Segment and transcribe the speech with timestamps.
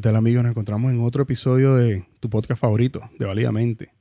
[0.00, 0.42] ¿Qué tal amigos?
[0.42, 3.92] Nos encontramos en otro episodio de tu podcast favorito, de Validamente.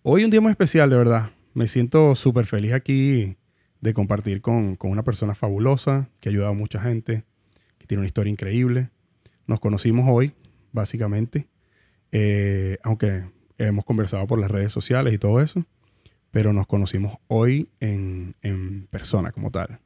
[0.00, 1.30] Hoy un día muy especial, de verdad.
[1.52, 3.36] Me siento súper feliz aquí
[3.82, 7.24] de compartir con, con, una persona fabulosa que ha ayudado a mucha gente,
[7.76, 8.88] que tiene una historia increíble.
[9.46, 10.32] Nos conocimos hoy,
[10.72, 11.48] básicamente,
[12.12, 13.24] eh, aunque
[13.58, 15.66] hemos conversado por las redes sociales y todo eso,
[16.30, 19.80] pero nos conocimos hoy en, en persona como tal.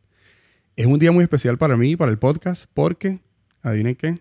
[0.76, 3.18] Es un día muy especial para mí para el podcast porque,
[3.62, 4.20] adivinen qué,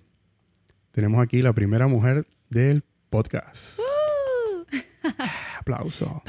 [0.91, 3.79] tenemos aquí la primera mujer del podcast.
[3.79, 4.77] Uh.
[5.59, 6.23] Aplauso.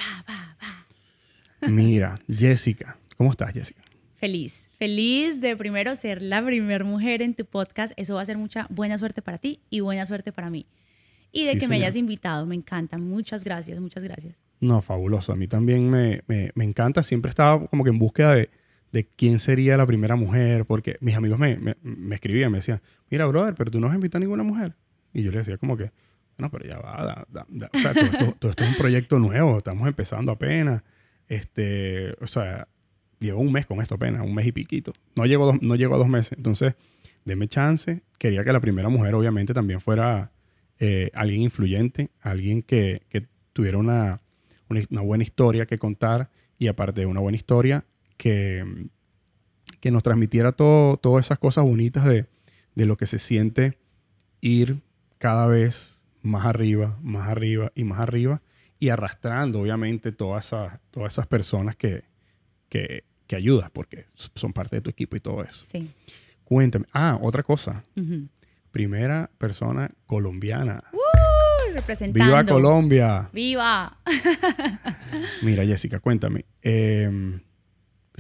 [1.63, 2.97] Mira, Jessica.
[3.17, 3.83] ¿Cómo estás, Jessica?
[4.17, 7.93] Feliz, feliz de primero ser la primera mujer en tu podcast.
[7.97, 10.67] Eso va a ser mucha buena suerte para ti y buena suerte para mí.
[11.33, 12.99] Y de Sí, que me hayas invitado, me encanta.
[12.99, 14.35] Muchas gracias, muchas gracias.
[14.61, 15.33] No, fabuloso.
[15.33, 17.03] A mí también me, me- me encanta.
[17.03, 18.51] Siempre estaba como que en búsqueda de,
[18.93, 22.81] de quién sería la primera mujer, porque mis amigos me, me, me escribían, me decían,
[23.11, 24.75] mira, brother, pero tú no has invitado a ninguna mujer.
[25.13, 25.91] Y yo le decía como que,
[26.39, 27.71] bueno, pero ya va, da- da- da".
[27.73, 30.83] o sea, todo esto, todo esto es un proyecto nuevo, estamos empezando apenas.
[31.29, 32.67] Este, o sea,
[33.21, 34.93] llevo un mes con esto apenas, un mes y piquito.
[35.17, 36.33] No llego, dos- no llego a dos meses.
[36.37, 36.75] Entonces,
[37.25, 38.03] deme chance.
[38.19, 40.33] Quería que la primera mujer, obviamente, también fuera
[40.81, 44.21] eh, alguien influyente, alguien que, que tuviera una,
[44.69, 47.85] una, una buena historia que contar y aparte de una buena historia,
[48.21, 48.63] que,
[49.81, 52.27] que nos transmitiera todo, todas esas cosas bonitas de,
[52.75, 53.79] de lo que se siente
[54.43, 54.83] ir
[55.17, 58.43] cada vez más arriba, más arriba y más arriba
[58.79, 62.05] y arrastrando obviamente todas esas, todas esas personas que,
[62.69, 65.65] que, que ayudas porque son parte de tu equipo y todo eso.
[65.73, 65.91] Sí.
[66.45, 66.85] Cuéntame.
[66.93, 67.85] Ah, otra cosa.
[68.71, 70.83] Primera persona colombiana.
[71.73, 72.23] Representando.
[72.23, 73.31] ¡Viva Colombia!
[73.33, 73.97] ¡Viva!
[75.43, 76.45] Mira, Jessica, cuéntame.
[76.61, 77.41] Eh,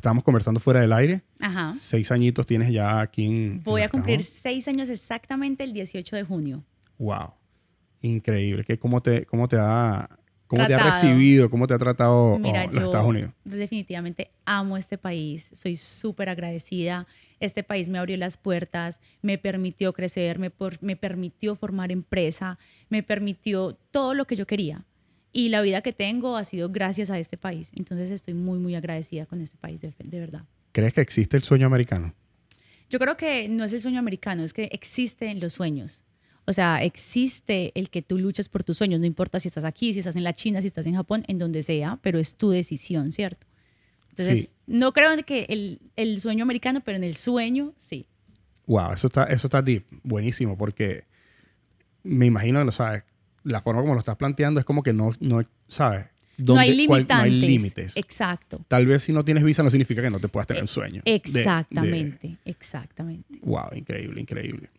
[0.00, 1.22] estábamos conversando fuera del aire.
[1.38, 1.72] Ajá.
[1.74, 3.62] Seis añitos tienes ya aquí en.
[3.62, 4.36] Voy en a cumplir Arcajón.
[4.42, 6.64] seis años exactamente el 18 de junio.
[6.98, 7.34] Wow.
[8.02, 8.64] Increíble.
[8.64, 10.08] ¿Qué, cómo, te, ¿Cómo te ha.
[10.46, 11.02] ¿Cómo te ha Tratado.
[11.02, 11.48] recibido?
[11.48, 13.30] ¿Cómo te ha tratado Mira, oh, los Estados Unidos?
[13.44, 17.06] definitivamente amo este país, soy súper agradecida.
[17.38, 22.58] Este país me abrió las puertas, me permitió crecer, me, por- me permitió formar empresa,
[22.88, 24.84] me permitió todo lo que yo quería.
[25.32, 27.70] Y la vida que tengo ha sido gracias a este país.
[27.76, 30.42] Entonces estoy muy, muy agradecida con este país, de, de verdad.
[30.72, 32.14] ¿Crees que existe el sueño americano?
[32.88, 36.04] Yo creo que no es el sueño americano, es que existen los sueños.
[36.46, 39.92] O sea, existe el que tú luches por tus sueños, no importa si estás aquí,
[39.92, 42.50] si estás en la China, si estás en Japón, en donde sea, pero es tu
[42.50, 43.46] decisión, ¿cierto?
[44.08, 44.54] Entonces, Sí.
[44.66, 48.06] no creo en que el, el sueño americano, pero en el sueño, sí.
[48.66, 49.84] Wow, eso está, eso está deep.
[50.02, 51.04] Buenísimo, porque
[52.02, 53.04] me imagino, ¿no ¿sabes?
[53.44, 56.06] La forma como lo estás planteando es como que no, no ¿sabes?
[56.38, 57.16] No hay ¿Dónde- cuál- limitantes.
[57.16, 57.96] no hay límites.
[57.96, 58.64] Exacto.
[58.68, 61.02] Tal vez si no tienes visa no significa que no te puedas tener un sueño.
[61.04, 63.38] de- de- Exactamente, exactamente.
[63.42, 64.70] Wow, increíble, increíble.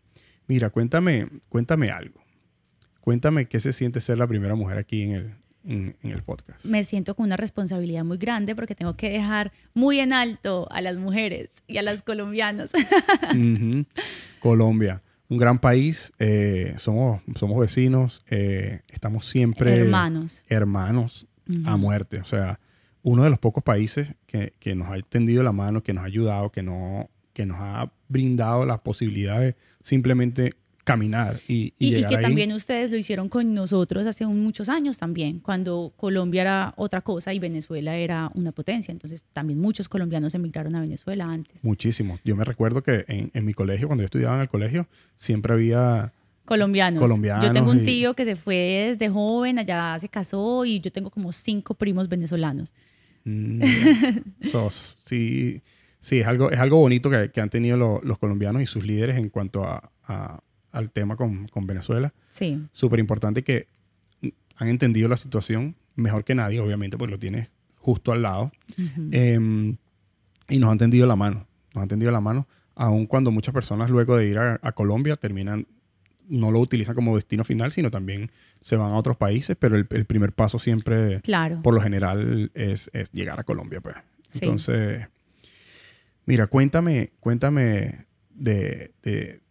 [0.47, 2.19] Mira, cuéntame, cuéntame algo.
[3.00, 5.31] Cuéntame qué se siente ser la primera mujer aquí en el,
[5.66, 6.63] en, en el podcast.
[6.66, 10.81] Me siento con una responsabilidad muy grande porque tengo que dejar muy en alto a
[10.81, 12.71] las mujeres y a los colombianos.
[13.31, 13.85] Ujú.
[14.39, 15.01] Colombia,
[15.31, 16.12] un gran país.
[16.19, 18.24] eh, somos, somos vecinos.
[18.30, 20.44] eh, estamos siempre Hermanos.
[20.50, 21.25] hermanos
[21.66, 22.19] a muerte.
[22.19, 22.59] O sea,
[23.02, 26.08] uno de los pocos países que, que nos ha tendido la mano, que nos ha
[26.08, 30.53] ayudado, que, no, que nos ha brindado la posibilidad de simplemente
[30.84, 32.22] caminar y, y Y, y llegar que ahí.
[32.24, 37.02] también ustedes lo hicieron con nosotros hace un- muchos años también, cuando Colombia era otra
[37.02, 38.92] cosa y Venezuela era una potencia.
[38.92, 41.64] Entonces también muchos colombianos emigraron a Venezuela antes.
[41.64, 42.18] Muchísimo.
[42.24, 45.53] Yo me recuerdo que en, en mi colegio, cuando yo estudiaba en el colegio, siempre
[45.53, 46.12] había...
[46.46, 47.00] Colombianos.
[47.00, 50.80] Colombianos Yo tengo un y- tío que se fue desde joven, allá se casó y
[50.81, 52.74] yo tengo como cinco primos venezolanos.
[53.24, 53.62] mm,
[54.52, 55.62] so, sí,
[56.00, 58.86] sí, es algo, es algo bonito que, que han tenido lo- los colombianos y sus
[58.86, 62.13] líderes en cuanto a, a- al tema con, con Venezuela.
[62.29, 63.67] Sí, Súper importante que
[64.55, 68.51] han entendido la situación mejor que nadie, obviamente, porque lo tienes justo al lado.
[69.12, 69.75] Eh,
[70.50, 71.47] y nos han tendido la mano.
[71.73, 75.15] Nos han tendido la mano, aun cuando muchas personas luego de ir a, a Colombia
[75.15, 75.68] terminan,
[76.27, 79.88] no lo utilizan como destino final, sino también se van a otros países, pero el,
[79.89, 81.62] el primer paso siempre, claro.
[81.62, 83.81] por lo general, es, es llegar a Colombia.
[83.81, 83.95] Pues.
[84.29, 84.39] Sí.
[84.41, 85.07] Entonces,
[86.25, 89.41] mira, cuéntame, cuéntame de, de,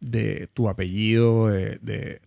[0.00, 2.20] de tu apellido, de, de-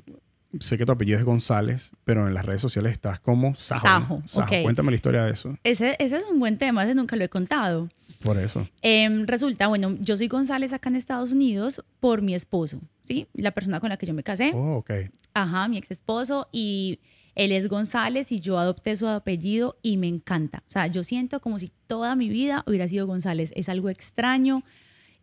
[0.60, 4.24] sé que tu apellido es González, pero en las redes sociales estás como Sajo.
[4.26, 4.54] Sajo.
[4.64, 5.56] Cuéntame la historia de eso.
[5.64, 7.90] Ese, ese es un buen tema, ese nunca lo he contado.
[8.24, 8.68] Por eso.
[8.82, 13.28] Em, resulta, bueno, yo soy González acá en Estados Unidos por mi esposo, ¿sí?
[13.34, 14.52] La persona con la que yo me casé.
[14.56, 14.92] Oh, ok.
[15.36, 17.00] Ajá, mi ex esposo y
[17.36, 20.64] él es González y yo adopté su apellido y me encanta.
[20.68, 23.54] O sea, yo siento como si toda mi vida hubiera sido González.
[23.56, 24.64] Es algo extraño.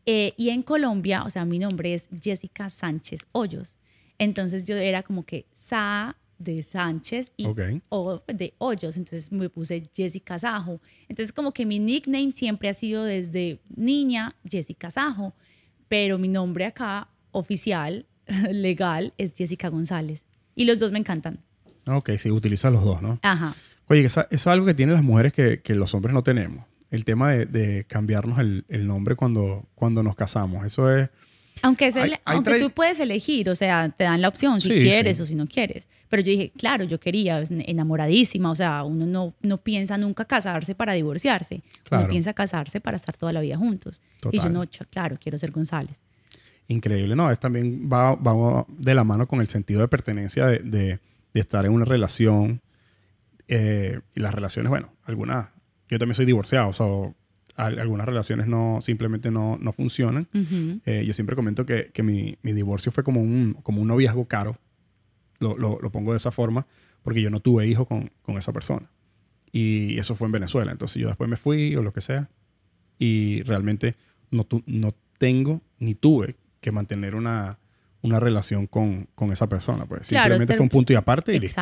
[0.06, 3.76] Eh, y en Colombia, o sea, mi nombre es Jessica Sánchez Hoyos.
[4.19, 7.61] Entonces yo era como que Sa de Sánchez y Ok.
[7.88, 10.81] o de Hoyos, entonces me puse Jessica Sajo.
[11.08, 15.35] Entonces como que mi nickname siempre ha sido desde niña Jessica Sajo,
[15.88, 18.06] pero mi nombre acá oficial,
[18.50, 20.25] legal, es Jessica González.
[20.55, 21.41] Y los dos me encantan.
[21.87, 23.19] Ok, sí, utiliza los dos, ¿no?
[23.23, 23.55] Ajá.
[23.88, 26.23] Oye, que esa- eso es algo que tienen las mujeres que, que los hombres no
[26.23, 26.64] tenemos.
[26.91, 30.65] El tema de, de cambiarnos el, el nombre cuando, cuando nos casamos.
[30.65, 31.09] Eso es...
[31.62, 34.69] Aunque, es el- hay aunque tú puedes elegir, o sea, te dan la opción si
[34.71, 35.23] Sí, quieres sí.
[35.23, 35.88] o si no quieres.
[36.09, 40.25] Pero yo dije, claro, yo quería, es enamoradísima, o sea, uno no, no piensa nunca
[40.27, 42.05] casarse para divorciarse, Claro.
[42.05, 44.00] uno piensa casarse para estar toda la vida juntos.
[44.31, 46.00] Y yo no, claro, quiero ser González.
[46.69, 47.31] Increíble, ¿no?
[47.31, 50.99] Es también va, va de la mano con el sentido de pertenencia de, de-
[51.35, 52.61] de estar en una relación.
[53.49, 55.49] eh, y las relaciones, bueno, algunas,
[55.88, 56.87] yo también soy divorciado, o sea,
[57.56, 60.29] al- algunas relaciones no, simplemente no, no funcionan.
[60.35, 60.81] Ujú.
[60.85, 64.27] Eh, yo siempre comento que, que mi, mi divorcio fue como un, como un noviazgo
[64.27, 64.59] caro.
[65.38, 66.67] Lo, lo- lo pongo de esa forma
[67.03, 68.91] porque yo no tuve hijos con, con esa persona.
[69.53, 70.73] Y eso fue en Venezuela.
[70.73, 72.29] Entonces yo después me fui o lo que sea.
[72.99, 73.94] Y realmente
[74.31, 77.59] no, tu- no tengo ni tuve que mantener una,
[78.03, 79.87] una relación con, con esa persona.
[79.87, 81.61] Pues Claro, simplemente te- fue un punto y aparte y listo.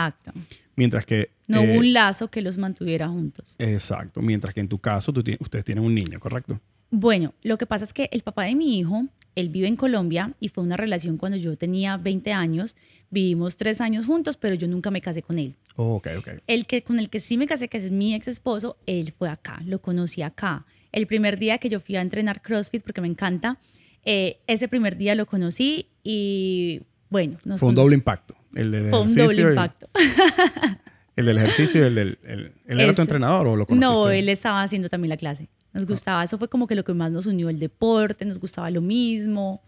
[0.77, 1.31] Mientras que...
[1.47, 3.57] No eh, hubo un lazo que los mantuviera juntos.
[3.59, 4.21] Exacto.
[4.23, 6.61] Mientras que en tu caso tú ustedes tienen un niño, ¿correcto?
[6.91, 10.33] Bueno, lo que pasa es que el papá de mi hijo, él vive en Colombia
[10.41, 12.77] y fue una relación cuando yo tenía 20 años.
[13.11, 15.57] Vivimos tres años juntos, pero yo nunca me casé con él.
[15.77, 16.29] Oh, ok, ok.
[16.47, 19.29] El que con el que sí me casé, que es mi ex esposo, él fue
[19.29, 20.67] acá, lo conocí acá.
[20.93, 23.59] El primer día que yo fui a entrenar CrossFit, porque me encanta,
[24.05, 28.35] eh, ese primer día lo conocí y bueno, nos Fue un doble impacto.
[28.55, 29.89] El del Fue un doble y- impacto.
[31.17, 32.19] El del ejercicio y el del...
[32.25, 33.87] el- ¿Él era tu entrenador o lo conociste?
[33.87, 35.49] No, él estaba haciendo también la clase.
[35.73, 38.69] Nos gustaba, eso fue como que lo que más nos unió, el deporte, nos gustaba
[38.71, 39.63] lo mismo.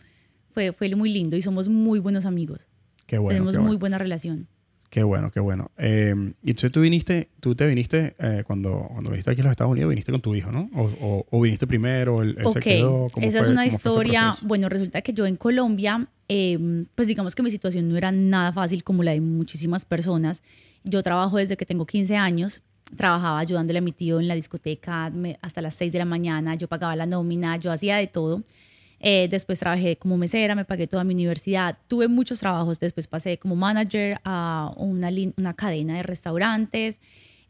[0.53, 2.67] Fue, fue muy lindo y somos muy buenos amigos.
[3.07, 4.49] Qué bueno, Tenemos qué muy buena relación.
[4.97, 5.71] Qué bueno, qué bueno.
[5.77, 9.51] Eh, y entonces tú viniste, tú te viniste eh, cuando, cuando viniste aquí a los
[9.51, 10.71] Estados Unidos, viniste con tu hijo, ¿no?
[10.75, 13.09] O, o- o viniste primero, él, él se Ok, quedó.
[13.13, 14.33] ¿Cómo esa es fue- una fue ese historia.
[14.41, 16.59] Bueno, resulta que yo en Colombia, eh,
[16.95, 20.43] pues digamos que mi situación no era nada fácil como la de muchísimas personas.
[20.83, 22.63] Yo trabajo desde que tengo 15 años.
[22.97, 25.13] Trabajaba ayudándole a mi tío en la discoteca
[25.43, 26.55] hasta las 6 de la mañana.
[26.55, 28.45] Yo pagaba la nómina, yo hacía de todo.
[29.01, 31.79] Eh, después trabajé como mesera, me pagué toda mi universidad.
[31.89, 32.81] Tuve muchos trabajos.
[32.81, 37.01] Después pasé como manager a una, cadena de restaurantes.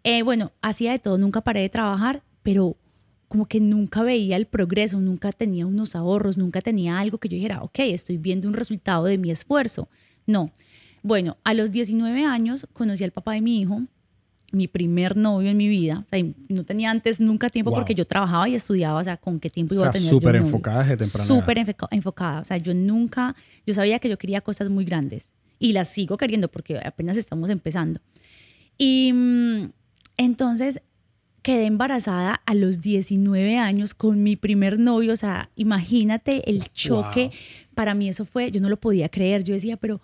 [0.04, 2.76] Eh, bueno, hacía de todo, nunca paré de trabajar, pero
[3.28, 7.34] como que nunca veía el progreso, nunca tenía unos ahorros, nunca tenía algo que yo
[7.34, 9.88] dijera, ok, estoy viendo un resultado de mi esfuerzo.
[10.26, 10.52] No.
[11.02, 13.82] Bueno, a los 19 años conocí al papá de mi hijo,
[14.52, 16.04] mi primer novio en mi vida.
[16.06, 17.80] O sea, no tenía antes nunca tiempo Wow.
[17.80, 20.08] porque yo trabajaba y estudiaba, o sea, con qué tiempo O iba sea, a tener
[20.08, 21.34] súper enfocada desde temprana edad.
[21.34, 22.40] Súper enfoca- enfocada.
[22.40, 23.34] O sea, yo nunca,
[23.66, 27.50] yo sabía que yo quería cosas muy grandes y las sigo queriendo porque apenas estamos
[27.50, 28.00] empezando.
[28.78, 29.70] Y mm,
[30.16, 30.80] entonces
[31.42, 35.12] quedé embarazada a los 19 años con mi primer novio.
[35.12, 37.24] O sea, imagínate el choque.
[37.26, 37.34] Wow.
[37.74, 39.44] Para mí eso fue, yo no lo podía creer.
[39.44, 40.00] Yo decía, pero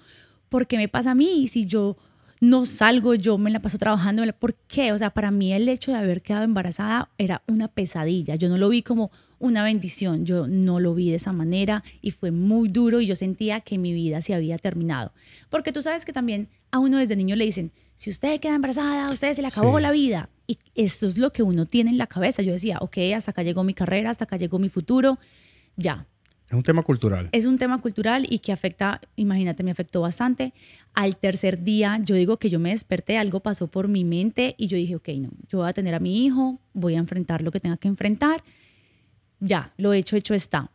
[0.48, 1.48] ¿por qué me pasa a mí?
[1.48, 1.96] Si yo
[2.42, 4.90] no salgo, yo me la paso trabajando, ¿por qué?
[4.90, 8.34] O sea, para mí el hecho de haber quedado embarazada era una pesadilla.
[8.34, 12.10] Yo no lo vi como una bendición, yo no lo vi de esa manera y
[12.10, 15.12] fue muy duro y yo sentía que mi vida se había terminado.
[15.50, 19.06] Porque tú sabes que también a uno desde niño le dicen, si usted queda embarazada,
[19.06, 19.82] a usted se le acabó Sí.
[19.84, 20.28] la vida.
[20.48, 22.42] Y eso es lo que uno tiene en la cabeza.
[22.42, 25.20] Yo decía, ok, hasta acá llegó mi carrera, hasta acá llegó mi futuro,
[25.76, 26.06] ya,
[26.52, 27.30] Es un tema cultural.
[27.32, 30.52] es un tema cultural y que afecta, imagínate, me afectó bastante.
[30.92, 34.66] Al tercer día, yo digo que yo me desperté, algo pasó por mi mente y
[34.66, 37.50] yo dije, ok, no, yo voy a tener a mi hijo, voy a enfrentar lo
[37.52, 38.44] que tenga que enfrentar.
[39.40, 40.70] Ya, lo hecho, hecho está.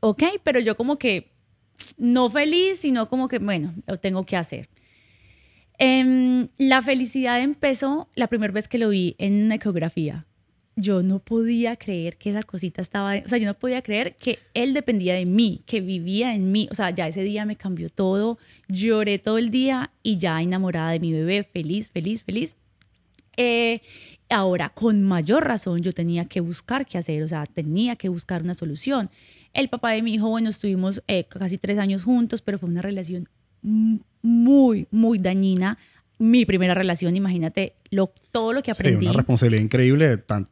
[0.00, 1.32] Ok, pero yo como que
[1.98, 4.70] no feliz, sino como que, bueno, lo tengo que hacer.
[5.76, 10.24] Em, la felicidad empezó la primera vez que lo vi en una ecografía.
[10.80, 14.38] Yo no podía creer que esa cosita estaba, o sea, yo no podía creer que
[14.54, 16.68] él dependía de mí, que vivía en mí.
[16.70, 20.92] O sea, ya ese día me cambió todo, lloré todo el día y ya enamorada
[20.92, 22.56] de mi bebé, feliz, feliz, feliz.
[23.36, 23.80] Eh,
[24.30, 28.42] ahora, con mayor razón, yo tenía que buscar qué hacer, o sea, tenía que buscar
[28.42, 29.10] una solución.
[29.54, 32.82] El papá de mi hijo, bueno, estuvimos eh, casi tres años juntos, pero fue una
[32.82, 33.28] relación
[34.22, 35.78] muy, muy dañina.
[36.18, 39.06] Mi primera relación, imagínate lo, todo lo que Sí, aprendí.
[39.06, 40.48] una responsabilidad increíble tan-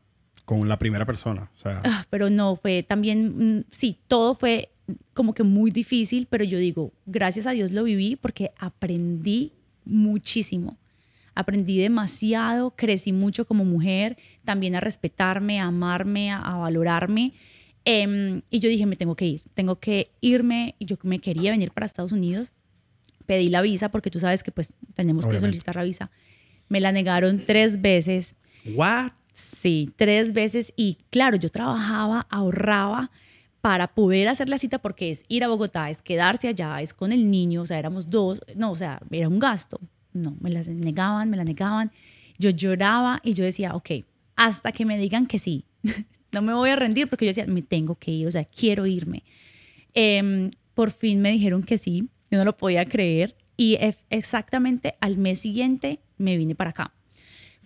[0.47, 1.51] con la primera persona.
[1.55, 4.71] O sea, Ah, pero no, fue también, mm, sí, todo fue
[5.13, 9.53] como que muy difícil, pero yo digo, gracias a Dios lo viví porque aprendí
[9.85, 10.79] muchísimo.
[11.35, 17.35] Aprendí demasiado, crecí mucho como mujer, también a respetarme, a amarme, a, a valorarme.
[17.85, 20.75] Em, y yo dije, me tengo que ir, tengo que irme.
[20.79, 22.53] Y yo me quería venir para Estados Unidos.
[23.27, 26.11] Pedí la visa porque tú sabes que pues tenemos que solicitar la visa.
[26.69, 28.35] Me la negaron tres veces.
[28.75, 29.13] What?
[29.37, 30.73] Sí, tres veces.
[30.77, 33.11] Y claro, yo trabajaba, ahorraba
[33.61, 37.13] para poder hacer la cita porque es ir a Bogotá, es quedarse allá, es con
[37.13, 39.79] el niño, o sea, éramos dos, no, o sea, era un gasto.
[40.15, 41.93] No, me las negaban, me la negaban.
[42.39, 43.91] Yo lloraba y yo decía, ok,
[44.37, 45.67] hasta que me digan que sí.
[46.33, 48.87] no me voy a rendir porque yo decía, me tengo que ir, o sea, quiero
[48.87, 49.23] irme.
[49.93, 54.95] Em, por fin me dijeron que sí, yo no lo podía creer y e- exactamente
[55.01, 56.96] al mes siguiente me vine para acá.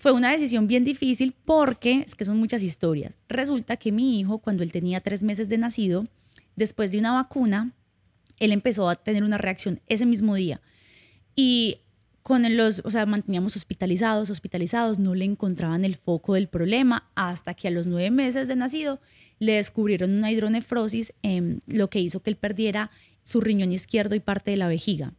[0.00, 3.18] Fue una decisión bien difícil porque es que son muchas historias.
[3.28, 6.06] Resulta que mi hijo, cuando él tenía tres meses de nacido,
[6.56, 7.74] después de una vacuna,
[8.38, 10.62] él empezó a tener una reacción ese mismo día.
[11.36, 11.80] Y
[12.22, 17.52] con los, o sea, manteníamos hospitalizados, hospitalizados, no le encontraban el foco del problema hasta
[17.52, 19.00] que a los nueve meses de nacido
[19.38, 22.90] le descubrieron una hidronefrosis, em, lo que hizo que él perdiera
[23.22, 25.12] su riñón izquierdo y parte de la vejiga.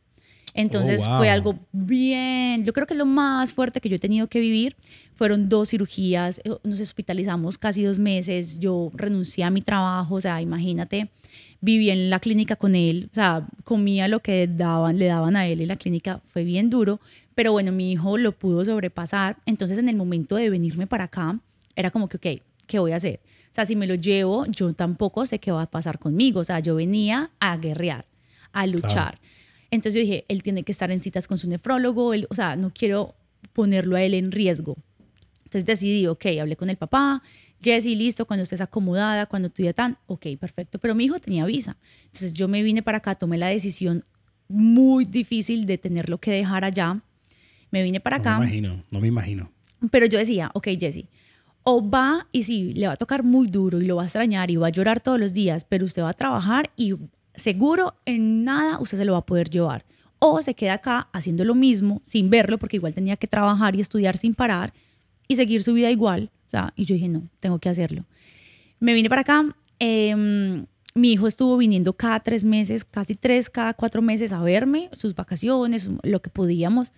[0.53, 1.17] Entonces wow.
[1.17, 4.39] fue algo bien, yo creo que es lo más fuerte que yo he tenido que
[4.39, 4.75] vivir.
[5.15, 10.21] Fueron dos cirugías, eh, nos hospitalizamos casi dos meses, yo renuncié a mi trabajo, o
[10.21, 11.09] sea, imagínate,
[11.61, 15.47] viví en la clínica con él, o sea, comía lo que daban, le daban a
[15.47, 16.99] él en la clínica, fue bien duro,
[17.35, 19.37] pero bueno, mi hijo lo pudo sobrepasar.
[19.45, 21.39] Entonces en el momento de venirme para acá,
[21.75, 23.19] era como que, ok, ¿qué voy a hacer?
[23.51, 26.43] O sea, si me lo llevo, yo tampoco sé qué va a pasar conmigo, o
[26.43, 28.05] sea, yo venía a guerrear,
[28.53, 29.19] a luchar.
[29.71, 32.55] Entonces yo dije, él tiene que estar en citas con su nefrólogo, él, o sea,
[32.55, 33.15] no quiero
[33.53, 34.77] ponerlo a él en riesgo.
[35.45, 37.23] Entonces decidí, ok, hablé con el papá,
[37.61, 40.79] Jessy, listo, cuando estés acomodada, cuando tú ya tan, ok, perfecto.
[40.79, 41.77] Pero mi hijo tenía visa.
[42.05, 44.03] Entonces yo me vine para acá, tomé la decisión
[44.47, 46.99] muy difícil de tenerlo que dejar allá.
[47.69, 48.33] Me vine para acá.
[48.33, 49.51] No me imagino, no me imagino.
[49.91, 51.07] Pero yo decía, ok, Jessy,
[51.63, 54.49] o va y sí, le va a tocar muy duro y lo va a extrañar
[54.51, 56.95] y va a llorar todos los días, pero usted va a trabajar y
[57.35, 59.85] seguro en nada usted se lo va a poder llevar.
[60.19, 63.81] O se queda acá haciendo lo mismo sin verlo, porque igual tenía que trabajar y
[63.81, 64.73] estudiar sin parar
[65.27, 66.29] y seguir su vida igual.
[66.53, 68.05] O y yo dije, no, tengo que hacerlo.
[68.79, 69.55] Me vine para acá.
[69.79, 74.89] eh, mi hijo estuvo viniendo cada tres meses, casi tres, cada cuatro meses a verme,
[74.93, 76.93] sus vacaciones, lo que podíamos.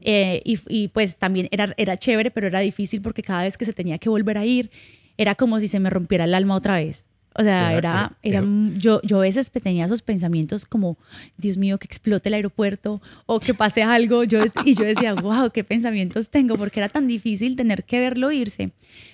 [0.00, 3.64] Eh, y, y, pues también era, era chévere, pero era difícil porque cada vez que
[3.64, 4.70] se tenía que volver a ir,
[5.16, 7.04] era como si se me rompiera el alma otra vez.
[7.40, 8.44] O sea, era, era, era,
[8.76, 10.98] yo, yo a veces tenía esos pensamientos como,
[11.38, 14.24] Dios mío, que explote el aeropuerto o que pase algo.
[14.24, 18.30] Yo, y yo decía, wow, qué pensamientos tengo, porque era tan difícil tener que verlo
[18.30, 18.72] irse.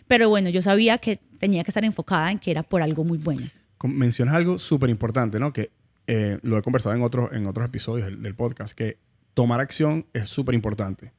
[0.08, 3.16] Pero bueno, yo sabía que tenía que estar enfocada en que era por algo muy
[3.16, 3.46] bueno.
[3.84, 5.52] Mencionas algo súper importante, ¿no?
[5.52, 5.70] Que
[6.08, 8.98] eh, lo he conversado en otros, en otros episodios del, del podcast, que
[9.34, 11.12] tomar acción es súper importante.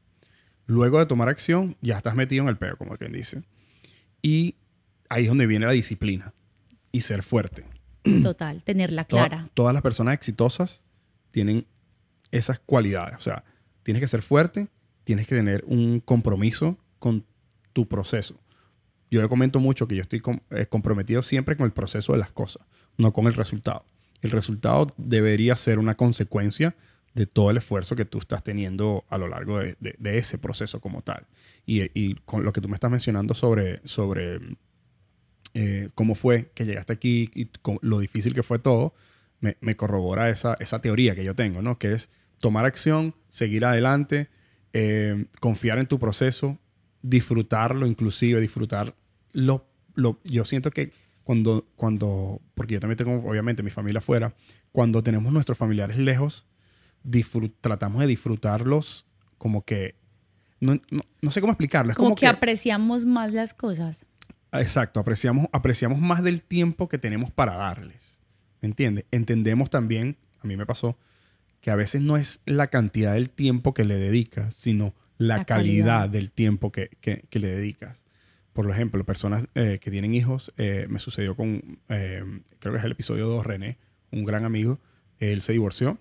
[0.66, 3.44] Luego de tomar acción, ya estás metido en el peo, como quien dice.
[4.22, 4.56] Y
[5.08, 6.34] ahí es donde viene la disciplina
[6.91, 7.65] y ser fuerte.
[8.24, 9.38] Total, tenerla clara.
[9.38, 10.84] Toda, todas las personas exitosas
[11.32, 11.65] tienen
[12.32, 13.15] esas cualidades.
[13.17, 13.44] O sea,
[13.84, 14.67] tienes que ser fuerte,
[15.03, 17.25] tienes que tener un compromiso con
[17.74, 18.39] tu proceso.
[19.10, 22.20] Yo le comento mucho que yo estoy com eh, comprometido siempre con el proceso de
[22.20, 22.65] las cosas,
[22.98, 23.86] no con el resultado.
[24.22, 26.75] El resultado debería ser una consecuencia
[27.13, 30.38] de todo el esfuerzo que tú estás teniendo a lo largo de, de, de ese
[30.38, 31.25] proceso como tal.
[31.65, 34.39] Y, y, con lo que tú me estás mencionando sobre, sobre
[35.60, 38.94] eh, cómo fue que llegaste aquí y con lo difícil que fue todo,
[39.40, 41.80] me, me, corrobora esa, esa teoría que yo tengo, ¿no?
[41.80, 44.30] Que es tomar acción, seguir adelante,
[44.74, 46.60] eh, confiar en tu proceso,
[47.02, 48.94] disfrutarlo, inclusive disfrutar
[49.32, 50.92] lo, lo, yo siento que
[51.24, 54.36] cuando, cuando, porque yo también tengo obviamente mi familia afuera,
[54.72, 56.46] cuando tenemos nuestros familiares lejos,
[57.62, 59.08] tratamos de disfrutarlos
[59.40, 59.96] como que,
[60.60, 61.94] no, no, no sé cómo explicarlo.
[61.94, 64.06] Es como, como que, que, apreciamos más las cosas.
[64.54, 68.20] Exacto, apreciamos, apreciamos más del tiempo que tenemos para darles.
[68.62, 69.06] ¿Me entiendes?
[69.12, 70.98] Entendemos también, a mí me pasó,
[71.62, 75.46] que a veces no es la cantidad del tiempo que le dedicas, sino la, la
[75.46, 78.04] calidad, calidad, del tiempo que, que, que, le dedicas.
[78.54, 82.24] Por ejemplo, personas eh, que tienen hijos, eh, me sucedió con, eh,
[82.60, 83.77] creo que es el episodio 2, René,
[84.12, 84.80] un gran amigo,
[85.20, 85.98] él se divorció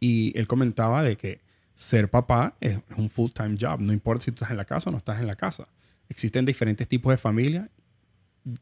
[0.00, 1.40] y él comentaba de que
[1.74, 4.92] ser papá es un full-time job, no importa si tú estás en la casa o
[4.92, 5.68] no estás en la casa.
[6.08, 7.68] Existen diferentes tipos de familias,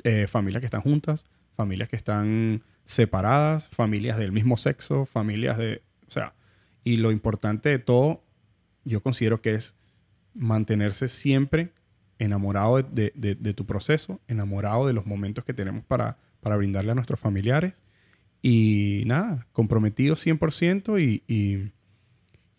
[0.04, 5.82] eh, familias que están juntas, familias que están separadas, familias del mismo sexo, familias de...
[6.06, 6.34] O sea,
[6.84, 8.24] y lo importante de todo,
[8.84, 9.76] yo considero que es
[10.34, 11.72] mantenerse siempre
[12.18, 16.56] enamorado de, de, de, de tu proceso, enamorado de los momentos que tenemos para, para
[16.56, 17.82] brindarle a nuestros familiares
[18.42, 21.70] y nada, comprometido 100% y, y,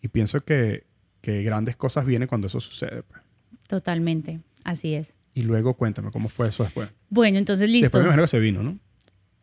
[0.00, 0.84] y pienso que,
[1.20, 3.02] que, grandes cosas vienen cuando eso sucede.
[3.02, 3.20] Pues.
[3.66, 5.14] Totalmente, así es.
[5.34, 6.88] Y luego cuéntame, ¿cómo fue eso después?
[7.08, 7.86] Bueno, entonces listo.
[7.86, 8.78] Después me imagino que se vino, ¿no?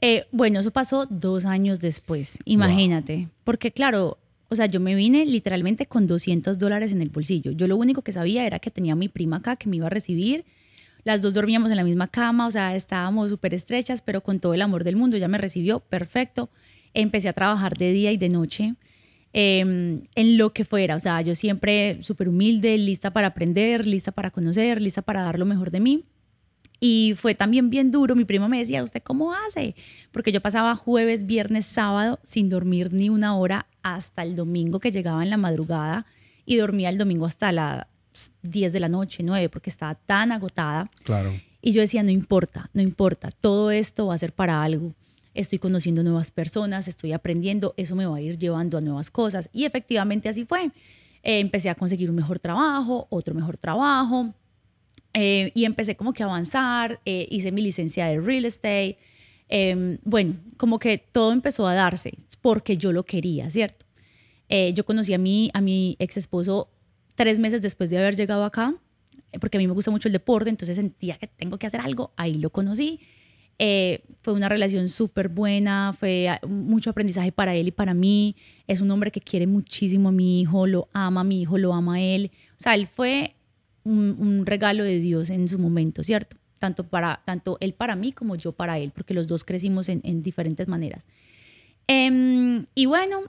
[0.01, 3.17] Eh, bueno, eso pasó dos años después, imagínate.
[3.17, 3.29] Wow.
[3.43, 4.17] Porque claro,
[4.49, 7.51] o sea, yo me vine literalmente con 200 dólares en el bolsillo.
[7.51, 9.87] Yo lo único que sabía era que tenía a mi prima acá que me iba
[9.87, 10.45] a recibir.
[11.03, 14.53] Las dos dormíamos en la misma cama, o sea, estábamos súper estrechas, pero con todo
[14.53, 15.17] el amor del mundo.
[15.17, 16.49] Ella me recibió, perfecto.
[16.93, 18.75] Empecé a trabajar de día y de noche
[19.33, 20.95] em, en lo que fuera.
[20.95, 25.39] O sea, yo siempre súper humilde, lista para aprender, lista para conocer, lista para dar
[25.39, 26.05] lo mejor de mí.
[26.79, 28.15] Y fue también bien duro.
[28.15, 29.75] Mi primo me decía, ¿usted cómo hace?
[30.11, 34.91] Porque yo pasaba jueves, viernes, sábado sin dormir ni una hora hasta el domingo que
[34.91, 36.05] llegaba en la madrugada
[36.45, 37.85] y dormía el domingo hasta las
[38.43, 40.89] 10 de la noche, 9, porque estaba tan agotada.
[41.03, 41.33] Claro.
[41.61, 44.93] Y yo decía, no importa, no importa, todo esto va a ser para algo.
[45.39, 49.49] Estoy conociendo nuevas personas, estoy aprendiendo, eso me va a ir llevando a nuevas cosas.
[49.53, 50.65] Y efectivamente así fue.
[51.23, 54.33] Eh, empecé a conseguir un mejor trabajo, otro mejor trabajo,
[55.13, 58.97] eh, y empecé como que a avanzar, eh, hice mi licencia de real estate.
[59.47, 63.85] Em, bueno, como que todo empezó a darse porque yo lo quería, ¿cierto?
[64.49, 66.69] Eh, yo conocí a mi, a mi ex esposo
[67.15, 68.75] tres meses después de haber llegado acá,
[69.39, 72.11] porque a mí me gusta mucho el deporte, entonces sentía que tengo que hacer algo,
[72.17, 72.99] ahí lo conocí.
[74.21, 78.35] Fue una relación súper buena, fue ah, mucho aprendizaje para él y para mí.
[78.67, 81.73] Es un hombre que quiere muchísimo a mi hijo, lo ama a mi hijo, lo
[81.73, 82.31] ama a él.
[82.51, 83.35] O sea, él fue
[83.83, 86.37] un, regalo de Dios en su momento, ¿cierto?
[86.59, 90.23] Tanto, para, tanto él para mí como yo para él, porque los dos crecimos en,
[90.23, 91.05] diferentes maneras.
[91.87, 93.23] Em, y bueno,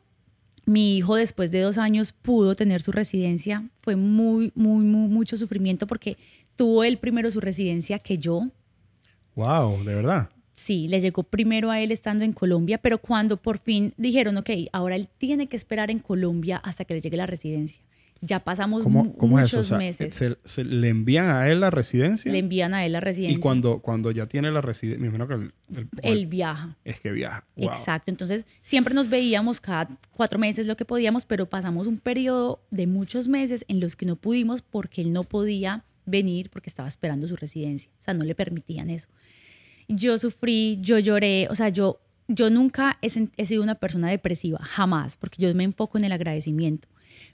[0.67, 3.69] mi hijo después de dos años pudo tener su residencia.
[3.81, 6.19] Fue muy, muy, muy, mucho sufrimiento porque
[6.57, 8.49] tuvo él primero su residencia que yo.
[9.35, 10.31] Wow, de verdad.
[10.53, 14.51] Sí, le llegó primero a él estando en Colombia, pero cuando por fin dijeron, ok,
[14.73, 17.81] ahora él tiene que esperar en Colombia hasta que le llegue la residencia.
[18.23, 20.37] Ya pasamos muchos meses.
[20.45, 22.31] Se, ¿Le envían a él la residencia?
[22.31, 23.39] Le envían a él la residencia.
[23.39, 25.35] Y cuando, cuando ya tiene la residencia, me imagino que
[25.75, 26.77] el, él viaja.
[26.85, 27.47] Es que viaja.
[27.57, 28.11] Exacto.
[28.11, 32.87] Entonces, siempre nos veíamos cada cuatro meses lo que podíamos, pero pasamos un periodo de
[32.87, 37.27] muchos meses en los que no pudimos porque él no podía venir porque estaba esperando
[37.29, 37.91] su residencia.
[38.01, 39.09] O sea, no le permitían eso.
[39.89, 44.59] Yo sufrí, yo lloré, o sea, yo, yo nunca he, he sido una persona depresiva,
[44.63, 46.89] jamás, porque yo me enfoco en el agradecimiento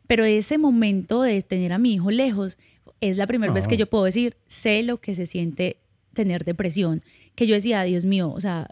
[0.06, 2.58] pero ese momento de tener a mi hijo lejos
[3.00, 5.78] es la primera vez que yo puedo decir, sé lo que se siente
[6.14, 7.02] tener depresión,
[7.34, 8.68] que yo decía, Dios mío, o sea,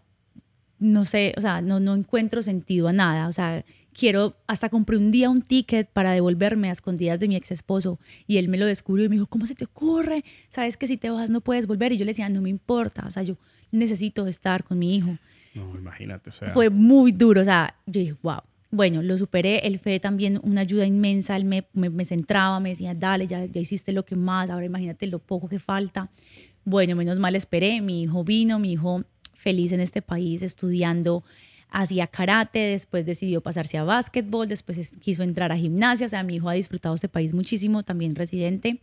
[0.78, 3.64] no sé, o sea, no, no encuentro sentido a nada, o sea,
[3.94, 7.98] quiero, hasta compré un día un ticket para devolverme a escondidas de mi ex esposo
[8.26, 10.24] y él me lo descubrió y me dijo, ¿cómo se te ocurre?
[10.50, 13.04] Sabes que si te vas no puedes volver y yo le decía, no me importa,
[13.07, 13.37] o sea, yo
[13.70, 15.16] necesito estar con mi hijo.
[15.54, 16.50] No, imagínate, o sea.
[16.50, 18.40] Fue muy duro, o sea, yo dije, wow,
[18.74, 22.92] bueno, lo superé, él fue también una ayuda inmensa, él me, me, centraba, me decía,
[22.94, 26.11] dale, ya, ya hiciste lo que más, ahora imagínate lo poco que falta.
[26.64, 29.04] Bueno, menos mal esperé, mi hijo vino, mi hijo
[29.35, 31.22] feliz en este país estudiando,
[31.74, 36.37] hacía karate, después decidió pasarse a básquetbol, después quiso entrar a gimnasia, o sea, mi
[36.37, 38.80] hijo ha disfrutado este país muchísimo, también residente.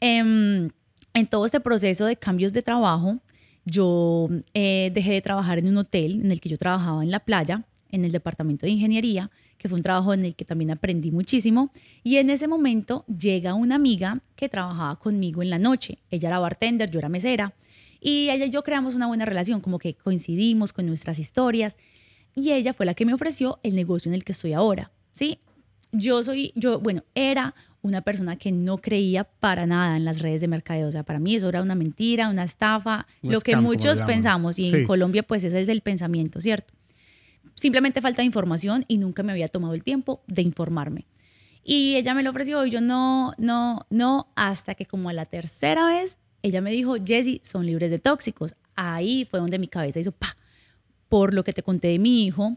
[0.00, 0.70] Em,
[1.12, 3.18] en todo este proceso de cambios de trabajo,
[3.64, 7.20] yo eh, dejé de trabajar en un hotel en el que yo trabajaba en la
[7.20, 11.12] playa en el departamento de ingeniería, que fue un trabajo en el que también aprendí
[11.12, 11.70] muchísimo.
[12.02, 15.98] Y en ese momento llega una amiga que trabajaba conmigo en la noche.
[16.10, 17.54] Ella era bartender, yo era mesera.
[18.00, 21.78] Y ella y yo creamos una buena relación, como que coincidimos con nuestras historias.
[22.34, 24.90] Y ella fue la que me ofreció el negocio en el que estoy ahora.
[25.12, 25.38] ¿sí?
[25.92, 30.40] Yo soy, yo, bueno, era una persona que no creía para nada en las redes
[30.40, 30.88] de mercadeo.
[30.88, 34.58] O sea, para mí eso era una mentira, una estafa, lo que muchos pensamos.
[34.58, 36.72] Y en Colombia, pues ese es el pensamiento, ¿cierto?
[37.54, 41.06] simplemente falta de información y nunca me había tomado el tiempo de informarme.
[41.62, 45.26] Y ella me lo ofreció y yo no, no, no, hasta que como a la
[45.26, 48.54] tercera vez ella me dijo, Jesse, son libres de tóxicos.
[48.74, 50.36] Ahí fue donde mi cabeza hizo, pa,
[51.08, 52.56] por lo que te conté de mi hijo,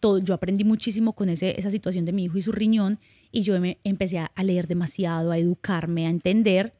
[0.00, 2.98] todo, yo aprendí muchísimo con ese, esa situación de mi hijo y su riñón
[3.32, 6.74] y yo me empecé a leer demasiado, a educarme, a entender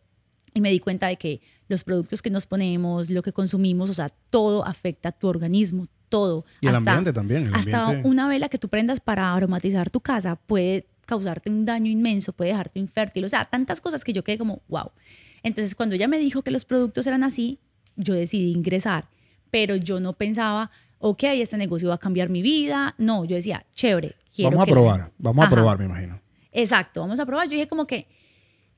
[0.56, 3.94] y me di cuenta de que los productos que nos ponemos, lo que consumimos, o
[3.94, 6.46] sea, todo afecta a tu organismo, todo.
[6.62, 7.54] Y el ambiente también.
[7.54, 12.32] hasta una vela que tú prendas para aromatizar tu casa puede causarte un daño inmenso,
[12.32, 14.90] puede dejarte infértil, o sea, tantas cosas que yo quedé como, wow.
[15.42, 17.60] Entonces, cuando ella me dijo que los productos eran así,
[17.96, 19.08] yo decidí ingresar,
[19.50, 22.94] pero yo no pensaba, ok, este negocio va a cambiar mi vida.
[22.98, 24.16] No, yo decía, chévere.
[24.38, 26.20] vamos a probar, vamos a probar, me imagino.
[26.52, 27.46] Exacto, vamos a probar.
[27.46, 28.06] Yo dije como que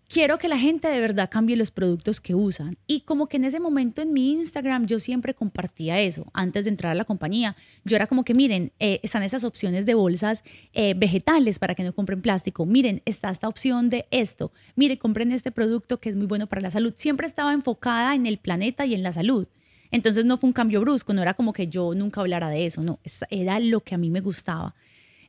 [0.09, 2.76] quiero que la gente de verdad cambie los productos que usan.
[2.87, 6.26] Y como que en ese momento en mi Instagram yo siempre compartía eso.
[6.33, 9.87] Antes de entrar a la compañía, yo era como que, miren, eh, están esas opciones
[9.87, 12.66] de bolsas eh, vegetales para que no compren plástico.
[12.66, 14.52] Miren, está esta opción de esto.
[14.74, 16.94] Miren, compren este producto que es muy bueno para la salud.
[16.96, 19.46] Siempre estaba enfocada en el planeta y en la salud.
[19.90, 22.83] Entonces no fue un cambio brusco, no era como que yo nunca hablara de eso,
[22.83, 22.98] no,
[23.31, 24.74] era lo que a mí me gustaba.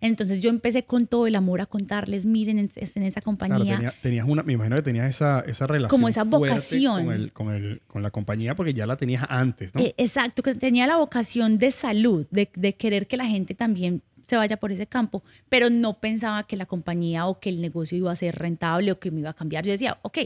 [0.01, 3.57] Entonces yo empecé con todo el amor a contarles, miren, en, esa compañía.
[3.65, 5.89] Claro, tenía- tenías una, me imagino que tenías esa, esa relación.
[5.89, 7.05] Como esa vocación.
[7.05, 9.81] Con, el- con, el- con la compañía porque ya la tenías antes, ¿no?
[9.81, 14.01] Eh, exacto, que tenía la vocación de salud, de, de querer que la gente también
[14.25, 17.97] se vaya por ese campo, pero no pensaba que la compañía o que el negocio
[17.97, 19.65] iba a ser rentable o que me iba a cambiar.
[19.65, 20.17] Yo decía, ok,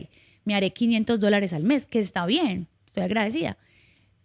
[0.46, 3.58] me haré 500 dólares al mes, que está bien, estoy agradecida.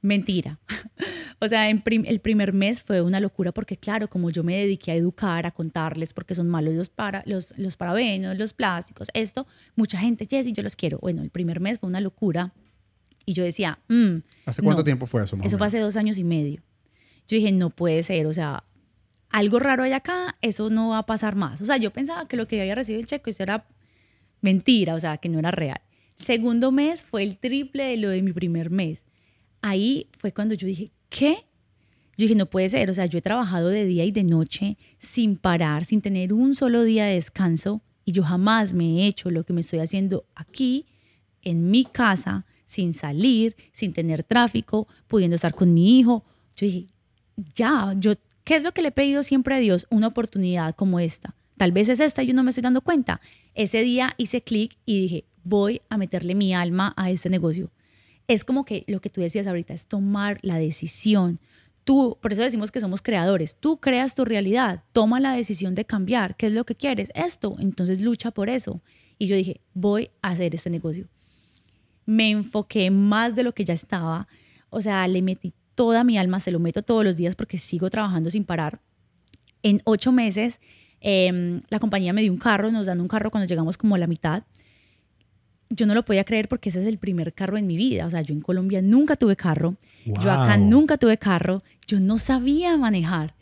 [0.00, 0.58] Mentira.
[1.40, 4.56] o sea, en prim- el primer mes fue una locura porque, claro, como yo me
[4.56, 9.08] dediqué a educar, a contarles porque son malos los, para, los, los parabenos, los plásticos,
[9.14, 10.98] esto, mucha gente, Jessy, yo los quiero.
[11.00, 12.52] Bueno, el primer mes fue una locura
[13.26, 14.84] y yo decía, mm, ¿Hace cuánto no.
[14.84, 15.36] tiempo fue eso?
[15.42, 16.62] eso fue hace dos años y medio.
[17.26, 18.64] Yo dije, no puede ser, o sea,
[19.30, 21.60] algo raro hay acá, eso no va a pasar más.
[21.60, 23.66] O sea, yo pensaba que lo que había recibido el cheque eso era
[24.40, 25.80] mentira, o sea, que no era real.
[26.16, 29.04] Segundo mes fue el triple de lo de mi primer mes.
[29.60, 31.44] Ahí fue cuando yo dije, ¿qué?
[32.16, 34.76] Yo dije, no puede ser, o sea, yo he trabajado de día y de noche
[34.98, 39.30] sin parar, sin tener un solo día de descanso y yo jamás me he hecho
[39.30, 40.86] lo que me estoy haciendo aquí,
[41.42, 46.24] en mi casa, sin salir, sin tener tráfico, pudiendo estar con mi hijo.
[46.56, 46.86] Yo dije,
[47.54, 49.86] ya, yo, ¿qué es lo que le he pedido siempre a Dios?
[49.90, 51.34] Una oportunidad como esta.
[51.56, 53.20] Tal vez es esta y yo no me estoy dando cuenta.
[53.54, 57.70] Ese día hice clic y dije, voy a meterle mi alma a este negocio.
[58.28, 61.40] Es como que lo que tú decías ahorita es tomar la decisión.
[61.84, 63.56] Tú, por eso decimos que somos creadores.
[63.58, 66.36] Tú creas tu realidad, toma la decisión de cambiar.
[66.36, 67.10] ¿Qué es lo que quieres?
[67.14, 67.56] Esto.
[67.58, 68.80] Entonces lucha por eso.
[69.18, 71.08] Y yo dije, voy a hacer este negocio
[72.08, 74.28] me enfoqué más de lo que ya estaba.
[74.70, 77.90] O sea, le metí toda mi alma, se lo meto todos los días porque sigo
[77.90, 78.80] trabajando sin parar.
[79.62, 80.58] En ocho meses,
[81.02, 83.98] eh, la compañía me dio un carro, nos dan un carro cuando llegamos como a
[83.98, 84.44] la mitad.
[85.70, 88.06] Yo no lo podía creer porque ese es el primer carro en mi vida.
[88.06, 89.76] O sea, yo en Colombia nunca tuve carro.
[90.04, 91.62] Yo acá nunca tuve carro.
[91.86, 93.34] Yo no sabía manejar.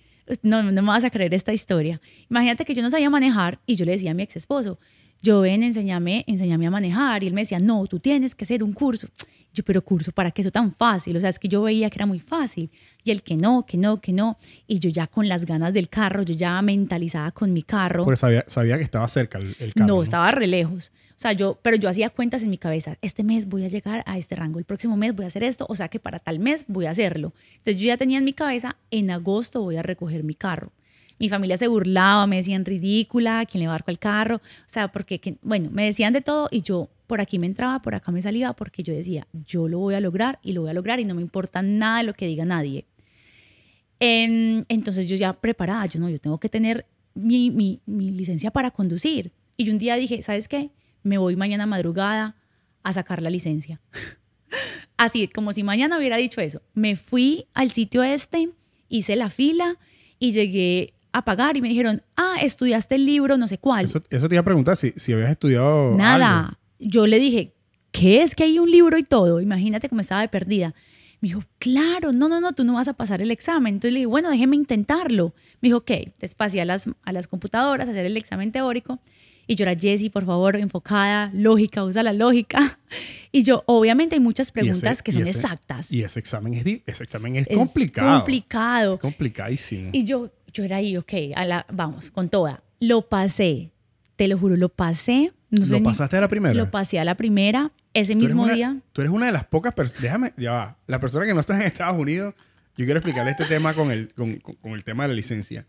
[0.43, 2.01] No, no me vas a creer esta historia.
[2.29, 4.79] Imagínate que yo no sabía manejar y yo le decía a mi ex esposo,
[5.23, 7.23] yo ven, enséñame, enséñame a manejar.
[7.23, 9.09] Y él me decía, no, tú tienes que hacer un curso.
[9.53, 11.17] Yo, pero curso, ¿para qué eso tan fácil?
[11.17, 12.71] O sea, es que yo veía que era muy fácil.
[13.03, 14.37] Y él que no, que no, que no.
[14.67, 18.05] Y yo ya con las ganas del carro, yo ya mentalizada con mi carro.
[18.05, 19.87] Porque sabía, sabía que estaba cerca el, el carro.
[19.87, 20.93] No, estaba re lejos.
[21.17, 22.99] O sea, yo, pero yo hacía cuentas en mi cabeza.
[23.01, 25.65] Este mes voy a llegar a este rango, el próximo mes voy a hacer esto,
[25.69, 27.33] o sea que para tal mes voy a hacerlo.
[27.59, 30.73] Entonces yo ya tenía en mi cabeza, en agosto voy a recoger mi carro.
[31.19, 34.37] Mi familia se burlaba, me decían ridícula, ¿quién le barco el carro?
[34.37, 37.81] O sea, porque, que- bueno, me decían de todo y yo por aquí me entraba,
[37.81, 40.71] por acá me salía, porque yo decía, yo lo voy a lograr y lo voy
[40.71, 42.85] a lograr y no me importa nada lo que diga nadie.
[44.01, 48.71] Em, entonces yo ya preparada, yo no, yo tengo que tener mi, mi, licencia para
[48.71, 49.33] conducir.
[49.57, 50.71] Y un día dije, ¿sabes qué?
[51.07, 52.35] Me voy mañana madrugada
[52.83, 53.81] a sacar la licencia.
[54.97, 56.63] Así, como si mañana hubiera dicho eso.
[56.75, 58.49] Me fui al sitio este,
[58.89, 59.77] hice la fila
[60.19, 63.85] y llegué a pagar y me dijeron, ah, estudiaste el libro, no sé cuál.
[63.85, 65.95] Eso, eso te iba a preguntar si, si habías estudiado.
[65.97, 66.41] Nada.
[66.41, 66.59] algo.
[66.81, 67.55] Yo le dije,
[67.93, 69.41] ¿qué es que hay un libro y todo?
[69.41, 70.75] Imagínate cómo estaba de perdida.
[71.21, 73.75] Me dijo, claro, no, no, no, tú no vas a pasar el examen.
[73.75, 75.35] Entonces le dije, bueno, déjeme intentarlo.
[75.61, 79.01] Me dijo, ok, te pasé a las, a las computadoras a hacer el examen teórico.
[79.49, 82.79] Y yo era, Jessie, por favor, enfocada, lógica, usa la lógica.
[83.33, 85.93] Y yo, obviamente hay muchas Y ese- preguntas que son ese- exactas.
[85.93, 88.17] Y ese examen es, ese examen es, Es complicado.
[88.21, 88.99] complicado.
[88.99, 89.91] Complicadísimo.
[89.93, 92.63] Y yo, yo era ahí, ok, a la, vamos, con toda.
[92.81, 93.73] Lo pasé,
[94.17, 95.33] te lo juro, lo pasé.
[95.51, 96.55] No ¿Lo ni- pasaste a la primera?
[96.55, 98.77] Lo pasé a la primera, ese mismo una- día.
[98.93, 100.01] Tú eres una de las pocas personas.
[100.03, 100.79] Déjame, ya va.
[100.87, 102.35] La persona que no está en Estados Unidos,
[102.79, 105.67] yo quiero explicarle este tema con el, con, con- con el tema de la licencia.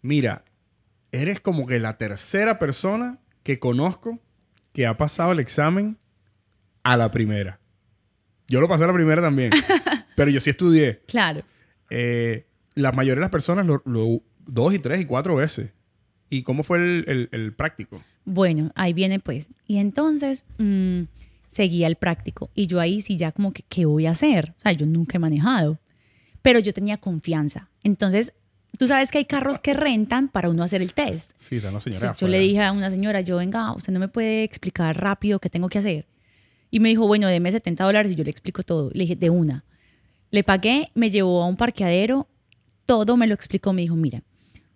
[0.00, 0.42] Mira,
[1.12, 4.18] eres como que la tercera persona que conozco
[4.72, 5.98] que ha pasado el examen
[6.82, 7.60] a la primera.
[8.48, 9.50] Yo lo pasé a la primera también,
[10.16, 11.00] pero yo sí estudié.
[11.06, 11.42] Claro.
[11.90, 15.70] Eh, la mayoría de las personas lo, lo- dos y tres y cuatro veces.
[16.30, 18.02] ¿Y cómo fue el, el- el práctico?
[18.24, 19.48] Bueno, ahí viene pues.
[19.66, 21.02] Y entonces mm,
[21.46, 22.50] seguía el práctico.
[22.54, 24.54] Y yo ahí sí ya como que, ¿qué voy a hacer?
[24.58, 25.78] O sea, yo nunca he manejado.
[26.40, 27.68] Pero yo tenía confianza.
[27.84, 28.32] Entonces,
[28.78, 31.30] tú sabes que hay carros que rentan para uno hacer el test.
[31.36, 32.06] Sí, está la señora.
[32.06, 35.38] Entonces, yo le dije a una señora, yo venga, usted no me puede explicar rápido
[35.38, 36.06] qué tengo que hacer.
[36.70, 38.90] Y me dijo, bueno, deme 70 dólares y yo le explico todo.
[38.94, 39.64] Le dije, de una.
[40.30, 42.26] Le pagué, me llevó a un parqueadero,
[42.86, 43.74] todo me lo explicó.
[43.74, 44.22] Me dijo, mira,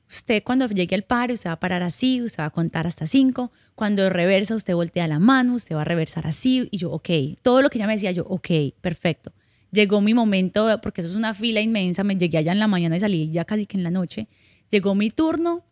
[0.09, 3.07] usted cuando llegue al paro, usted va a parar así, usted va a contar hasta
[3.07, 3.51] cinco.
[3.75, 6.69] Cuando reversa, usted voltea la mano, usted va a reversar así.
[6.71, 7.09] Y yo, ok.
[7.41, 8.49] Todo lo que ella me decía, yo, ok,
[8.83, 9.33] perfecto.
[9.77, 12.97] Llegó mi momento, porque eso es una fila inmensa, me llegué allá en la mañana
[12.97, 14.27] y salí ya casi que en la noche.
[14.71, 15.65] Llegó mi turno,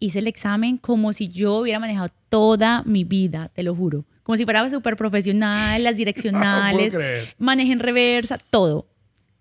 [0.00, 4.04] hice el examen como si yo hubiera manejado toda mi vida, te lo juro.
[4.24, 7.28] Como si fuera súper profesional, las No direccionales, creer.
[7.38, 8.88] manejé en reversa, todo.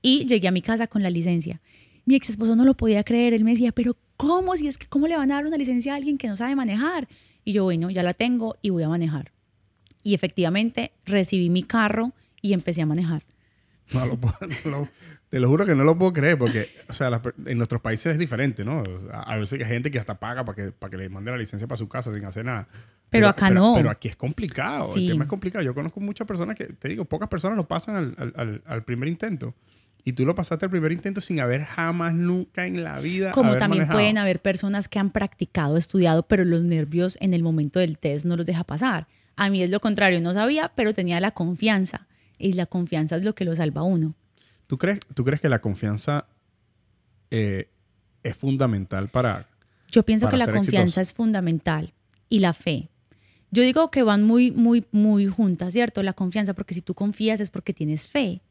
[0.03, 1.59] Y llegué a mi casa con la licencia.
[2.05, 3.33] Mi ex esposo no lo podía creer.
[3.33, 4.55] Él me decía, pero ¿cómo?
[4.55, 6.55] Si es que, ¿cómo le van a dar una licencia a alguien que no sabe
[6.55, 7.07] manejar?
[7.43, 9.31] Y yo, bueno, ya la tengo y voy a manejar.
[10.03, 13.23] Y efectivamente recibí mi carro y empecé a manejar.
[13.99, 14.89] No lo puedo, no lo-
[15.29, 18.07] te lo juro que no lo puedo creer porque, o sea, las en nuestros países
[18.13, 18.83] es diferente, ¿no?
[19.13, 21.37] A a veces hay gente que hasta paga para que, para que le mande la
[21.37, 22.67] licencia para su casa sin hacer nada.
[23.09, 23.73] Pero acá no.
[23.75, 24.93] Pero aquí es complicado.
[24.93, 25.05] Sí.
[25.05, 25.63] El tema es complicado.
[25.63, 29.53] Yo conozco muchas personas que, te digo, pocas personas lo pasan al, al- primer intento.
[30.03, 33.31] Y tú lo pasaste al primer intento sin haber jamás, nunca en la vida.
[33.31, 33.97] Como también manejado.
[33.99, 38.25] pueden haber personas que han practicado, estudiado, pero los nervios en el momento del test
[38.25, 39.07] no los deja pasar.
[39.37, 42.07] A mí es lo contrario, no sabía, pero tenía la confianza.
[42.41, 44.15] Y la confianza es lo que lo salva a uno.
[44.67, 46.27] ¿Tú crees, ¿Tú crees que la confianza
[47.29, 47.69] eh,
[48.23, 49.47] es fundamental para...
[49.91, 51.01] Yo pienso Para que la confianza exitoso.
[51.01, 51.93] es fundamental
[52.29, 52.89] y la fe.
[53.51, 56.01] Yo digo que van muy, muy, muy juntas, ¿cierto?
[56.03, 58.41] La confianza, porque si tú confías es porque tienes fe.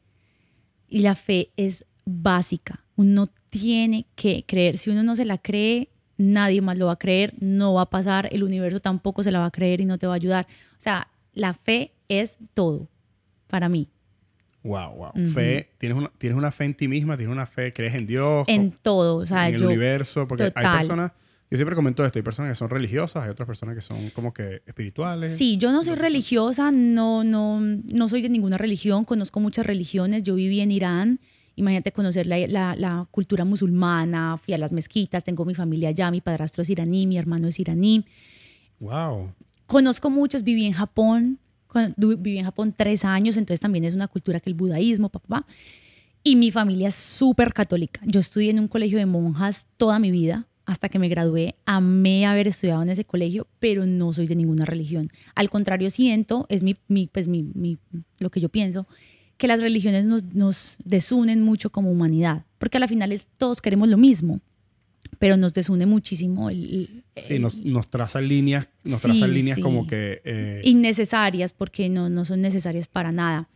[0.87, 2.83] Y la fe es básica.
[2.95, 4.77] Uno tiene que creer.
[4.77, 7.89] Si uno no se la cree, nadie más lo va a creer, no va a
[7.89, 10.45] pasar, el universo tampoco se la va a creer y no te va a ayudar.
[10.73, 12.87] O sea, la fe es todo
[13.51, 13.87] para mí.
[14.63, 15.27] Wow, wow.
[15.27, 18.45] Fe, ¿tienes una, tienes una fe en ti misma, tienes una fe, crees en Dios,
[18.47, 19.17] En todo.
[19.17, 19.67] O sea, en el yo.
[19.67, 21.11] universo, porque hay personas,
[21.49, 24.33] yo siempre comento esto, hay personas que son religiosas, hay otras personas que son como
[24.33, 25.35] que espirituales.
[25.35, 30.21] Sí, yo no soy religiosa, no, no, no soy de ninguna religión, conozco muchas religiones,
[30.23, 31.19] yo viví en Irán,
[31.55, 36.11] imagínate conocer la, la- la cultura musulmana, fui a las mezquitas, tengo mi familia allá,
[36.11, 38.05] mi padrastro es iraní, mi hermano es iraní,
[38.79, 39.33] Wow.
[39.65, 41.39] conozco muchos, viví en Japón,
[41.71, 45.45] cuando- viví en Japón tres años, entonces también es una cultura que el budaísmo, papá,
[46.23, 48.01] y mi familia es súper católica.
[48.05, 52.25] Yo estudié en un colegio de monjas toda mi vida, hasta que me gradué, amé
[52.25, 55.09] haber estudiado en ese colegio, pero no soy de ninguna religión.
[55.35, 57.77] Al contrario, siento, es mi, mi- pues mi, mi-
[58.19, 58.87] lo que yo pienso,
[59.37, 63.59] que las religiones nos, nos desunen mucho como humanidad, porque a la final es, todos
[63.59, 64.39] queremos lo mismo,
[65.21, 69.57] pero nos desune muchísimo el, Sí, el- nos, nos trazan líneas, nos Sí, trazan líneas
[69.57, 69.61] sí.
[69.61, 70.19] como que...
[70.25, 73.47] eh, innecesarias porque no, no son necesarias para nada.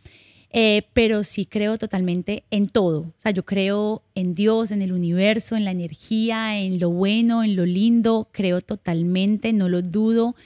[0.50, 3.00] Eh, pero sí creo totalmente en todo.
[3.00, 7.42] O sea, yo creo en Dios, en el universo, en la energía, en lo bueno,
[7.42, 8.28] en lo lindo.
[8.32, 10.36] Creo totalmente, no lo dudo.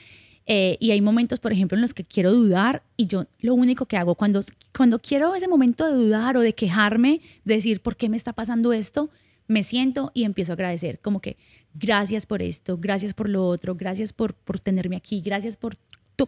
[0.47, 3.85] Eh, y hay momentos, por ejemplo, en los que quiero dudar y yo lo único
[3.85, 4.41] que hago cuando,
[4.75, 8.33] cuando quiero ese momento de dudar o de quejarme, de decir, ¿por qué me está
[8.33, 9.11] pasando esto?
[9.51, 11.35] Me siento y empiezo a agradecer, como que
[11.73, 15.75] gracias por esto, gracias por lo otro, gracias por, por tenerme aquí, gracias por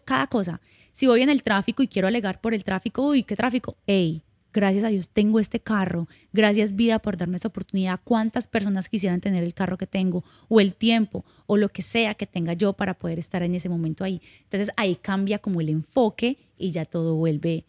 [0.04, 0.60] cada cosa.
[0.92, 3.78] Si voy en el tráfico y quiero alegar por el tráfico, uy, ¿qué tráfico?
[3.88, 8.02] Ey, gracias a Dios tengo este carro, gracias vida por darme esta oportunidad.
[8.04, 12.16] ¿Cuántas personas quisieran tener el carro que tengo o el tiempo o lo que sea
[12.16, 14.22] que tenga yo para poder estar en ese momento ahí?
[14.44, 17.64] Entonces ahí cambia como el enfoque y ya todo vuelve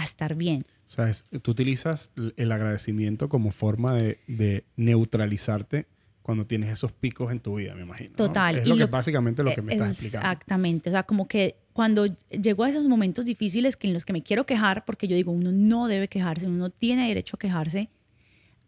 [0.00, 0.64] a estar bien.
[0.86, 5.86] o sea, es- tú utilizas el agradecimiento como forma de, de neutralizarte
[6.22, 8.10] cuando tienes esos picos en tu vida, me imagino.
[8.10, 8.16] ¿no?
[8.16, 10.26] Total, Es y lo que lo- básicamente lo que me estás explicando.
[10.26, 14.12] Exactamente, o sea, como que cuando llego a esos momentos difíciles que en los que
[14.12, 17.38] me quiero quejar, porque yo digo, uno no debe quejarse, uno no tiene derecho a
[17.38, 17.88] quejarse,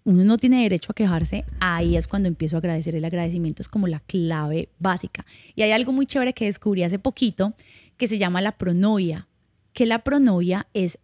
[0.05, 2.95] uno no tiene derecho a quejarse, ahí es cuando empiezo a agradecer.
[2.95, 5.27] El agradecimiento es como la clave básica.
[5.55, 7.53] Y hay algo muy chévere que descubrí hace poquito
[7.99, 9.27] que se llama la pronoia,
[9.75, 10.99] que la pronoia es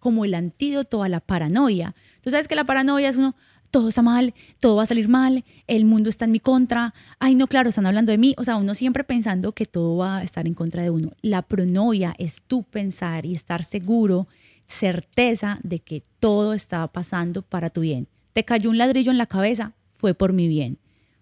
[0.00, 1.94] como el antídoto a la paranoia.
[2.22, 3.36] Tú sabes que la paranoia es uno,
[3.70, 7.34] todo está mal, todo va a salir mal, el mundo está en mi contra, ay
[7.34, 10.22] no, claro, están hablando de mí, o sea, uno siempre pensando que todo va a
[10.24, 11.12] estar en contra de uno.
[11.22, 14.26] La pronoia es tú pensar y estar seguro,
[14.66, 18.08] certeza de que todo está pasando para tu bien.
[18.32, 20.78] Te cayó un ladrillo en la cabeza, fue por mi bien.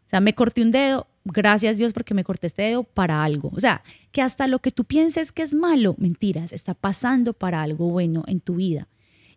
[0.06, 3.50] O sea, me corté un dedo, gracias Dios porque me corté este dedo para algo.
[3.54, 7.62] O sea, que hasta lo que tú pienses que es malo, mentiras, está pasando para
[7.62, 8.88] algo bueno en tu vida.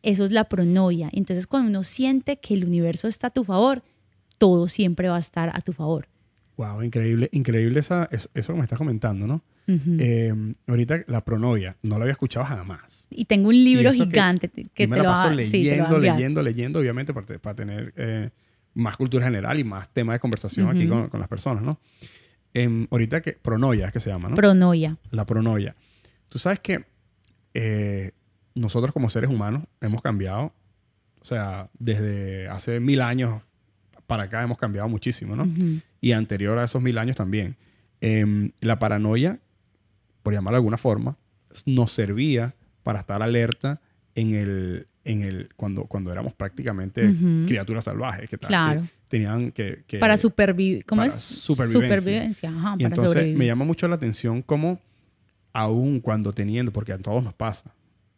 [0.04, 1.10] Eso es la pronoia.
[1.14, 3.84] Entonces, cuando uno siente que el universo está a tu favor,
[4.38, 6.08] todo siempre va a estar a tu favor.
[6.58, 9.44] Wow, increíble, increíble esa, eso, eso que me estás comentando, ¿no?
[9.68, 9.98] Ujú.
[10.00, 10.34] Eh,
[10.68, 13.08] ahorita la pronovia, no la había escuchado jamás.
[13.12, 15.44] y tengo un libro que- gigante que, y me te la lo va paso a-
[15.44, 18.30] sí, te lo va leyendo, leyendo, leyendo, obviamente para, para tener eh,
[18.74, 20.94] más cultura general y más temas de conversación aquí Ujú.
[20.94, 21.80] con, con las personas, ¿no?
[22.54, 24.36] Em, ahorita que pronoia es que se llama, ¿no?
[24.36, 24.98] Pronoia.
[25.12, 25.74] la pronoia.
[26.30, 26.86] Tú sabes que
[27.54, 28.12] eh,
[28.56, 30.54] nosotros como seres humanos hemos cambiado,
[31.22, 33.42] o sea, desde hace mil años
[34.08, 35.48] para acá hemos cambiado muchísimo, ¿no?
[36.02, 37.56] Y anterior a esos mil años también.
[38.02, 39.40] Em, la paranoia,
[40.24, 41.16] por llamarlo de alguna forma,
[41.66, 43.80] nos servía para estar alerta
[44.16, 47.46] en el, en el, cuando, cuando éramos prácticamente Ujú.
[47.48, 48.82] criaturas salvajes, que, Claro.
[48.82, 49.84] que tenían que...
[49.88, 50.86] que- para supervivir.
[50.86, 51.20] ¿Cómo para es?
[51.20, 52.00] supervivencia.
[52.00, 52.50] Supervivencia.
[52.50, 53.38] Ajá, y para entonces sobrevivir.
[53.38, 54.80] me llama mucho la atención cómo,
[55.54, 57.74] aún cuando teniendo, porque a todos nos pasa,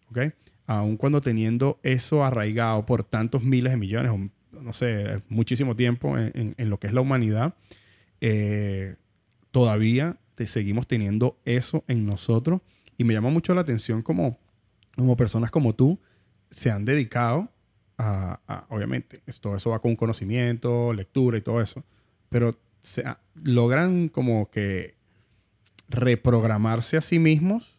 [0.09, 0.19] ¿ok?
[0.65, 6.17] Aún cuando teniendo eso arraigado por tantos miles de millones, o no sé, muchísimo tiempo
[6.17, 7.55] en, en- en lo que es la humanidad,
[8.21, 8.95] eh,
[9.51, 12.61] todavía te seguimos teniendo eso en nosotros
[12.97, 14.37] y me llama mucho la atención como,
[14.95, 15.99] como personas como tú
[16.53, 17.49] se han dedicado
[17.97, 21.83] a, a- obviamente, todo eso va con conocimiento, lectura y todo eso,
[22.29, 23.03] pero se,
[23.35, 24.95] logran como que
[25.89, 27.77] reprogramarse a sí mismos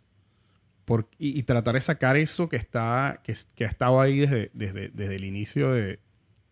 [0.85, 4.51] por, y, y tratar de sacar eso que está que, que ha estado ahí desde,
[4.53, 5.99] desde, desde el inicio de,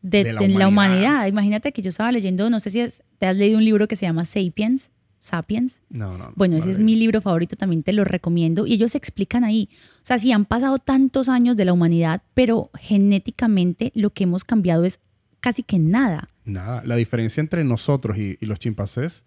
[0.00, 0.68] de, de la de la humanidad.
[0.68, 1.26] humanidad.
[1.26, 3.96] Imagínate que yo estaba leyendo, no sé si es- te has leído un libro que
[3.96, 4.90] se llama Sapiens,
[5.22, 5.80] Sapiens.
[5.88, 8.66] no, no, no, Bueno, no ese es mi libro favorito, también te lo recomiendo.
[8.66, 9.68] Y ellos explican ahí,
[10.02, 14.42] o sea, si han pasado tantos años de la humanidad, pero genéticamente lo que hemos
[14.44, 14.98] cambiado es
[15.40, 16.28] casi que nada.
[16.44, 19.24] Nada, la diferencia entre nosotros y, y los chimpancés,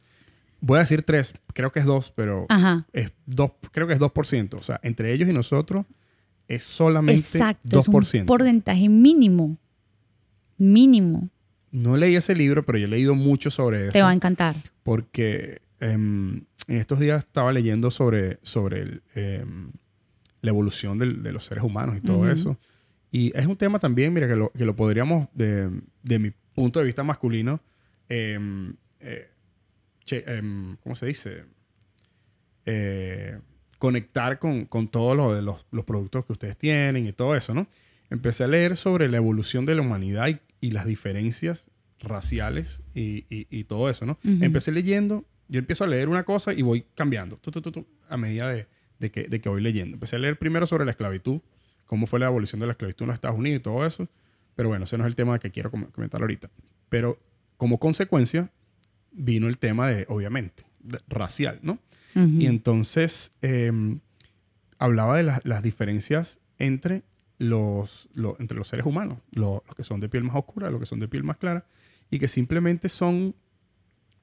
[0.60, 2.86] voy a decir tres, creo que es dos, pero Ajá.
[2.92, 4.54] es dos, creo que es 2%.
[4.56, 5.86] O sea, entre ellos y nosotros
[6.50, 8.20] es solamente Exacto, es 2%.
[8.20, 9.58] un porcentaje mínimo.
[10.58, 11.30] Mínimo.
[11.72, 13.92] No leí ese libro, pero yo he leído mucho sobre eso.
[13.94, 14.56] Te va a encantar.
[14.84, 19.72] Porque en estos días estaba leyendo sobre, sobre el, em,
[20.42, 22.58] la evolución del- de los seres humanos y todo eso.
[23.12, 25.70] Y es un tema también, mira, que lo, que lo podríamos, de,
[26.04, 27.62] de mi punto de vista masculino,
[28.10, 29.30] em, eh,
[30.06, 31.44] che- em, ¿cómo se dice?
[32.66, 33.38] Eh,
[33.78, 37.68] conectar con, con todos lo los, los productos que ustedes tienen y todo eso, ¿no?
[38.10, 43.26] Empecé a leer sobre la evolución de la humanidad y, y las diferencias raciales y,
[43.30, 44.14] y- y todo eso, ¿no?
[44.24, 44.44] Ujú.
[44.44, 47.86] Empecé leyendo, yo empiezo a leer una cosa y voy cambiando tu, tu, tu, tu,
[48.10, 48.68] a medida de,
[49.00, 49.96] de que, de que voy leyendo.
[49.96, 51.42] Empecé a leer primero sobre la esclavitud,
[51.86, 54.08] cómo fue la evolución de la esclavitud en los Estados Unidos y todo eso,
[54.56, 56.50] pero bueno, ese no es el tema que quiero com- comentar ahorita.
[56.90, 57.20] Pero
[57.58, 58.50] como consecuencia
[59.12, 61.80] vino el tema de, obviamente, de- racial, ¿no?
[62.42, 64.00] Y entonces em,
[64.80, 67.04] hablaba de las- las diferencias entre
[67.38, 70.80] los, lo- entre los seres humanos, lo- los que son de piel más oscura, los
[70.80, 71.66] que son de piel más clara,
[72.10, 73.36] y que simplemente son,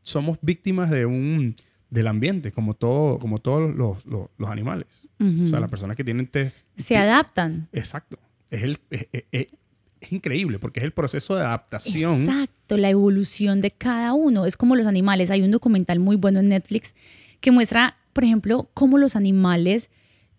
[0.03, 1.57] somos víctimas de un,
[1.91, 5.07] del ambiente, como, todo, como todos los, los- los animales.
[5.21, 5.45] Ujú.
[5.45, 6.67] O sea, las personas que tienen test...
[6.77, 7.69] Se adaptan.
[7.73, 8.19] Exacto.
[8.51, 9.47] Es, el, es, es- es-
[10.11, 12.23] increíble porque es el proceso de adaptación.
[12.25, 14.47] Exacto, la evolución de cada uno.
[14.47, 15.31] Es como los animales.
[15.31, 16.95] Hay un documental muy bueno en Netflix
[17.41, 19.91] que muestra, por ejemplo, cómo los animales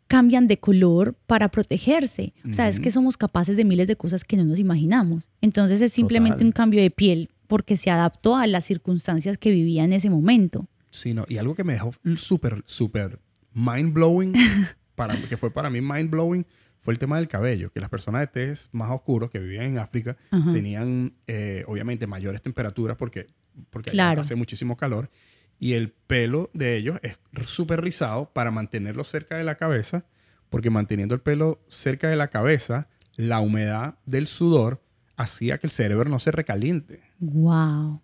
[0.08, 2.34] cambian de color para protegerse.
[2.48, 5.30] O sea, es que somos capaces de miles de cosas que no nos imaginamos.
[5.42, 6.48] Entonces es simplemente Total.
[6.48, 10.68] un cambio de piel porque se adaptó a las circunstancias que vivía en ese momento.
[10.90, 13.20] Sí, no, y algo que me dejó súper, súper
[13.54, 14.34] mind blowing,
[14.96, 16.48] para, que fue para mí mind blowing,
[16.80, 17.72] fue el tema del cabello.
[17.72, 20.52] Que las personas de tez más oscuros que vivían en África Ajá.
[20.52, 23.28] tenían, eh, obviamente, mayores temperaturas porque,
[23.70, 24.22] porque Claro.
[24.22, 25.12] hace muchísimo calor.
[25.60, 30.06] Y el pelo de ellos es súper rizado para mantenerlo cerca de la cabeza,
[30.50, 34.82] porque manteniendo el pelo cerca de la cabeza, la humedad del sudor
[35.16, 37.02] hacía que el cerebro no se recaliente.
[37.20, 38.02] Wow.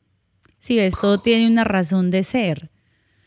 [0.60, 2.70] Sí, ves, todo tiene una razón de ser.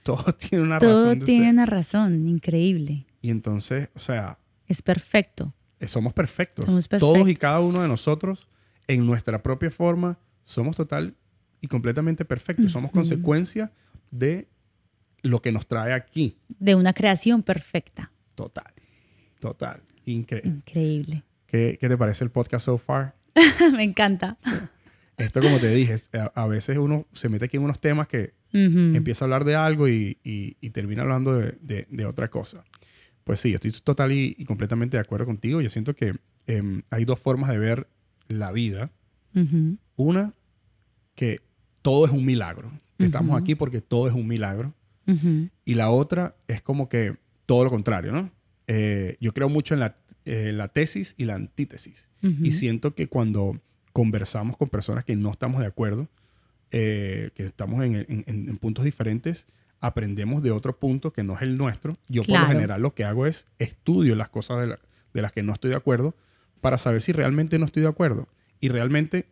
[0.03, 1.53] Todo tiene una Todo razón de tiene ser.
[1.55, 2.29] una razón.
[2.29, 3.07] Increíble.
[3.21, 5.55] Y entonces, o sea, Es perfecto.
[5.81, 6.66] eh, somos perfectos.
[6.66, 7.40] Somos Todos y perfectos.
[7.40, 8.49] cada uno de nosotros,
[8.88, 11.14] en nuestra propia forma, somos total
[11.61, 12.73] y completamente perfectos.
[12.73, 13.71] Somos consecuencia
[14.11, 14.49] de
[15.23, 16.37] lo que nos trae aquí.
[16.59, 18.11] De una creación perfecta.
[18.35, 18.73] Total.
[19.38, 19.81] Total.
[20.05, 20.51] Increíble.
[20.51, 21.23] Increíble.
[21.47, 23.14] ¿Qué, qué te parece el podcast so far?
[23.77, 24.37] Me encanta.
[25.24, 28.35] Esto, como te dije, a, a veces uno se mete aquí en unos temas que
[28.52, 28.94] Ujú.
[28.96, 32.64] empieza a hablar de algo y, y- y termina hablando de, de- de otra cosa.
[33.24, 35.61] Pues sí, estoy total y, y completamente de acuerdo contigo.
[35.61, 36.14] Yo siento que
[36.46, 37.87] em, hay dos formas de ver
[38.28, 38.90] la vida.
[39.35, 39.76] Ujú.
[39.96, 40.35] Una,
[41.14, 41.40] que
[41.82, 42.72] todo es un milagro.
[42.98, 43.38] Que Estamos Ujú.
[43.38, 44.74] aquí porque todo es un milagro.
[45.64, 48.30] Y la otra es como que todo lo contrario, ¿no?
[48.66, 52.08] Eh, yo creo mucho en la, eh, la tesis y la antítesis.
[52.22, 53.61] Y siento que cuando
[53.92, 56.09] conversamos con personas que no estamos de acuerdo,
[56.70, 59.46] eh, que estamos en, en- en- en puntos diferentes,
[59.81, 61.96] aprendemos de otro punto que no es el nuestro.
[62.08, 64.79] Yo por lo general lo que hago es estudio las cosas de, la-
[65.12, 66.14] de las que no estoy de acuerdo
[66.60, 68.29] para saber si realmente no estoy de acuerdo.
[68.60, 69.27] Y realmente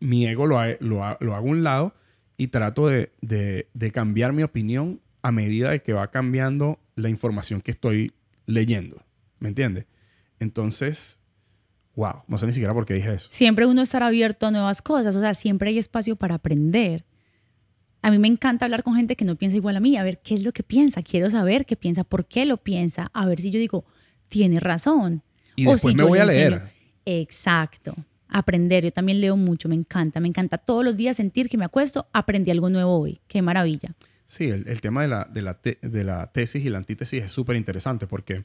[0.00, 1.94] mi ego lo, lo, ha- lo hago a un lado
[2.36, 7.08] y trato de, de- de cambiar mi opinión a medida de que va cambiando la
[7.08, 8.12] información que estoy
[8.46, 9.02] leyendo.
[9.38, 9.86] ¿Me entiendes?
[10.40, 11.18] Entonces,
[11.94, 13.28] wow, no sé ni siquiera por qué dije eso.
[13.30, 17.04] Siempre uno estar abierto a nuevas cosas, o sea, siempre hay espacio para aprender.
[18.00, 20.20] A mí me encanta hablar con gente que no piensa igual a mí, a ver
[20.24, 23.40] qué es lo que piensa, quiero saber qué piensa, por qué lo piensa, a ver
[23.40, 23.84] si yo digo,
[24.28, 25.22] tiene razón.
[25.54, 26.52] Y O después si me voy a leer.
[26.54, 26.70] enseño.
[27.04, 27.94] Exacto.
[28.28, 31.66] Aprender, yo también leo mucho, me encanta, me encanta todos los días sentir que me
[31.66, 33.94] acuesto, aprendí algo nuevo hoy, qué maravilla.
[34.26, 37.22] Sí, el, el tema de la, de, la te- de la tesis y la antítesis
[37.24, 38.44] es súper interesante porque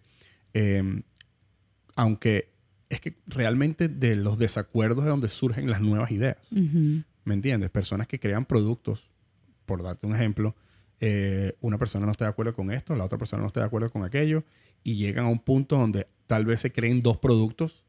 [0.54, 1.02] eh,
[1.96, 2.50] aunque
[2.90, 6.38] es que realmente de los desacuerdos es donde surgen las nuevas ideas.
[6.52, 7.04] Ujú.
[7.26, 7.70] ¿Me entiendes?
[7.70, 9.10] Personas que crean productos
[9.66, 10.56] por darte un ejemplo,
[11.00, 13.66] eh, una persona no está de acuerdo con esto, la otra persona no está de
[13.66, 14.44] acuerdo con aquello,
[14.84, 17.84] y llegan a un punto donde tal vez se creen dos productos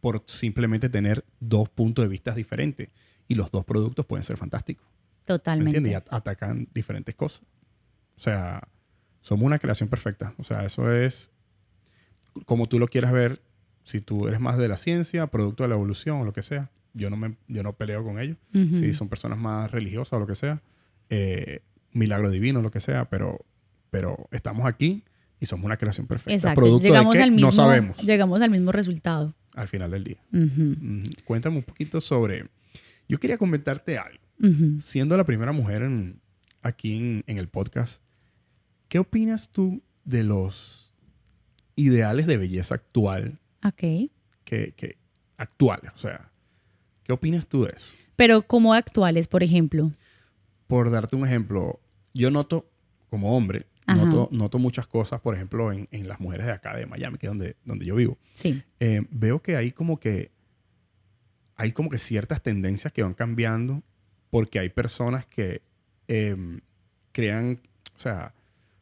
[0.00, 2.88] por simplemente tener dos puntos de vista diferentes.
[3.26, 4.86] Y los dos productos pueden ser fantásticos.
[5.24, 5.72] Totalmente.
[5.72, 6.02] ¿Me entiendes?
[6.10, 7.42] Y atacan diferentes cosas.
[8.16, 8.66] O sea,
[9.20, 10.34] somos una creación perfecta.
[10.38, 11.30] O sea, eso es
[12.46, 13.42] como tú lo quieras ver.
[13.88, 16.70] Si tú eres más de la ciencia, producto de la evolución o lo que sea,
[16.92, 18.36] yo no, me, yo no peleo con ellos.
[18.52, 20.60] Si son personas más religiosas o lo que sea,
[21.08, 21.60] eh,
[21.92, 23.44] milagro divino, lo que sea, pero,
[23.90, 25.04] pero estamos aquí
[25.40, 26.34] y somos una creación perfecta.
[26.34, 26.60] Exacto.
[26.60, 29.34] Producto llegamos de que al mismo, no sabemos Llegamos al mismo resultado.
[29.54, 30.18] al final del día.
[31.24, 32.46] Cuéntame un poquito sobre...
[33.08, 34.22] Yo quería comentarte algo.
[34.80, 36.20] Siendo la primera mujer en-
[36.62, 38.02] aquí en, en el podcast,
[38.88, 40.92] ¿qué opinas tú de los
[41.76, 44.10] ideales de belleza actual Ok.
[44.44, 44.96] que, que
[45.36, 45.92] actuales?
[45.94, 46.30] O sea,
[47.04, 47.94] ¿qué opinas tú de eso?
[48.16, 49.92] Pero como actuales, por ejemplo.
[50.66, 51.80] Por darte un ejemplo,
[52.12, 52.68] yo noto
[53.08, 56.86] como hombre, noto, noto muchas cosas, por ejemplo, en, en las mujeres de acá, de
[56.86, 58.18] Miami, que es donde, donde yo vivo.
[58.34, 58.62] Sí.
[58.80, 60.30] Eh, veo que hay como que
[61.56, 63.82] hay como que ciertas tendencias que van cambiando
[64.30, 65.62] porque hay personas que
[66.06, 66.60] em,
[67.12, 67.60] crean,
[67.96, 68.32] o sea,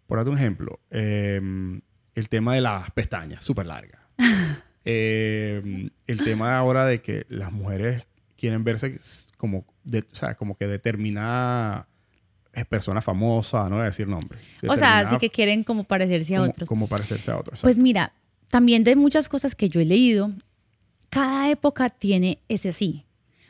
[0.06, 1.80] por darte un ejemplo, em,
[2.14, 4.00] el tema de las pestañas, súper largas.
[4.89, 8.07] Em, el tema ahora de que las mujeres
[8.39, 8.97] quieren verse
[9.37, 11.89] como, de- o sea, como que determinada
[12.53, 14.39] eh, persona famosa, no voy a decir nombre.
[14.68, 16.68] O sea, así que quieren como parecerse a como, otros.
[16.68, 17.61] como parecerse a otros.
[17.62, 18.12] Pues mira,
[18.49, 20.30] también de muchas cosas que yo he leído,
[21.11, 23.05] cada época tiene ese sí.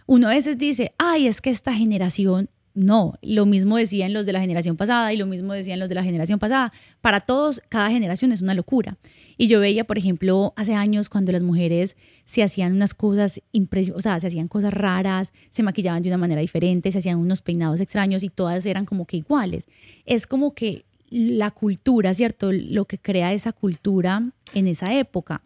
[0.06, 4.34] Uno a veces dice, ay, es que esta generación, no, lo mismo decían los de
[4.34, 6.74] la generación pasada y lo mismo decían los de la generación pasada.
[7.00, 8.98] Para todos, cada generación es una locura.
[9.38, 11.96] Y yo veía, por ejemplo, hace años cuando las mujeres
[12.26, 16.18] se hacían unas cosas impresionantes, o sea, se hacían cosas raras, se maquillaban de una
[16.18, 19.66] manera diferente, se hacían unos peinados extraños y todas eran como que iguales.
[20.04, 22.52] Es como que la cultura, ¿cierto?
[22.52, 24.22] Lo que crea esa cultura
[24.52, 25.40] en esa época.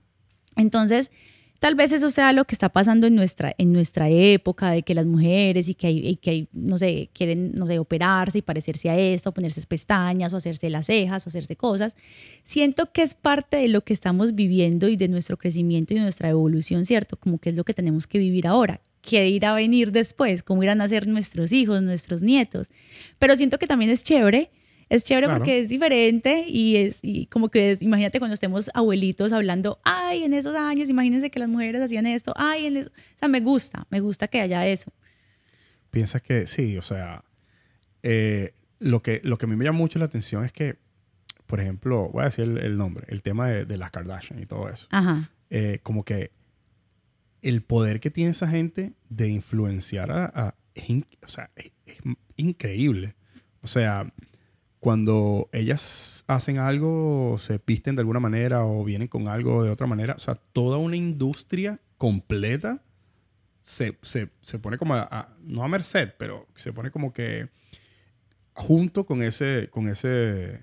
[0.57, 1.13] Entonces,
[1.61, 4.95] tal vez eso sea lo que está pasando en nuestra, en nuestra época, de que
[4.95, 8.89] las mujeres y que hay, que hay, no sé, quieren, no sé, operarse y parecerse
[8.89, 11.97] a esto, ponerse pestañas o hacerse las cejas o hacerse cosas.
[12.43, 16.03] Siento que es parte de lo que estamos viviendo y de nuestro crecimiento y de
[16.03, 17.19] nuestra evolución, ¿cierto?
[17.19, 18.81] Como que es lo que tenemos que vivir ahora.
[19.03, 20.43] ¿Qué irá a venir después?
[20.43, 22.69] ¿Cómo irán a ser nuestros hijos, nuestros nietos?
[23.19, 24.51] Pero siento que también es chévere
[24.91, 25.39] es chévere Claro.
[25.41, 30.25] porque es diferente y es y como que es, imagínate cuando estemos abuelitos hablando, ay,
[30.25, 32.91] en esos años, imagínense que las mujeres hacían esto, ay, en eso.
[32.91, 34.93] O sea, me gusta, me gusta que haya eso.
[35.91, 37.25] Piensas que sí, o sea,
[38.03, 40.77] eh, lo, que, lo que a mí me llama mucho la atención es que,
[41.47, 44.47] por ejemplo, voy a decir el, el nombre, el tema de, de las Kardashian y
[44.47, 44.87] todo eso.
[44.91, 45.31] Ajá.
[45.51, 46.31] Eh, como que
[47.43, 50.25] el poder que tiene esa gente de influenciar a...
[50.35, 50.89] a- es,
[51.25, 51.97] o sea, es, es
[52.37, 53.15] increíble.
[53.63, 54.13] O sea,
[54.81, 59.87] cuando ellas hacen algo, se visten de alguna manera o vienen con algo de otra
[59.87, 62.83] manera, o sea, toda una industria completa
[63.61, 67.49] se, se- se pone como a, a- no a merced, pero se pone como que
[68.55, 70.61] junto con ese, con ese,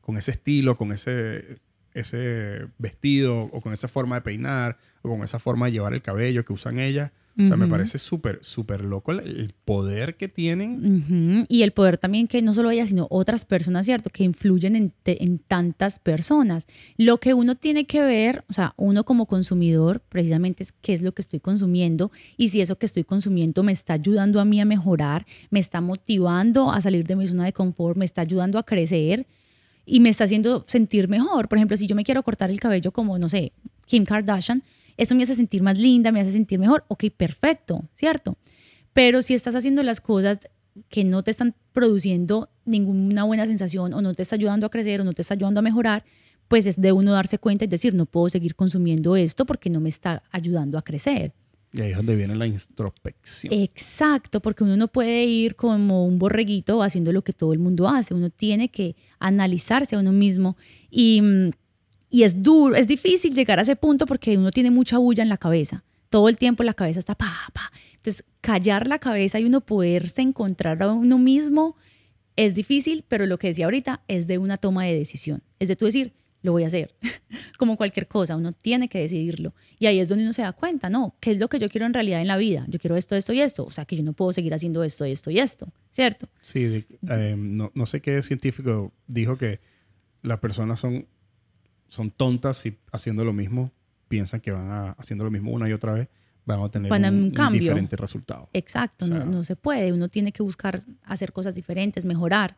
[0.00, 1.58] con ese estilo, con ese,
[1.94, 6.02] ese vestido o con esa forma de peinar o con esa forma de llevar el
[6.02, 7.10] cabello que usan ellas.
[7.40, 7.70] O sea, me Ujú.
[7.70, 11.04] parece súper, súper loco el, poder que tienen.
[11.06, 11.46] Ujú.
[11.48, 14.10] Y el poder también que no solo ella, sino otras personas, ¿cierto?
[14.10, 16.66] Que influyen en, te- en tantas personas.
[16.96, 21.00] Lo que uno tiene que ver, o sea, uno como consumidor, precisamente es qué es
[21.00, 24.60] lo que estoy consumiendo y si eso que estoy consumiendo me está ayudando a mí
[24.60, 28.58] a mejorar, me está motivando a salir de mi zona de confort, me está ayudando
[28.58, 29.26] a crecer
[29.86, 31.48] y me está haciendo sentir mejor.
[31.48, 33.52] Por ejemplo, si yo me quiero cortar el cabello como, no sé,
[33.86, 34.64] Kim Kardashian,
[34.98, 36.84] eso me hace sentir más linda, me hace sentir mejor.
[36.88, 38.36] Ok, perfecto, ¿cierto?
[38.92, 40.40] Pero si estás haciendo las cosas
[40.88, 45.00] que no te están produciendo ninguna buena sensación o no te está ayudando a crecer
[45.00, 46.04] o no te está ayudando a mejorar,
[46.48, 49.80] pues es de uno darse cuenta y decir, no puedo seguir consumiendo esto porque no
[49.80, 51.32] me está ayudando a crecer.
[51.72, 53.52] Y ahí es donde viene la introspección.
[53.52, 57.88] Exacto, porque uno no puede ir como un borreguito haciendo lo que todo el mundo
[57.88, 58.14] hace.
[58.14, 60.56] Uno tiene que analizarse a uno mismo
[60.90, 61.50] y, mm,
[62.10, 65.28] y es duro, es difícil llegar a ese punto porque uno tiene mucha bulla en
[65.28, 65.84] la cabeza.
[66.10, 67.70] Todo el tiempo la cabeza está pa, pa.
[67.96, 71.76] Entonces, callar la cabeza y uno poderse encontrar a uno mismo
[72.36, 75.42] es difícil, pero lo que decía ahorita es de una toma de decisión.
[75.58, 76.94] Es de tú decir, lo voy a hacer.
[77.58, 79.54] Como cualquier cosa, uno tiene que decidirlo.
[79.78, 81.16] Y ahí es donde uno se da cuenta, ¿no?
[81.20, 82.64] ¿Qué es lo que yo quiero en realidad en la vida?
[82.68, 83.64] Yo quiero esto, esto y esto.
[83.64, 86.28] O sea, que yo no puedo seguir haciendo esto, esto y esto, ¿cierto?
[86.40, 89.60] Sí, eh, no, no sé qué científico dijo que
[90.22, 91.06] las personas son,
[91.88, 93.70] son tontas y haciendo lo mismo,
[94.08, 96.08] piensan que van a, haciendo lo mismo una y otra vez,
[96.44, 97.60] vamos a tener Van a un, un un cambio.
[97.60, 98.48] diferente resultado.
[98.52, 99.92] Exacto, O sea- no, no se puede.
[99.92, 102.56] Uno tiene que buscar hacer cosas diferentes, mejorar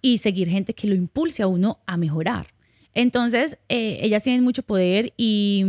[0.00, 2.48] y seguir gente que lo impulse a uno a mejorar.
[2.94, 5.64] Entonces, eh, ellas tienen mucho poder y,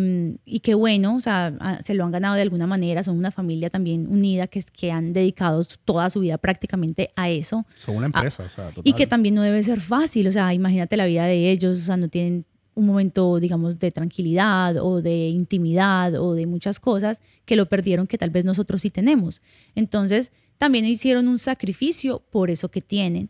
[0.45, 3.03] y qué bueno, o sea, a- se lo han ganado de alguna manera.
[3.03, 7.67] Son una familia también unida que, que han dedicado toda su vida prácticamente a eso.
[7.77, 8.81] Son una empresa, o sea, total.
[8.85, 11.81] Y que también no debe ser fácil, o sea, imagínate la vida de ellos, o
[11.81, 12.45] sea, no tienen
[12.79, 18.07] un momento, digamos, de tranquilidad o de intimidad o de muchas cosas que lo perdieron
[18.07, 19.41] que tal vez nosotros sí tenemos.
[19.75, 23.29] Entonces, también hicieron un sacrificio por eso que tienen.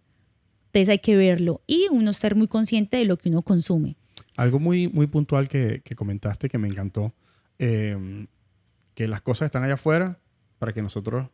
[0.67, 3.97] Entonces hay que verlo y uno ser muy consciente de lo que uno consume.
[4.37, 7.13] Algo muy, muy puntual que, que comentaste que me encantó,
[7.57, 8.27] eh,
[8.93, 10.19] que las cosas están allá afuera
[10.59, 11.27] para que nosotros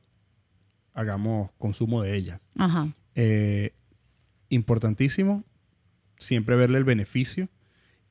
[0.93, 2.39] hagamos consumo de ellas.
[2.57, 2.93] Ajá.
[3.15, 3.73] Eh,
[4.49, 5.43] importantísimo,
[6.17, 7.49] siempre verle el beneficio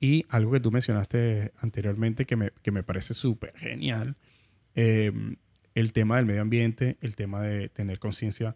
[0.05, 4.17] y algo que tú mencionaste anteriormente que me, que me parece súper genial,
[4.75, 5.13] eh,
[5.75, 8.55] el tema del medio ambiente, el tema de tener conciencia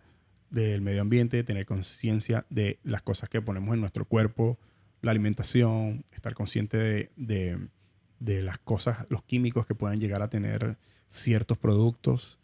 [0.50, 4.58] del medio ambiente, tener conciencia de las cosas que ponemos en nuestro cuerpo,
[5.02, 7.58] la alimentación, estar consciente de, de-
[8.20, 10.76] de las cosas, los químicos que puedan llegar a tener
[11.08, 12.38] ciertos productos.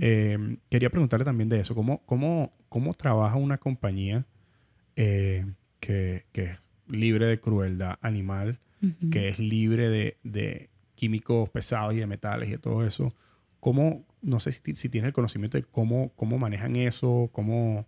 [0.00, 1.74] Eh, quería preguntarle también de eso.
[1.76, 4.24] ¿Cómo, cómo, cómo trabaja una compañía
[4.96, 5.46] eh,
[5.78, 6.58] que, que es
[6.90, 8.58] libre de crueldad animal,
[9.12, 13.14] que es libre de, de químicos pesados y de metales y de todo eso?
[13.60, 17.86] ¿Cómo, no sé si, si tiene el conocimiento de cómo, cómo manejan eso, cómo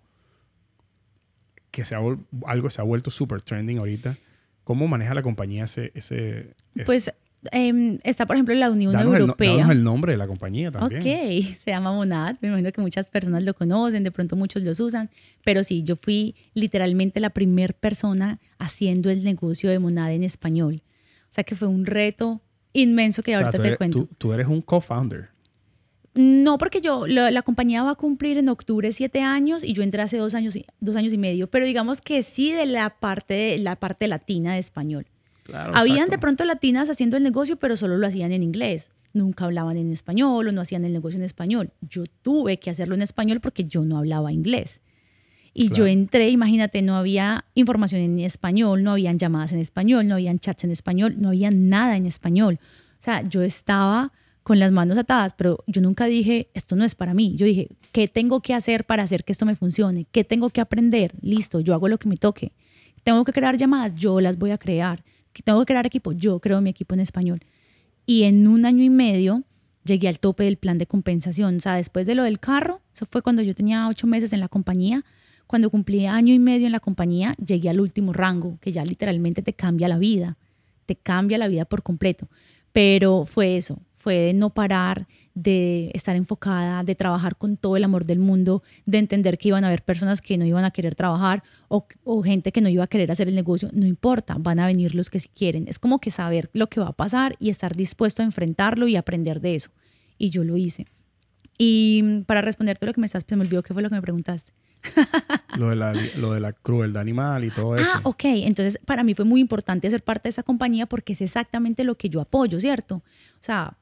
[1.71, 2.01] que se ha
[2.47, 4.19] algo se ha vuelto super trending ahorita?
[4.65, 5.91] ¿Cómo maneja la compañía ese...
[5.95, 6.87] ese eso?
[6.87, 7.13] Pues
[7.51, 9.53] em, está, por ejemplo, la Unión danos, el, no- Europea.
[9.57, 11.01] danos el nombre de la compañía también.
[11.03, 12.37] Ok, se llama Monad.
[12.41, 15.11] Me imagino que muchas personas lo conocen, de pronto muchos los usan,
[15.45, 20.83] pero sí, yo fui literalmente la primera persona haciendo el negocio de Monad en español.
[21.31, 22.41] O sea que fue un reto
[22.75, 23.99] inmenso que O sea, ahorita te eres, cuento.
[24.07, 25.29] tú- tú eres un co-founder.
[26.15, 29.83] No, porque yo, la, la compañía va a cumplir en octubre siete años y yo
[29.83, 32.91] entré hace dos años, y- dos años y medio, pero digamos que sí de la
[32.91, 35.07] parte, de, la parte latina de español.
[35.53, 36.13] Claro, Habían exacto.
[36.13, 38.91] de pronto latinas haciendo el negocio, pero solo lo hacían en inglés.
[39.13, 41.73] Nunca hablaban en español o no hacían el negocio en español.
[41.83, 44.81] Yo tuve que hacerlo en español porque yo no hablaba inglés.
[45.53, 45.87] Y yo Claro.
[45.89, 50.65] entré, imagínate, no había información en español, no habían llamadas en español, no habían chats
[50.65, 52.59] en español, no había nada en español.
[52.63, 54.11] O sea, yo estaba
[54.43, 57.35] con las manos atadas, pero yo nunca dije, esto no es para mí.
[57.37, 60.07] Yo dije, ¿qué tengo que hacer para hacer que esto me funcione?
[60.11, 61.13] ¿Qué tengo que aprender?
[61.21, 62.53] Listo, yo hago lo que me toque.
[63.05, 65.05] Tengo que crear llamadas, yo las voy a crear.
[65.45, 67.43] Tengo que crear equipo, yo creo mi equipo en español.
[68.07, 69.45] Y en un año y medio
[69.85, 71.57] llegué al tope del plan de compensación.
[71.57, 74.41] O sea, después de lo del carro, eso fue cuando yo tenía ocho meses en
[74.41, 75.05] la compañía.
[75.47, 79.43] Cuando cumplí año y medio en la compañía, llegué al último rango, que ya literalmente
[79.43, 80.37] te cambia la vida.
[80.87, 82.29] Te cambia la vida por completo.
[82.73, 87.85] Pero fue eso, fue de no parar, de estar enfocada, de trabajar con todo el
[87.85, 90.97] amor del mundo, de entender que iban a haber personas que no iban a querer
[90.97, 93.71] trabajar o, o gente que no iba a querer hacer el negocio.
[93.73, 95.69] No importa, van a venir los que sí quieren.
[95.69, 98.97] Es como que saber lo que va a pasar y estar dispuesto a enfrentarlo y
[98.97, 99.71] aprender de eso.
[100.19, 100.87] Y yo lo hice.
[101.57, 104.03] Y para responderte lo que me estás, se me olvidó qué fue lo que me
[104.03, 104.53] preguntaste.
[105.59, 107.89] Lo de, la, lo de la crueldad animal y todo eso.
[107.95, 108.25] Ah, ok.
[108.25, 111.97] Entonces, para mí fue muy importante ser parte de esa compañía porque es exactamente lo
[111.97, 112.97] que yo apoyo, ¿cierto?
[112.97, 113.03] O
[113.45, 113.77] sea,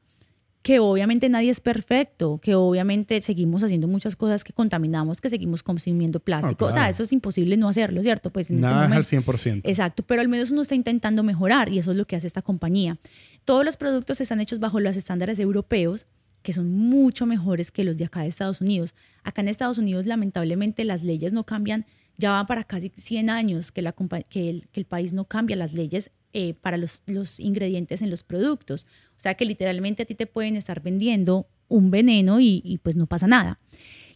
[0.63, 5.63] que obviamente nadie es perfecto, que obviamente seguimos haciendo muchas cosas que contaminamos, que seguimos
[5.63, 6.67] consumiendo plástico.
[6.67, 6.91] O sea, claro.
[6.91, 8.31] eso es imposible no hacerlo, ¿cierto?
[8.31, 9.63] Pues en ese Nada momento- es al 100%.
[9.69, 12.43] Exacto, pero al menos uno está intentando mejorar y eso es lo que hace esta
[12.43, 12.99] compañía.
[13.47, 16.07] Todos los productos están hechos bajo los estándares europeos,
[16.43, 18.95] que son mucho mejores que los de acá de Estados Unidos.
[19.25, 21.87] Acá en Estados Unidos, lamentablemente, las leyes no cambian,
[22.19, 23.95] ya van para casi 100 años que, la,
[24.29, 28.11] que, el, que el país no cambia las leyes eh, para los, los ingredientes en
[28.11, 28.87] los productos.
[29.17, 32.97] O sea que literalmente a ti te pueden estar vendiendo un veneno y, y pues
[32.97, 33.59] no pasa nada.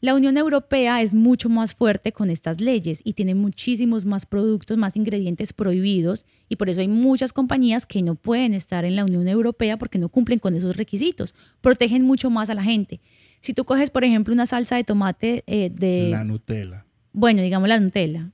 [0.04, 4.76] La Unión Europea es mucho más fuerte con estas leyes y tiene muchísimos más productos,
[4.76, 9.04] más ingredientes prohibidos y por eso hay muchas compañías que no pueden estar en la
[9.06, 11.34] Unión Europea porque no cumplen con esos requisitos.
[11.62, 13.00] Protegen mucho más a la gente.
[13.40, 16.84] Si tú coges, por ejemplo, una salsa de tomate eh, de, La Nutella.
[17.14, 18.30] bueno, digamos la Nutella,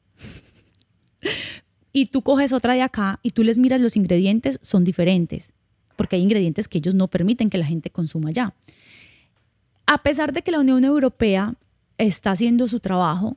[1.92, 5.52] y tú coges otra de acá y tú les miras los ingredientes, son diferentes,
[5.96, 8.54] porque hay ingredientes que ellos no permiten que la gente consuma allá.
[9.86, 11.54] A pesar de que la Unión Europea
[11.98, 13.36] está haciendo su trabajo,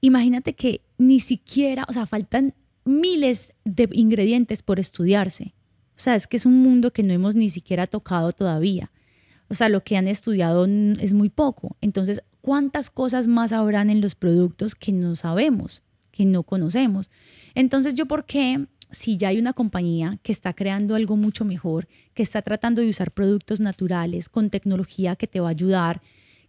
[0.00, 5.54] imagínate que ni siquiera, o sea, faltan miles de ingredientes por estudiarse.
[5.96, 8.90] O sea, es que es un mundo que no hemos ni siquiera tocado todavía.
[9.48, 11.76] O sea, lo que han estudiado es muy poco.
[11.80, 17.10] Entonces, ¿cuántas cosas más habrán en los productos que no sabemos, que no conocemos?
[17.54, 21.88] Entonces, ¿yo por qué si ya hay una compañía que está creando algo mucho mejor,
[22.14, 26.02] que está tratando de usar productos naturales con tecnología que te va a ayudar,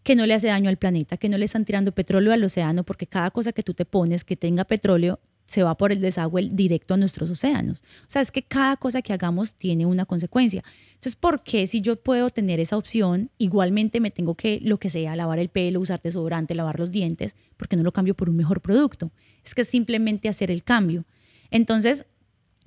[0.03, 2.83] que no le hace daño al planeta, que no le están tirando petróleo al océano,
[2.83, 5.19] porque cada cosa que tú te pones que tenga petróleo
[5.51, 7.79] se va por el desagüe directo a nuestros océanos.
[7.79, 10.63] O sea, es que cada cosa que hagamos tiene una consecuencia.
[10.93, 14.89] Entonces, ¿por qué si yo puedo tener esa opción, igualmente me tengo que, lo que
[14.89, 18.37] sea, lavar el pelo, usar desodorante, lavar los dientes, porque no lo cambio por un
[18.37, 19.11] mejor producto?
[19.43, 21.03] Es que es simplemente hacer el cambio.
[21.49, 22.05] Entonces,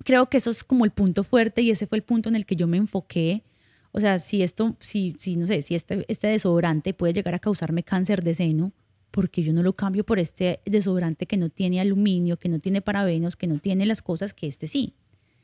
[0.05, 2.45] creo que eso es como el punto fuerte y ese fue el punto en el
[2.45, 3.45] que yo me enfoqué.
[3.93, 7.39] O sea, si esto, si, si no sé, si este, este desodorante puede llegar a
[7.39, 8.73] causarme cáncer de seno,
[9.15, 12.81] porque yo no lo cambio por este desodorante que no tiene aluminio, que no tiene
[12.81, 14.95] parabenos, que no tiene las cosas que este sí,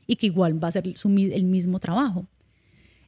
[0.08, 2.26] y que igual va a ser el mismo trabajo.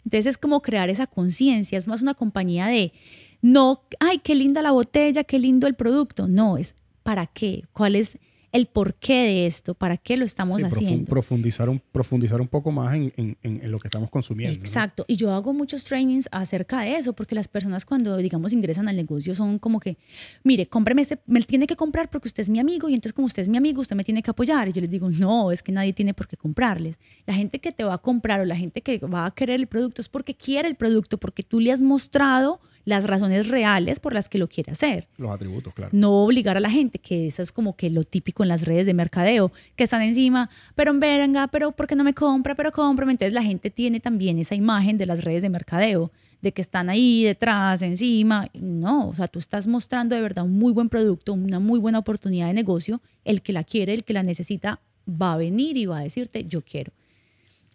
[0.05, 2.93] Entonces es como crear esa conciencia, es más una compañía de,
[3.41, 7.97] no, ay, qué linda la botella, qué lindo el producto, no, es para qué, cuál
[7.97, 8.17] es
[8.53, 11.07] el porqué de esto, para qué lo estamos haciendo.
[11.07, 14.61] Profundizar un, profundizar un poco más en, en, en lo que estamos consumiendo.
[14.61, 15.05] Exacto.
[15.09, 18.97] Y yo hago muchos trainings acerca de eso, porque las personas cuando, digamos, ingresan al
[18.97, 19.97] negocio son como que,
[20.45, 23.27] mire, cómpreme este, me tiene que comprar porque usted es mi amigo y entonces como
[23.27, 24.69] usted es mi amigo, usted me tiene que apoyar.
[24.69, 26.99] Y yo les digo, no, es que nadie tiene por qué comprarles.
[27.27, 29.67] La gente que te va a comprar o la gente que va a querer el
[29.67, 34.15] producto es porque quiere el producto, porque tú le has mostrado las razones reales por
[34.15, 35.09] las que lo quiere hacer.
[35.17, 35.91] Los atributos, claro.
[35.93, 38.87] No obligar a la gente, que eso es como que lo típico en las redes
[38.87, 42.55] de mercadeo, que están encima, pero venga, pero ¿por qué no me compra?
[42.55, 43.13] Pero cómprame.
[43.13, 46.11] Entonces la gente tiene también esa imagen de las redes de mercadeo,
[46.41, 48.49] de que están ahí detrás, encima.
[48.53, 52.01] No, o sea, tú estás mostrando de verdad un muy buen producto, una muy buena
[52.01, 53.01] oportunidad de negocio.
[53.25, 56.45] El que la quiere, el que la necesita, va a venir y va a decirte,
[56.45, 56.93] yo quiero.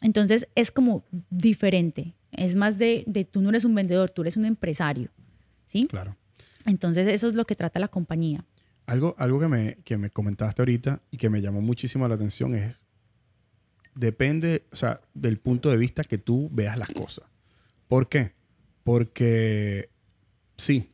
[0.01, 2.13] Entonces es como diferente.
[2.31, 5.09] Es más de, de, tú no eres un vendedor, tú eres un empresario.
[5.67, 5.87] ¿Sí?
[5.87, 6.15] Claro.
[6.65, 8.45] Entonces eso es lo que trata la compañía.
[8.85, 12.55] Algo, algo que, me, que me comentaste ahorita y que me llamó muchísimo la atención
[12.55, 12.85] es,
[13.95, 17.25] depende, o sea, del punto de vista que tú veas las cosas.
[17.87, 18.33] ¿Por qué?
[18.83, 19.89] Porque
[20.55, 20.89] sí,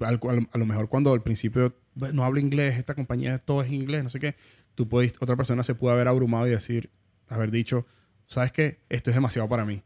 [0.00, 0.12] a
[0.58, 4.20] lo mejor cuando al principio no hablo inglés, esta compañía todo es inglés, no sé
[4.20, 4.34] qué,
[4.74, 6.90] tú puedes, otra persona se puede haber abrumado y decir,
[7.28, 7.86] haber dicho,
[8.26, 8.80] ¿sabes qué?
[8.88, 9.82] Esto es demasiado para mí.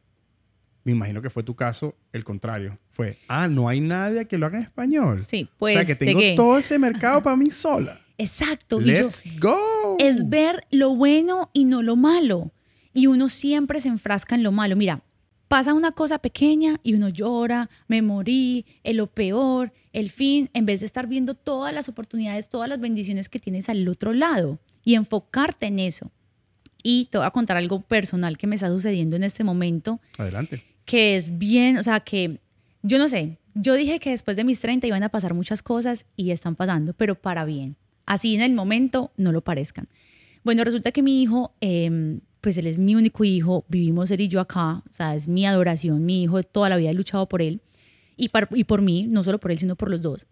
[0.84, 2.78] Me imagino que fue tu caso el contrario.
[2.90, 5.24] Fue, ah, no hay nadie que lo haga en español.
[5.24, 5.76] Sí, pues.
[5.76, 8.00] O sea, que tengo todo ese mercado para mí sola.
[8.18, 8.80] Exacto.
[8.80, 9.96] Let's go.
[9.98, 12.52] Es ver lo bueno y no lo malo.
[12.92, 14.76] Y uno siempre se enfrasca en lo malo.
[14.76, 15.02] Mira,
[15.48, 20.66] pasa una cosa pequeña y uno llora, me morí, es lo peor, el fin, en
[20.66, 24.58] vez de estar viendo todas las oportunidades, todas las bendiciones que tienes al otro lado
[24.84, 26.10] y enfocarte en eso.
[26.82, 30.00] Y te voy a contar algo personal que me está sucediendo en este momento.
[30.18, 30.64] Adelante.
[30.84, 32.40] Que es bien, o sea, que
[32.82, 36.06] yo no sé, yo dije que después de mis 30 iban a pasar muchas cosas
[36.16, 37.76] y están pasando, pero para bien.
[38.06, 39.88] Así en el momento no lo parezcan.
[40.44, 44.28] Bueno, resulta que mi hijo, em, pues él es mi único hijo, vivimos él y
[44.28, 47.42] yo acá, o sea, es mi adoración, mi hijo, toda la vida he luchado por
[47.42, 47.60] él
[48.16, 50.26] y, y por mí, no solo por él, sino por los dos.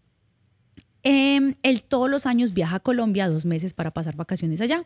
[1.03, 4.85] Em, él todos los años viaja a Colombia dos meses para pasar vacaciones allá.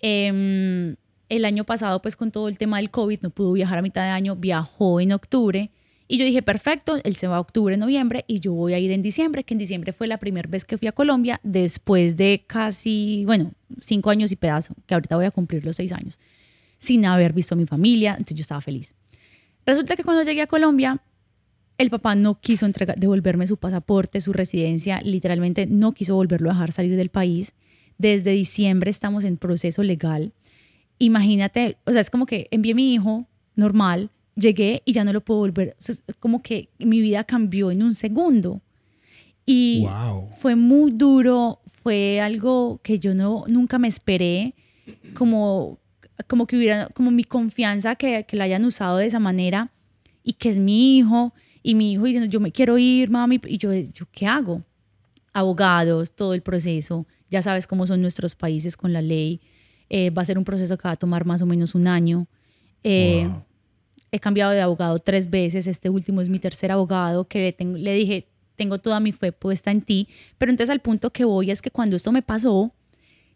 [0.00, 0.96] Em,
[1.28, 4.02] el año pasado, pues con todo el tema del COVID, no pudo viajar a mitad
[4.02, 5.70] de año, viajó en octubre.
[6.08, 8.92] Y yo dije, perfecto, él se va a octubre, noviembre y yo voy a ir
[8.92, 12.44] en diciembre, que en diciembre fue la primera vez que fui a Colombia después de
[12.46, 16.20] casi, bueno, cinco años y pedazo, que ahorita voy a cumplir los seis años,
[16.78, 18.94] sin haber visto a mi familia, entonces yo estaba feliz.
[19.66, 21.00] Resulta que cuando llegué a Colombia,
[21.78, 22.66] el papá no quiso
[22.96, 27.52] devolverme su pasaporte, su residencia, literalmente no quiso volverlo a dejar salir del país.
[27.98, 30.32] Desde diciembre estamos en proceso legal.
[30.98, 35.12] Imagínate, o sea, es como que envié a mi hijo normal, llegué y ya no
[35.12, 35.76] lo puedo volver.
[35.78, 38.60] es como que mi vida cambió en un segundo.
[39.44, 39.86] Y
[40.40, 44.54] fue muy duro, fue algo que yo no, nunca me esperé,
[45.14, 45.78] como,
[46.26, 49.70] como que hubiera, como mi confianza que, que la hayan usado de esa manera
[50.24, 51.32] y que es mi hijo,
[51.62, 54.62] y mi hijo diciendo, yo me quiero ir, mami, y yo, yo ¿qué hago?
[55.32, 59.40] Abogados, todo el proceso, ya sabes cómo son nuestros países con la ley.
[59.88, 62.26] Eh, va a ser un proceso que va a tomar más o menos un año.
[62.82, 63.28] Eh,
[64.10, 65.66] he cambiado de abogado tres veces.
[65.66, 69.70] Este último es mi tercer abogado que le, le dije, tengo toda mi fe puesta
[69.70, 70.08] en ti.
[70.38, 72.72] Pero entonces al punto que voy es que cuando esto me pasó,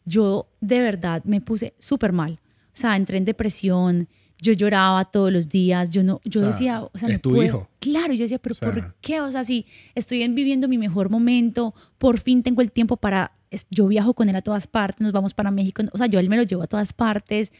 [0.04, 2.40] yo de verdad me puse súper mal.
[2.72, 4.08] O sea, entré en depresión,
[4.40, 7.68] yo lloraba todos los días, yo no, yo decía, o sea, es tu hijo.
[7.78, 9.20] Claro, yo decía, pero ¿por qué?
[9.20, 13.32] O sea, si estoy viviendo mi mejor momento, por fin tengo el tiempo para,
[13.70, 16.28] yo viajo con él a todas partes, nos vamos para México, o sea, yo él
[16.28, 17.52] me lo llevo a todas partes.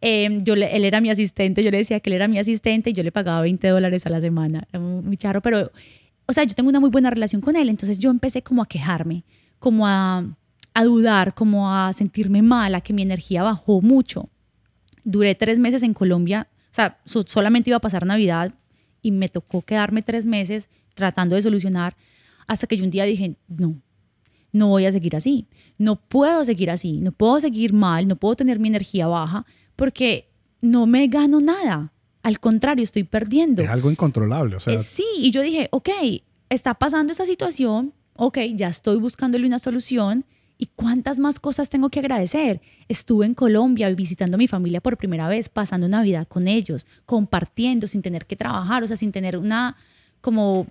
[0.00, 2.92] Em, yo él era mi asistente, yo le decía que él era mi asistente y
[2.92, 5.72] yo le pagaba 20 dólares a la semana, era muy charro, pero,
[6.26, 8.66] o sea, yo tengo una muy buena relación con él, entonces yo empecé como a
[8.66, 9.24] quejarme,
[9.58, 10.22] como a,
[10.74, 14.28] a dudar, como a sentirme mal, a que mi energía bajó mucho.
[15.04, 18.52] Duré tres meses en Colombia, o sea, so- solamente iba a pasar Navidad
[19.00, 21.96] y me tocó quedarme tres meses tratando de solucionar
[22.46, 23.76] hasta que yo un día dije, no,
[24.56, 25.46] no voy a seguir así,
[25.78, 29.46] no puedo seguir así, no puedo seguir mal, no puedo tener mi energía baja
[29.76, 30.28] porque
[30.60, 31.92] no me gano nada.
[32.22, 33.62] Al contrario, estoy perdiendo.
[33.62, 34.56] Es algo incontrolable.
[34.56, 35.90] O sea, Eh, sí, y yo dije, ok,
[36.48, 40.24] está pasando esa situación, ok, ya estoy buscándole una solución.
[40.58, 42.62] ¿Y cuántas más cosas tengo que agradecer?
[42.88, 47.86] Estuve en Colombia visitando a mi familia por primera vez, pasando Navidad con ellos, compartiendo
[47.86, 49.76] sin tener que trabajar, o sea, sin tener una
[50.22, 50.66] como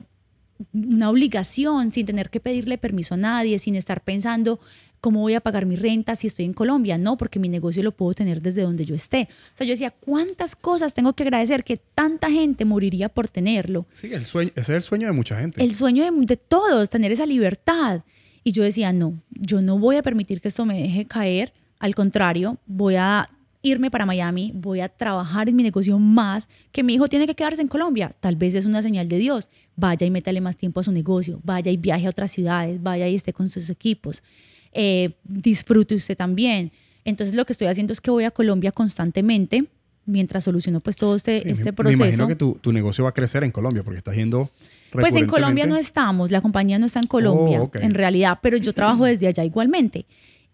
[0.73, 4.59] una obligación, sin tener que pedirle permiso a nadie, sin estar pensando
[5.01, 6.97] cómo voy a pagar mi renta si estoy en Colombia.
[6.97, 9.29] No, porque mi negocio lo puedo tener desde donde yo esté.
[9.53, 13.85] O sea, yo decía, ¿cuántas cosas tengo que agradecer que tanta gente moriría por tenerlo?
[13.93, 15.63] sí, el sueño, ese es el sueño de mucha gente.
[15.63, 18.01] El sueño de, de todos, tener esa libertad.
[18.43, 21.53] Y yo decía, no, yo no voy a permitir que esto me deje caer.
[21.77, 23.29] Al contrario, voy a
[23.65, 27.33] irme para Miami, voy a trabajar en mi negocio más, que mi hijo tiene que
[27.33, 28.15] quedarse en Colombia.
[28.19, 29.49] Tal vez es una señal de Dios.
[29.75, 33.07] Vaya y métale más tiempo a su negocio, vaya y viaje a otras ciudades, vaya
[33.07, 34.23] y esté con sus equipos.
[34.71, 36.71] Eh, disfrute usted también.
[37.05, 39.65] Entonces lo que estoy haciendo es que voy a Colombia constantemente
[40.05, 41.99] mientras soluciono pues todo este, Sí, este proceso.
[41.99, 44.49] Me imagino que tu, tu negocio va a crecer en Colombia porque estás yendo.
[44.91, 48.57] Pues en Colombia no estamos, la compañía no está en Colombia, Oh, en realidad, pero
[48.57, 50.05] yo trabajo desde allá igualmente.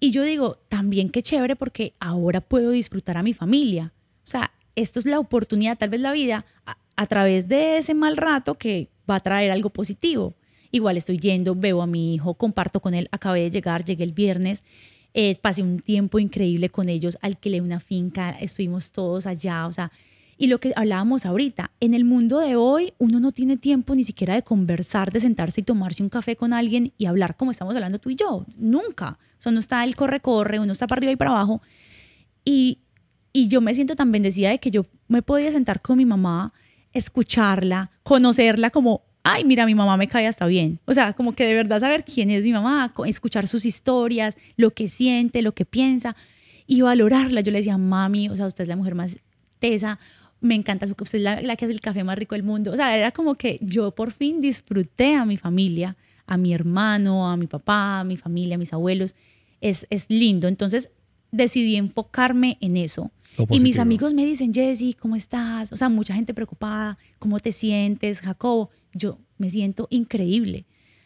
[0.03, 3.93] Y yo digo, también qué chévere porque ahora puedo disfrutar a mi familia.
[4.23, 6.43] O sea, esto es la oportunidad, tal vez la vida,
[6.95, 10.33] a, través de ese mal rato que va a traer algo positivo.
[10.71, 14.13] Igual estoy yendo, veo a mi hijo, comparto con él, acabé de llegar, llegué el
[14.13, 14.63] viernes,
[15.13, 19.91] eh, pasé un tiempo increíble con ellos, alquilé una finca, estuvimos todos allá, o sea,
[20.41, 24.03] y lo que hablábamos ahorita, en el mundo de hoy uno no tiene tiempo ni
[24.03, 27.75] siquiera de conversar, de sentarse y tomarse un café con alguien y hablar como estamos
[27.75, 28.47] hablando tú y yo.
[28.57, 29.19] Nunca.
[29.37, 31.61] O sea, uno está el corre-corre, uno está para arriba y para abajo.
[32.43, 32.79] Y,
[33.31, 36.53] y yo me siento tan bendecida de que yo me podía sentar con mi mamá,
[36.91, 40.79] escucharla, conocerla como, ay, mira, mi mamá me cae hasta bien.
[40.85, 44.71] O sea, como que de verdad saber quién es mi mamá, escuchar sus historias, lo
[44.71, 46.15] que siente, lo que piensa
[46.65, 47.41] y valorarla.
[47.41, 49.19] Yo le decía, mami, o sea, usted es la mujer más
[49.59, 49.99] tesa,
[50.41, 52.71] me encanta su usted es la, la que hace el café más rico del mundo.
[52.71, 57.29] O sea, era como que yo por fin disfruté a mi familia, a mi hermano,
[57.29, 59.15] a mi papá, a mi familia, a mis abuelos.
[59.61, 60.47] Es, es lindo.
[60.47, 60.89] Entonces
[61.31, 63.11] decidí enfocarme en eso.
[63.49, 65.71] Y mis amigos me dicen, Jessy, ¿cómo estás?
[65.71, 68.69] O sea, mucha gente preocupada, ¿cómo te sientes, Jacobo?
[68.93, 70.65] Yo me siento increíble.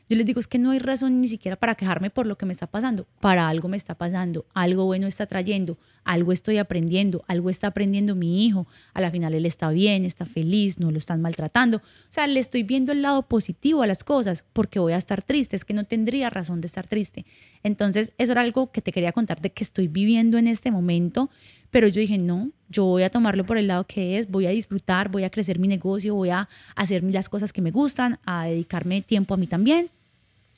[0.10, 2.46] Yo les digo, es que no hay razón ni siquiera para quejarme por lo que
[2.46, 3.08] me está pasando.
[3.20, 8.16] Para algo me está pasando, algo bueno está trayendo, algo estoy aprendiendo, algo está aprendiendo
[8.16, 8.68] mi hijo.
[8.94, 11.78] A la final él está bien, está feliz, no lo están maltratando.
[11.78, 15.24] O sea, le estoy viendo el lado positivo a las cosas porque voy a estar
[15.24, 17.26] triste, es que no tendría razón de estar triste.
[17.64, 21.30] Entonces, eso era algo que te quería contar de que estoy viviendo en este momento,
[21.72, 24.52] pero yo dije, no, yo voy a tomarlo por el lado que es, voy a
[24.52, 28.46] disfrutar, voy a crecer mi negocio, voy a hacer las cosas que me gustan, a
[28.46, 29.90] dedicarme tiempo a mí también.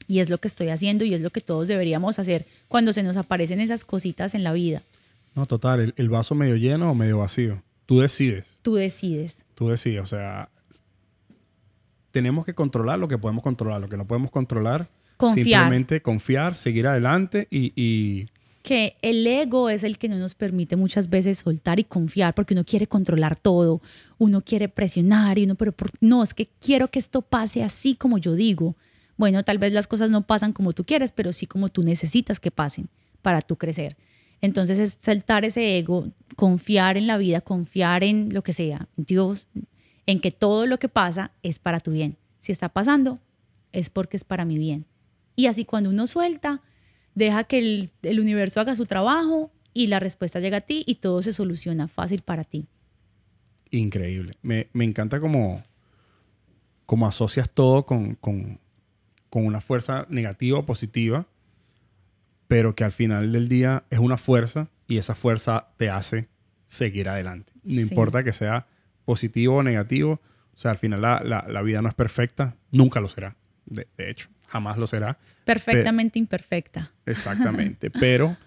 [0.09, 3.03] Y es lo que estoy haciendo y es lo que todos deberíamos hacer cuando se
[3.03, 4.83] nos aparecen esas cositas en la vida.
[5.38, 7.61] No, total, el, el vaso medio lleno o medio vacío.
[7.85, 9.45] Tú decides, Tú decides.
[9.55, 10.01] tú decides.
[10.01, 10.49] O sea,
[12.11, 14.89] tenemos que controlar lo que podemos controlar, lo que no podemos controlar.
[15.17, 15.45] Confiar.
[15.45, 18.27] Simplemente confiar, seguir adelante y, y
[18.61, 22.53] que el ego es el que no nos permite muchas veces soltar y confiar porque
[22.53, 23.81] uno quiere controlar todo,
[24.19, 27.95] uno quiere presionar y uno, pero por- no, es que quiero que esto pase así
[27.95, 28.75] como yo digo.
[29.15, 32.39] Bueno, tal vez las cosas no pasan como tú quieres, pero sí como tú necesitas
[32.39, 32.88] que pasen
[33.23, 33.95] para tú crecer.
[34.41, 39.47] Entonces es saltar ese ego, confiar en la vida, confiar en lo que sea, Dios,
[40.05, 42.17] en que todo lo que pasa es para tu bien.
[42.38, 43.19] Si está pasando,
[43.71, 44.85] es porque es para mi bien.
[45.35, 46.61] Y así cuando uno suelta,
[47.15, 50.95] deja que el, el universo haga su trabajo y la respuesta llega a ti y
[50.95, 52.67] todo se soluciona fácil para ti.
[53.71, 54.38] increíble.
[54.41, 55.61] Me, me encanta como,
[56.85, 58.59] como asocias todo con, con,
[59.29, 61.27] con una fuerza negativa o positiva,
[62.47, 66.27] pero que al final del día es una fuerza y esa fuerza te hace
[66.65, 67.51] seguir adelante.
[67.63, 67.81] No Sí.
[67.81, 68.67] importa que sea
[69.05, 70.21] positivo o negativo,
[70.53, 73.35] o sea, al final la, la- la vida no es perfecta, nunca lo será,
[73.65, 75.17] de, de hecho, jamás lo será.
[75.45, 76.91] Perfectamente imperfecta.
[77.05, 78.37] Exactamente, pero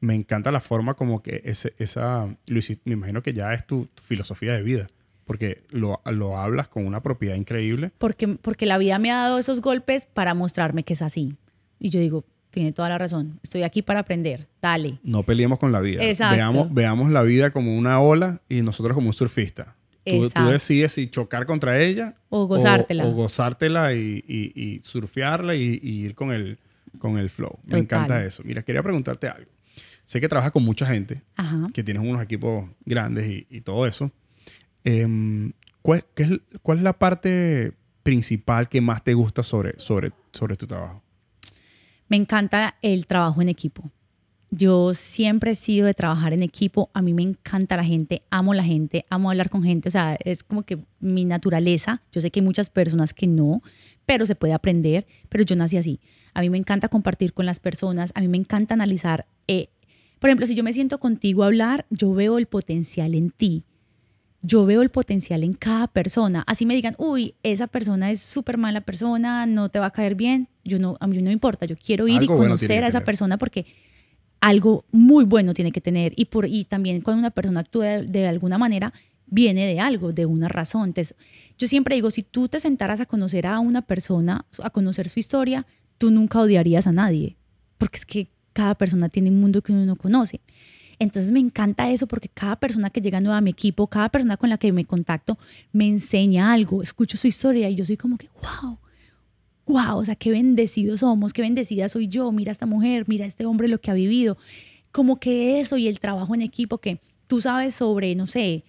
[0.00, 3.86] me encanta la forma como que ese, esa, hici- me imagino que ya es tu,
[3.94, 4.86] tu filosofía de vida,
[5.24, 7.90] porque lo, lo hablas con una propiedad increíble.
[7.98, 11.36] Porque, porque la vida me ha dado esos golpes para mostrarme que es así.
[11.78, 12.24] Y yo digo,
[12.56, 14.98] tiene toda la razón, estoy aquí para aprender, dale.
[15.02, 16.02] No peleemos con la vida.
[16.02, 16.36] Exacto.
[16.36, 19.76] Veamos, veamos la vida como una ola y nosotros como un surfista.
[20.06, 23.04] Tú, decides si chocar contra ella O gozártela.
[23.04, 26.56] o, o gozártela y, y- y surfearla y, y ir con el,
[26.98, 27.58] con el flow.
[27.66, 28.42] Me encanta eso.
[28.42, 29.50] Mira, quería preguntarte algo.
[30.06, 31.66] sé que trabajas con mucha gente, Ajá.
[31.74, 34.10] que tienes unos equipos grandes y, todo eso.
[34.82, 35.52] Em,
[35.82, 36.30] ¿cuál, qué es,
[36.62, 41.02] cuál es la parte principal que más te gusta sobre, sobre, sobre tu trabajo?
[42.08, 43.90] Me encanta el trabajo en equipo.
[44.50, 46.88] Yo siempre he sido de trabajar en equipo.
[46.94, 49.88] A mí me encanta la gente, amo la gente, amo hablar con gente.
[49.88, 52.02] O sea, es como que mi naturaleza.
[52.12, 53.62] Yo sé que hay muchas personas que no,
[54.06, 55.06] pero se puede aprender.
[55.28, 56.00] Pero yo nací así.
[56.32, 58.12] A mí me encanta compartir con las personas.
[58.14, 59.26] A mí me encanta analizar.
[59.48, 59.68] eh,
[60.18, 63.64] por ejemplo, si yo me siento contigo a hablar, yo veo el potencial en ti.
[64.46, 66.44] Yo veo el potencial en cada persona.
[66.46, 70.14] Así me digan, uy, esa persona es súper mala persona, no te va a caer
[70.14, 70.48] bien.
[70.64, 71.66] Yo no, a mí no me importa.
[71.66, 73.06] Yo quiero ir Algo y conocer a esa tener.
[73.06, 73.66] persona porque
[74.40, 76.12] algo muy bueno tiene que tener.
[76.14, 78.92] Y, por, y también cuando una persona actúa de, de alguna manera,
[79.26, 80.90] viene de algo, de una razón.
[80.90, 81.16] Entonces,
[81.58, 85.18] yo siempre digo, si tú te sentaras a conocer a una persona, a conocer su
[85.18, 85.66] historia,
[85.98, 87.36] tú nunca odiarías a nadie.
[87.78, 90.40] Porque es que cada persona tiene un mundo que uno no conoce.
[90.98, 94.36] Entonces me encanta eso porque cada persona que llega nueva a mi equipo, cada persona
[94.36, 95.38] con la que me contacto,
[95.72, 98.78] me enseña algo, escucho su historia y yo soy como que, wow,
[99.66, 103.24] wow, o sea, qué bendecidos somos, qué bendecida soy yo, mira a esta mujer, mira
[103.24, 104.38] a este hombre lo que ha vivido.
[104.90, 108.64] Como que eso y el trabajo en equipo que tú sabes sobre, no sé,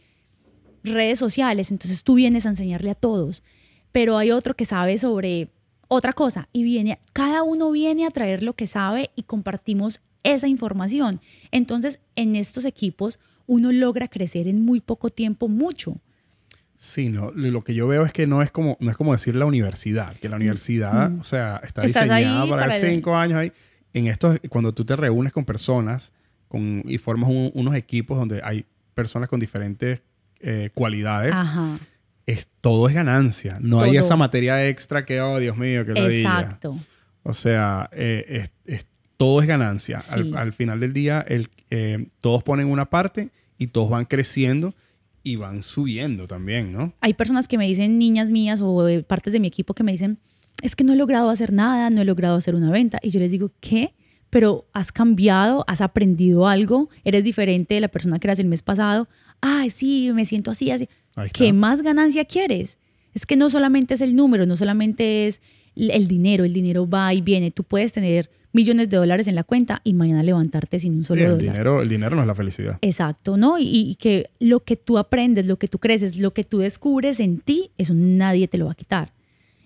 [0.84, 3.43] redes sociales, entonces tú vienes a enseñarle a todos,
[3.91, 5.49] pero hay otro que sabe sobre
[5.88, 10.01] otra cosa y viene, cada uno viene a traer lo que sabe y compartimos
[10.34, 11.19] esa información.
[11.51, 15.97] Entonces, en estos equipos uno logra crecer en muy poco tiempo mucho.
[16.75, 19.11] Sí, no, lo lo que yo veo es que no es como, no es como
[19.13, 21.19] decir la universidad, que la universidad, Mm.
[21.21, 23.51] o sea, está diseñada para, para el- cinco años ahí.
[23.93, 26.13] En estos, cuando tú te reúnes con personas
[26.47, 28.63] con, y formas un- unos equipos donde hay
[28.93, 30.01] personas con diferentes
[30.39, 31.80] eh, cualidades, Ajá.
[32.28, 33.57] es, todo es ganancia.
[33.59, 34.01] No hay Todo.
[34.01, 36.41] esa materia extra que, oh, Dios mío, que ladilla.
[36.41, 36.78] Exacto.
[37.23, 38.86] O sea, eh, es- es-
[39.18, 39.99] todo es ganancia.
[40.11, 40.32] Al, Sí.
[40.36, 44.74] al final del día, el, eh, todos ponen una parte y todos van creciendo
[45.24, 46.93] y van subiendo también, ¿no?
[47.01, 49.91] Hay personas que me dicen, niñas mías o eh, partes de mi equipo que me
[49.91, 50.20] dicen,
[50.61, 52.99] es que no he logrado hacer nada, no he logrado hacer una venta.
[53.01, 53.93] Y yo les digo, ¿qué?
[54.30, 58.61] Pero has cambiado, has aprendido algo, eres diferente de la persona que eras el mes
[58.61, 59.07] pasado.
[59.41, 60.88] Ay, sí, me siento así, así.
[61.34, 62.78] ¿Qué más ganancia quieres?
[63.13, 65.41] Es que no solamente es el número, no solamente es
[65.76, 67.51] el dinero, el dinero va y viene.
[67.51, 71.08] Tú puedes tener millones de dólares en la cuenta y mañana levantarte sin un Sí,
[71.10, 71.41] solo el, dólar.
[71.45, 72.80] dinero, el dinero no es la felicidad.
[72.82, 73.60] Exacto, ¿no?
[73.60, 77.20] Y, y que lo que tú aprendes, lo que tú creces, lo que tú descubres
[77.20, 79.14] en ti, eso nadie te lo va a quitar.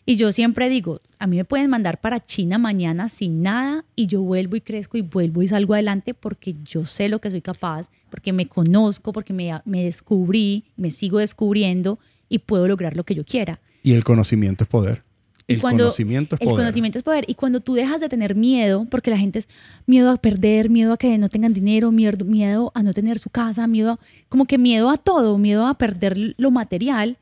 [0.06, 4.08] Y yo siempre digo, a mí me pueden mandar para China mañana sin nada y
[4.08, 7.42] yo vuelvo y crezco y vuelvo y salgo adelante porque yo sé lo que soy
[7.42, 13.04] capaz, porque me conozco, porque me, me descubrí, me sigo descubriendo y puedo lograr lo
[13.04, 13.62] que yo quiera.
[13.84, 15.04] Y el conocimiento es poder.
[15.48, 16.64] El cuando conocimiento es El poder.
[16.64, 17.26] conocimiento es poder.
[17.28, 19.50] Y cuando tú dejas de tener miedo, porque la gente es
[19.86, 23.30] miedo a perder, miedo a que no tengan dinero, miedo, miedo a no tener su
[23.30, 27.18] casa, miedo, a- como que miedo a todo, miedo a perder lo material,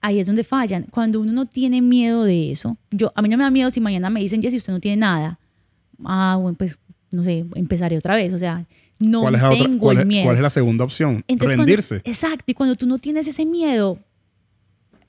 [0.00, 0.84] ahí es donde fallan.
[0.90, 3.80] Cuando uno no tiene miedo de eso, yo a mí no me da miedo si
[3.80, 5.38] mañana me dicen, Jessy, usted no tiene nada.
[6.04, 6.78] Ah, bueno, pues
[7.10, 8.32] no sé, empezaré otra vez.
[8.32, 8.64] O sea,
[8.98, 10.24] no ¿Cuál es, la otra- tengo cuál el miedo.
[10.24, 11.24] cuál es la segunda opción?
[11.28, 11.96] Entonces, cuando- Rendirse.
[12.04, 13.98] exacto, y cuando tú no tienes ese miedo,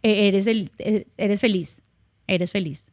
[0.04, 1.82] eh, eres, el, eh, eres feliz,
[2.28, 2.86] eres feliz.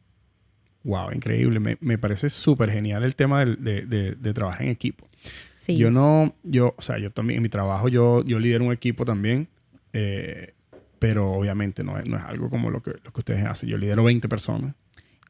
[0.83, 1.59] Wow, increíble.
[1.59, 5.07] Me, me parece súper genial el tema de, de- de trabajar en equipo.
[5.55, 5.77] Sí.
[5.77, 9.03] Yo no, yo, o sea, yo también en mi trabajo yo, yo lidero un equipo
[9.03, 9.47] también,
[9.93, 10.53] eh,
[10.99, 13.67] pero obviamente no es, no es algo como lo que, lo que ustedes hacen.
[13.69, 14.75] Yo lidero 20 personas,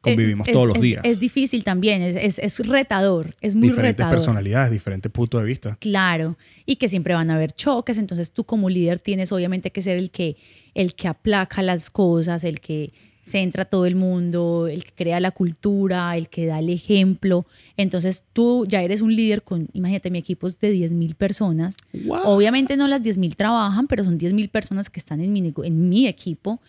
[0.02, 1.00] convivimos Eh, es- todos los es- días.
[1.06, 4.14] Es difícil también, es, es, es retador, es muy diferentes retador.
[4.18, 5.76] personalidades, diferentes puntos de vista.
[5.80, 6.36] Claro,
[6.66, 9.96] y que siempre van a haber choques, entonces tú como líder tienes obviamente que ser
[9.96, 10.36] el que,
[10.74, 12.92] el que aplaca las cosas, el que
[13.26, 17.44] centra a todo el mundo, el que crea la cultura, el que da el ejemplo.
[17.76, 21.76] Entonces tú ya eres un líder con, imagínate, mi equipo es de 10 mil personas.
[21.92, 22.20] Wow.
[22.24, 25.52] Obviamente no las 10 mil trabajan, pero son 10 mil personas que están en mi,
[25.64, 26.60] en mi equipo.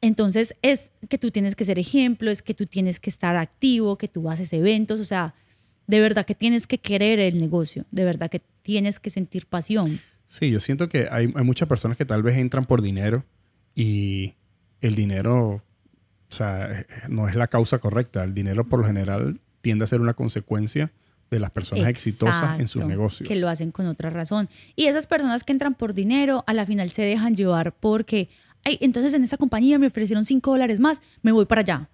[0.00, 3.96] Entonces es que tú tienes que ser ejemplo, es que tú tienes que estar activo,
[3.96, 5.34] que tú haces eventos, o sea,
[5.86, 10.00] de verdad que tienes que querer el negocio, de verdad que tienes que sentir pasión.
[10.26, 13.24] Sí, yo siento que hay, hay muchas personas que tal vez entran por dinero
[13.76, 14.34] y
[14.80, 15.62] el dinero,
[16.34, 18.24] o sea, eh, no es la causa correcta.
[18.24, 20.90] El dinero por lo general tiende a ser una consecuencia
[21.30, 23.28] de las personas exitosas en sus negocios.
[23.28, 24.48] Que lo hacen con otra razón.
[24.76, 28.28] Y esas personas que entran por dinero, a la final se dejan llevar porque,
[28.64, 31.88] ay, entonces en esta compañía me ofrecieron 5 dólares más, me voy para allá.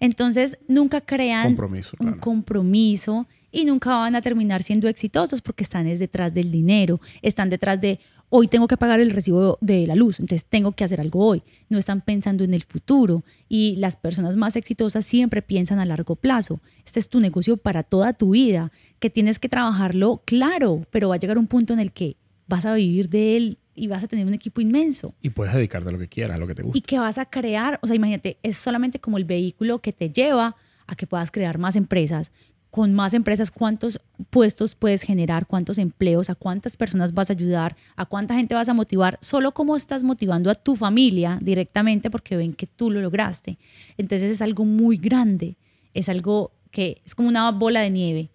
[0.00, 2.20] Entonces nunca crean Compromiso, un claro.
[2.20, 7.48] compromiso y nunca van a terminar siendo exitosos porque están es detrás del dinero, están
[7.48, 11.00] detrás de hoy tengo que pagar el recibo de la luz, entonces tengo que hacer
[11.00, 11.42] algo hoy.
[11.68, 16.16] No están pensando en el futuro y las personas más exitosas siempre piensan a largo
[16.16, 16.60] plazo.
[16.84, 21.16] Este es tu negocio para toda tu vida, que tienes que trabajarlo, claro, pero va
[21.16, 22.16] a llegar un punto en el que
[22.46, 25.14] vas a vivir de él y vas a tener un equipo inmenso.
[25.22, 26.78] Y puedes dedicarte a lo que quieras, a lo que te gusta.
[26.78, 30.10] Y que vas a crear, o sea, imagínate, es solamente como el vehículo que te
[30.10, 30.56] lleva
[30.86, 32.30] a que puedas crear más empresas,
[32.74, 34.00] con más empresas, cuántos
[34.30, 38.68] puestos puedes generar, cuántos empleos, a cuántas personas vas a ayudar, a cuánta gente vas
[38.68, 43.00] a motivar, solo cómo estás motivando a tu familia directamente porque ven que tú lo
[43.00, 43.58] lograste.
[43.96, 45.56] Entonces es algo muy grande,
[45.94, 48.30] es algo que es como una bola de nieve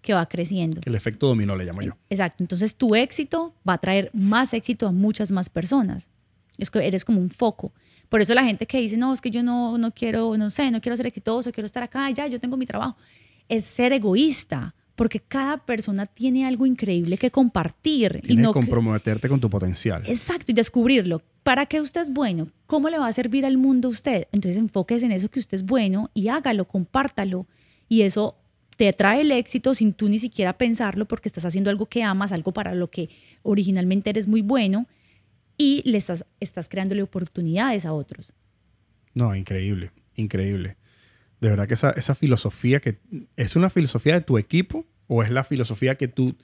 [0.00, 0.80] que va creciendo.
[0.86, 1.92] El efecto dominó le llamo yo.
[2.08, 6.08] Exacto, entonces tu éxito va a traer más éxito a muchas más personas.
[6.56, 7.74] Es que eres como un foco.
[8.08, 10.70] Por eso la gente que dice, no, es que yo no, no quiero, no sé,
[10.70, 12.96] no quiero ser exitoso, quiero estar acá, ya, yo tengo mi trabajo
[13.48, 18.20] es ser egoísta, porque cada persona tiene algo increíble que compartir.
[18.22, 20.02] Tienes y no que comprometerte con tu potencial.
[20.06, 21.22] Exacto, y descubrirlo.
[21.42, 22.48] ¿Para qué usted es bueno?
[22.66, 24.28] ¿Cómo le va a servir al mundo a usted?
[24.32, 27.46] Entonces enfóquese en eso que usted es bueno y hágalo, compártalo.
[27.88, 28.36] Y eso
[28.76, 32.32] te trae el éxito sin tú ni siquiera pensarlo porque estás haciendo algo que amas,
[32.32, 33.10] algo para lo que
[33.42, 34.86] originalmente eres muy bueno
[35.58, 38.34] y le estás, estás creándole oportunidades a otros.
[39.14, 40.76] No, increíble, increíble.
[41.42, 42.98] De verdad que esa, esa filosofía que
[43.36, 46.36] es una filosofía de tu equipo o es la filosofía que tú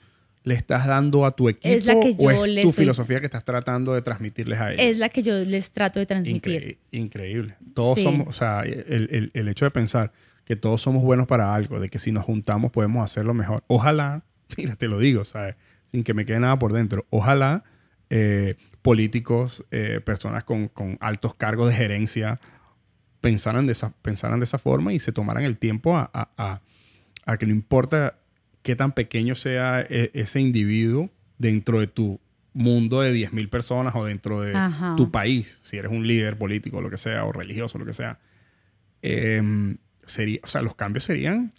[0.42, 3.26] le estás dando a tu equipo es la que yo o es tu filosofía que
[3.26, 4.84] estás tratando de transmitirles a ellos.
[4.84, 6.78] Es la que yo les trato de transmitir.
[6.90, 7.54] increíble.
[7.74, 10.10] Todos somos, o sea, el, el, el, hecho de pensar
[10.44, 13.62] que todos somos buenos para algo, de que si nos juntamos podemos hacerlo mejor.
[13.68, 14.24] Ojalá,
[14.56, 15.54] mira, te lo digo, ¿sabes?
[15.92, 17.06] Sin que me quede nada por dentro.
[17.10, 17.62] Ojalá
[18.10, 22.40] eh, políticos, eh, personas con, con altos cargos de gerencia,
[23.20, 26.60] pensaran de esa, pensaran de esa forma y se tomaran el tiempo a, a,
[27.26, 28.18] a, que no importa
[28.62, 32.20] qué tan pequeño sea e, ese individuo dentro de tu
[32.52, 34.54] mundo de 10.000 personas o dentro de
[34.96, 38.18] tu país, si eres un líder político, lo que sea, o religioso, lo que sea,
[39.02, 41.52] em, sería, o sea, los cambios serían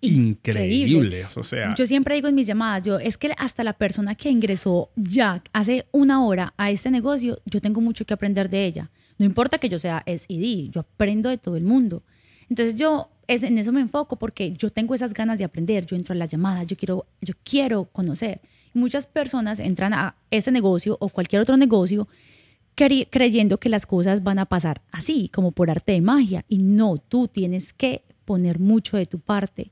[0.00, 1.36] increíbles.
[1.36, 4.30] O sea, yo siempre digo en mis llamadas, yo es que hasta la persona que
[4.30, 8.90] ingresó ya hace una hora a este negocio, yo tengo mucho que aprender de ella.
[9.20, 12.02] No importa que yo sea SED, yo aprendo de todo el mundo.
[12.48, 15.94] Entonces yo es, en eso me enfoco porque yo tengo esas ganas de aprender, yo
[15.94, 18.40] entro a las llamadas, yo quiero, yo quiero conocer.
[18.72, 22.08] muchas personas entran a ese negocio o cualquier otro negocio
[22.74, 26.46] creyendo que las cosas van a pasar así, como por arte de magia.
[26.48, 29.70] Y no, tú tienes que poner mucho de tu parte.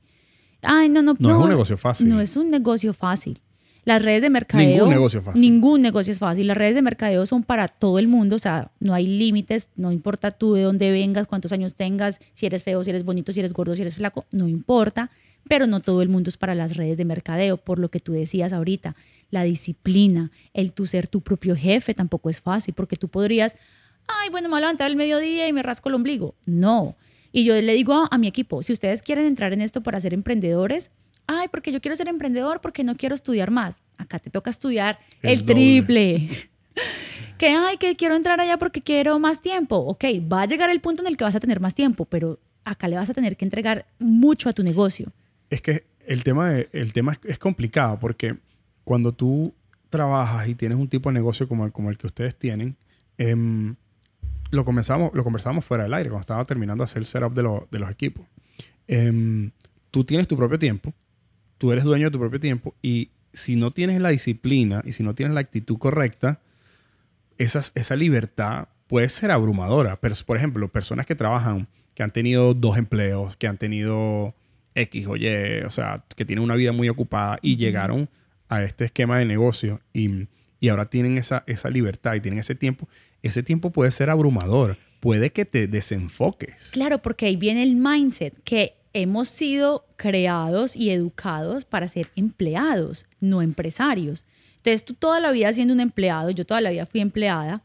[0.61, 1.27] Ay, no, no, no.
[1.27, 2.07] No es un negocio fácil.
[2.07, 3.41] No es un negocio fácil.
[3.85, 4.67] Las redes de mercadeo.
[4.67, 5.41] Ningún negocio es fácil.
[5.41, 6.47] Ningún negocio es fácil.
[6.47, 8.35] Las redes de mercadeo son para todo el mundo.
[8.35, 9.69] O sea, no hay límites.
[9.75, 13.31] No importa tú de dónde vengas, cuántos años tengas, si eres feo, si eres bonito,
[13.33, 14.25] si eres gordo, si eres flaco.
[14.31, 15.09] No importa.
[15.47, 17.57] Pero no todo el mundo es para las redes de mercadeo.
[17.57, 18.95] Por lo que tú decías ahorita,
[19.31, 22.73] la disciplina, el tú ser tu propio jefe tampoco es fácil.
[22.73, 23.55] Porque tú podrías,
[24.07, 26.35] ay, bueno, me voy a levantar al mediodía y me rasco el ombligo.
[26.45, 26.95] No.
[27.31, 30.01] Y yo le digo a, a mi equipo, si ustedes quieren entrar en esto para
[30.01, 30.91] ser emprendedores,
[31.29, 33.83] ay, porque yo quiero ser emprendedor, porque no quiero estudiar más.
[33.97, 36.27] Acá te toca estudiar el, triple.
[37.37, 39.75] que, ay, que quiero entrar allá porque quiero más tiempo.
[39.75, 42.39] Ok, va a llegar el punto en el que vas a tener más tiempo, pero
[42.65, 45.11] acá le vas a tener que entregar mucho a tu negocio.
[45.51, 48.35] Es que el tema, el tema es, complicado porque
[48.83, 49.53] cuando tú
[49.91, 52.75] trabajas y tienes un tipo de negocio como el, como el que ustedes tienen,
[53.19, 53.75] em,
[54.49, 57.43] lo, comenzamos, lo conversamos fuera del aire, cuando estaba terminando de hacer el setup de,
[57.69, 58.25] de los equipos.
[58.87, 59.51] Em,
[59.91, 60.91] tú tienes tu propio tiempo,
[61.59, 65.03] tú eres dueño de tu propio tiempo y si no tienes la disciplina y si
[65.03, 66.39] no tienes la actitud correcta,
[67.37, 69.99] esa, esa libertad puede ser abrumadora.
[70.01, 74.33] Pero, por ejemplo, personas que trabajan, que han tenido dos empleos, que han tenido
[74.73, 75.27] X o Y,
[75.65, 78.09] o sea, que tienen una vida muy ocupada y llegaron
[78.47, 80.27] a este esquema de negocio y,
[80.59, 82.87] y ahora tienen esa, esa libertad y tienen ese tiempo,
[83.21, 84.77] ese tiempo puede ser abrumador.
[84.99, 86.69] Puede que te desenfoques.
[86.71, 93.05] Claro, porque ahí viene el mindset, que hemos sido creados y educados para ser empleados,
[93.19, 94.25] no empresarios.
[94.57, 97.61] Entonces tú toda la vida siendo un empleado, yo toda la vida fui empleada,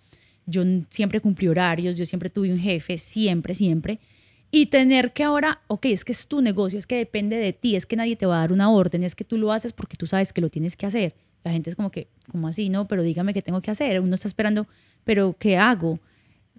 [0.47, 3.99] yo siempre cumplí horarios, yo siempre tuve un jefe, siempre, siempre.
[4.51, 7.75] Y tener que ahora, ok, es que es tu negocio, es que depende de ti,
[7.75, 9.97] es que nadie te va a dar una orden, es que tú lo haces porque
[9.97, 11.15] tú sabes que lo tienes que hacer.
[11.43, 12.69] La gente es como que, ¿cómo así?
[12.69, 14.01] No, pero dígame qué tengo que hacer.
[14.01, 14.69] Uno está esperando,
[15.03, 15.99] pero ¿qué hago?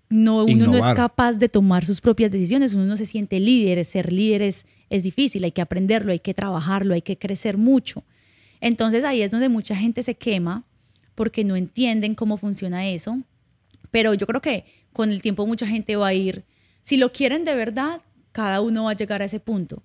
[0.09, 3.83] No, uno no es capaz de tomar sus propias decisiones, uno no se siente líder,
[3.85, 8.03] ser líder es, difícil, hay que aprenderlo, hay que trabajarlo, hay que crecer mucho.
[8.61, 10.63] Entonces ahí es donde mucha gente se quema
[11.15, 13.19] porque no entienden cómo funciona eso,
[13.91, 16.43] pero yo creo que con el tiempo mucha gente va a ir,
[16.81, 18.01] si lo quieren de verdad,
[18.31, 19.83] cada uno va a llegar a ese punto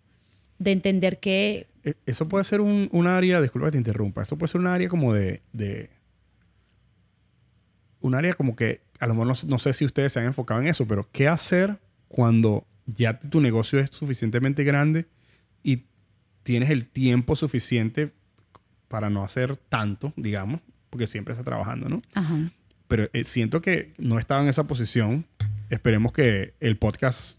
[0.58, 1.66] de entender que...
[1.82, 4.88] E, eso puede ser un, área, disculpa que te interrumpa, eso puede ser un área
[4.88, 5.40] como de
[8.00, 10.60] un área como que, a lo mejor no, no sé si ustedes se han enfocado
[10.60, 11.78] en eso, pero ¿qué hacer
[12.08, 15.06] cuando ya tu negocio es suficientemente grande
[15.62, 15.84] y
[16.42, 18.12] tienes el tiempo suficiente
[18.88, 22.02] para no hacer tanto, digamos, porque siempre está trabajando, ¿no?
[22.14, 22.50] Ajá.
[22.88, 25.24] Pero eh, siento que no estaba en esa posición.
[25.68, 27.38] Esperemos que el podcast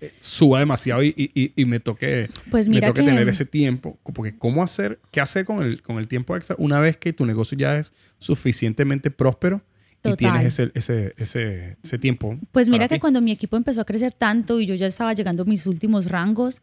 [0.00, 3.98] eh, suba demasiado y, y- y- me toque, Pues me toque que tener ese tiempo.
[4.14, 7.26] Porque cómo hacer, qué hacer con el, con el tiempo extra una vez que tu
[7.26, 9.60] negocio ya es suficientemente próspero
[10.04, 10.16] y Total.
[10.16, 12.36] tienes ese, ese, ese, ese tiempo.
[12.50, 13.00] Pues mira que ti?
[13.00, 16.10] cuando mi equipo empezó a crecer tanto y yo ya estaba llegando a mis últimos
[16.10, 16.60] rangos,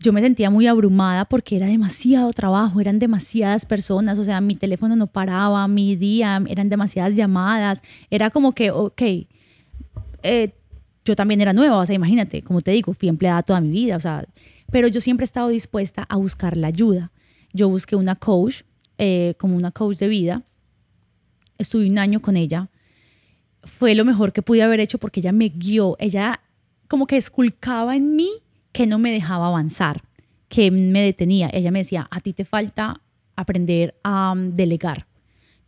[0.00, 4.56] yo me sentía muy abrumada porque era demasiado trabajo, eran demasiadas personas, o sea, mi
[4.56, 9.02] teléfono no paraba, mi día, eran demasiadas llamadas, era como que, ok,
[10.22, 10.52] eh,
[11.04, 13.96] yo también era nueva, o sea, imagínate, como te digo, fui empleada toda mi vida,
[13.96, 14.26] o sea,
[14.72, 17.12] pero yo siempre he estado dispuesta a buscar la ayuda.
[17.52, 18.62] Yo busqué una coach,
[18.98, 20.42] eh, como una coach de vida,
[21.62, 22.68] estuve un año con ella,
[23.64, 26.40] fue lo mejor que pude haber hecho porque ella me guió, ella
[26.88, 28.30] como que esculcaba en mí
[28.72, 30.02] que no me dejaba avanzar,
[30.48, 31.48] que me detenía.
[31.52, 33.00] Ella me decía, a ti te falta
[33.36, 35.06] aprender a um, delegar.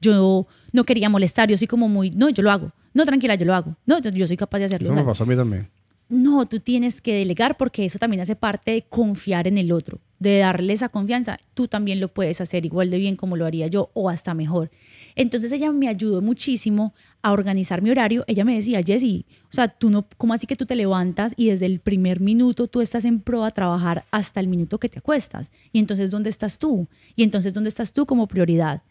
[0.01, 2.73] Yo no quería molestar, yo soy como muy, no, yo lo hago.
[2.93, 3.77] No, tranquila, yo lo hago.
[3.87, 4.89] No, yo, yo soy capaz de hacerlo.
[4.89, 5.69] Eso me pasó a mí también.
[6.09, 9.99] no, tú tienes que delegar porque eso también hace parte de confiar en el otro,
[10.25, 11.39] de darle esa confianza.
[11.55, 14.71] Tú también lo puedes hacer igual de bien como lo haría yo o hasta mejor.
[15.15, 18.25] Entonces ella me ayudó muchísimo a organizar mi horario.
[18.27, 21.51] Ella me decía, Jessy, o sea, tú no, ¿cómo así que tú te levantas y
[21.51, 24.99] desde el primer minuto tú estás en pro a trabajar hasta el minuto que te
[24.99, 25.53] acuestas?
[25.73, 26.89] Y entonces, ¿dónde estás tú?
[27.15, 28.83] Y entonces, ¿dónde estás tú como prioridad?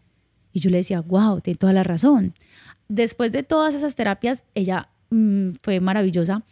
[0.53, 2.35] Y yo le decía, wow, tienes toda la razón.
[2.87, 6.43] Después de todas esas terapias, ella mm, fue maravillosa.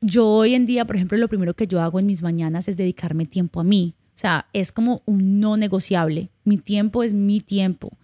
[0.00, 2.76] Yo hoy en día, por ejemplo, lo primero que yo hago en mis mañanas es
[2.76, 3.94] dedicarme tiempo a mí.
[4.14, 6.30] O sea, es como un no negociable.
[6.44, 7.96] Mi tiempo es mi tiempo.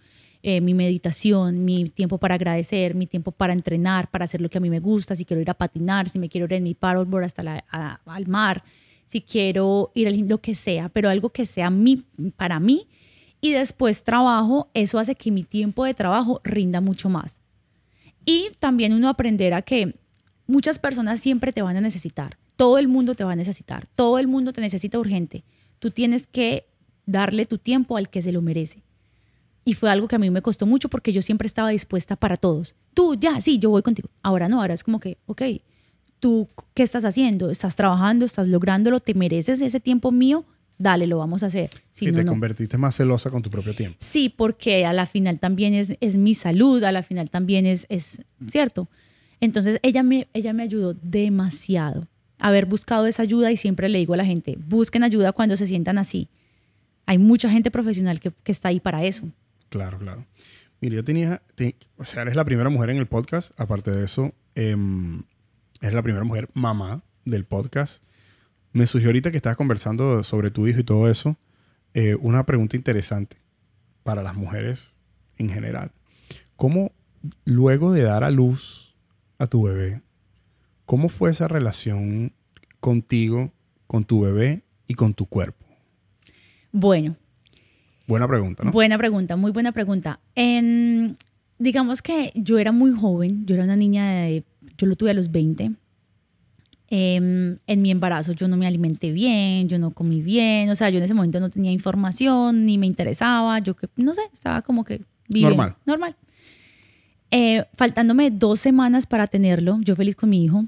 [0.43, 4.57] Eh, mi meditación, mi tiempo para agradecer, mi tiempo para entrenar, para hacer lo que
[4.57, 6.73] a mí me gusta, si quiero ir a patinar, si me quiero ir en mi
[6.73, 8.63] paddleboard hasta la, a- al mar,
[9.05, 12.03] si quiero ir al lo que sea, pero algo que sea mi,
[12.37, 12.87] para mí.
[13.39, 17.37] Y después trabajo, eso hace que mi tiempo de trabajo rinda mucho más.
[18.25, 19.95] Y también uno aprender a que
[20.47, 22.37] muchas personas siempre te van a necesitar.
[22.55, 23.87] Todo el mundo te va a necesitar.
[23.95, 25.43] Todo el mundo te necesita urgente.
[25.81, 26.67] Tú tienes que
[27.05, 28.83] darle tu tiempo al que se lo merece.
[29.65, 32.37] Y fue algo que a mí me costó mucho porque yo siempre estaba dispuesta para
[32.37, 32.75] todos.
[32.93, 34.09] Tú, ya, sí, yo voy contigo.
[34.21, 35.41] Ahora no, ahora es como que, ok,
[36.19, 37.49] tú, ¿qué estás haciendo?
[37.49, 38.25] ¿Estás trabajando?
[38.25, 38.99] ¿Estás lográndolo?
[38.99, 40.45] ¿Te mereces ese tiempo mío?
[40.77, 41.69] Dale, lo vamos a hacer.
[41.91, 42.31] Si Si no, te no.
[42.31, 43.97] convertiste más celosa con tu propio tiempo.
[43.99, 47.85] Sí, porque a la final también es, es mi salud, a la final también es,
[47.89, 48.87] es cierto.
[49.39, 52.07] Entonces ella me, ella me ayudó demasiado.
[52.41, 55.67] Haber buscado esa ayuda y siempre le digo a la gente, busquen ayuda cuando se
[55.67, 56.27] sientan así.
[57.05, 59.29] Hay mucha gente profesional que, que está ahí para eso.
[59.69, 60.25] Claro, claro.
[60.81, 63.51] Mira, yo tenía, te- o sea, eres la primera mujer en el podcast.
[63.59, 65.23] Aparte de eso, em,
[65.81, 68.03] eres la primera mujer mamá del podcast.
[68.73, 71.37] Me surgió ahorita que estabas conversando sobre tu hijo y todo eso,
[71.93, 73.37] eh, una pregunta interesante
[74.03, 74.95] para las mujeres
[75.37, 75.91] en general.
[76.55, 76.91] ¿Cómo,
[77.45, 78.95] luego de dar a luz
[79.37, 80.01] a tu bebé,
[80.91, 82.33] cómo fue esa relación
[82.81, 83.53] contigo,
[83.87, 85.65] con tu bebé y con tu cuerpo?
[86.73, 87.15] Bueno,
[88.07, 88.73] Buena pregunta, ¿no?
[88.73, 90.19] buena pregunta, muy buena pregunta.
[90.35, 91.15] Em,
[91.59, 94.43] digamos que yo era muy joven, yo era una niña de,
[94.77, 95.71] yo lo tuve a los 20.
[96.89, 100.89] Em, en mi embarazo yo no me alimenté bien, yo no comí bien, o sea,
[100.89, 104.61] yo en ese momento no tenía información, ni me interesaba, yo que, no sé, estaba
[104.61, 104.99] como que
[105.29, 105.75] viviendo- Normal.
[105.85, 106.15] Normal.
[107.33, 110.65] Eh, faltándome dos semanas para tenerlo, yo feliz con mi hijo,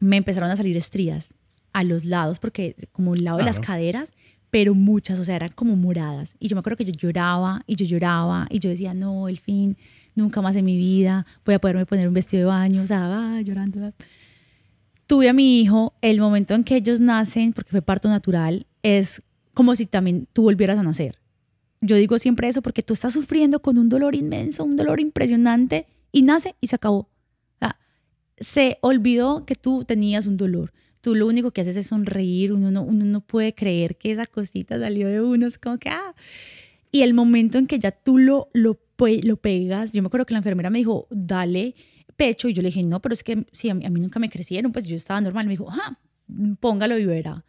[0.00, 1.28] me empezaron a salir estrías
[1.72, 4.12] a los lados, porque como un lado de las caderas,
[4.50, 6.34] pero muchas, o sea, eran como moradas.
[6.38, 9.38] Y yo me acuerdo que yo lloraba y yo lloraba y yo decía, no, el
[9.38, 9.76] fin,
[10.14, 13.06] nunca más en mi vida voy a poderme poner un vestido de baño, o sea,
[13.08, 13.80] va llorando.
[13.80, 13.92] va.
[15.06, 19.22] Tuve a mi hijo, el momento en que ellos nacen, porque fue parto natural, es
[19.54, 21.18] como si también tú volvieras a nacer.
[21.80, 25.86] Yo digo siempre eso porque tú estás sufriendo con un dolor inmenso, un dolor impresionante,
[26.12, 27.08] y nace y se acabó.
[28.40, 30.72] Se olvidó que tú tenías un dolor.
[31.00, 34.26] Tú lo único que haces es sonreír, uno no, uno no puede creer que esa
[34.26, 36.14] cosita salió de uno, es como que, ah.
[36.90, 40.34] Y el momento en que ya tú lo, lo, lo pegas, yo me acuerdo que
[40.34, 41.74] la enfermera me dijo, dale
[42.18, 44.18] pecho, y yo le dije, no, pero es que si a mí, a mí nunca
[44.18, 45.46] me crecieron, pues yo estaba normal.
[45.46, 45.98] Me dijo, ah,
[46.60, 47.44] póngalo y verá.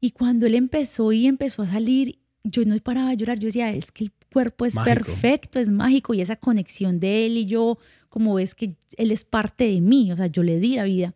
[0.00, 3.70] Y cuando él empezó y empezó a salir, yo no paraba de llorar, yo decía,
[3.72, 5.06] es que el cuerpo es Mágico.
[5.06, 7.78] perfecto, es mágico, y esa conexión de él y yo,
[8.16, 11.14] como ves que él es parte de mí, o sea, yo le di la vida.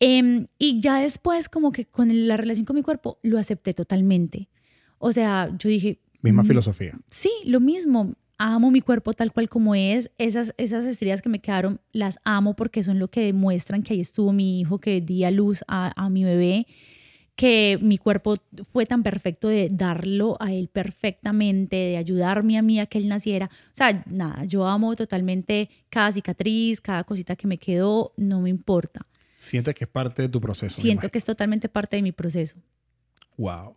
[0.00, 4.48] Em, y ya después, como que con la relación con mi cuerpo, lo acepté totalmente.
[4.98, 6.98] O sea, yo dije, Misma "Mm, filosofía.
[7.08, 8.14] Sí, lo mismo.
[8.38, 10.10] amo mi cuerpo tal cual como es.
[10.18, 14.00] Esas, esas estrías que me quedaron, las amo porque son lo que demuestran que ahí
[14.00, 16.66] estuvo mi hijo, que di a luz a, a mi bebé,
[17.40, 18.34] que mi cuerpo
[18.70, 23.08] fue tan perfecto de darlo a él perfectamente, de ayudarme a mí a que él
[23.08, 23.46] naciera.
[23.46, 28.50] O sea, nada, yo amo totalmente cada cicatriz, cada cosita que me quedó, no me
[28.50, 29.06] importa.
[29.34, 30.82] Sientes que es parte de tu proceso.
[30.82, 32.56] Siento que es totalmente parte de mi proceso.
[33.38, 33.74] Wow.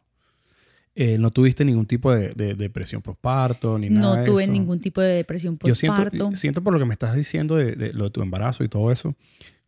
[0.93, 4.17] Eh, ¿No tuviste ningún tipo de, depresión postparto ni nada?
[4.17, 6.31] No tuve ningún tipo de depresión postparto.
[6.31, 8.91] Yo siento, por lo que me estás diciendo de, lo de tu embarazo y todo
[8.91, 9.15] eso,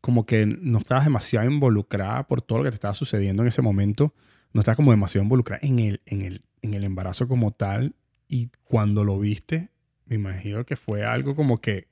[0.06, 3.64] como que no estabas demasiado involucrada por todo lo que te estaba sucediendo en ese
[3.64, 4.14] momento.
[4.54, 7.96] No estabas como demasiado involucrada en el, en el, en el embarazo como tal.
[8.28, 9.72] Y cuando lo viste,
[10.06, 11.88] me imagino que fue algo como que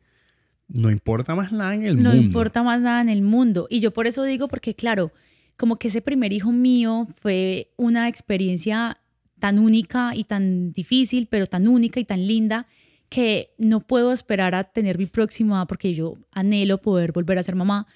[0.67, 2.11] no importa más nada en el mundo.
[2.11, 3.65] No importa más nada en el mundo.
[3.67, 5.11] Y yo por eso digo, porque claro,
[5.57, 8.99] como que ese primer hijo mío fue una experiencia
[9.39, 12.67] tan única y tan difícil, pero tan única y tan linda
[13.09, 17.55] que no puedo esperar a tener mi próxima, porque yo anhelo poder volver a ser
[17.55, 17.87] mamá,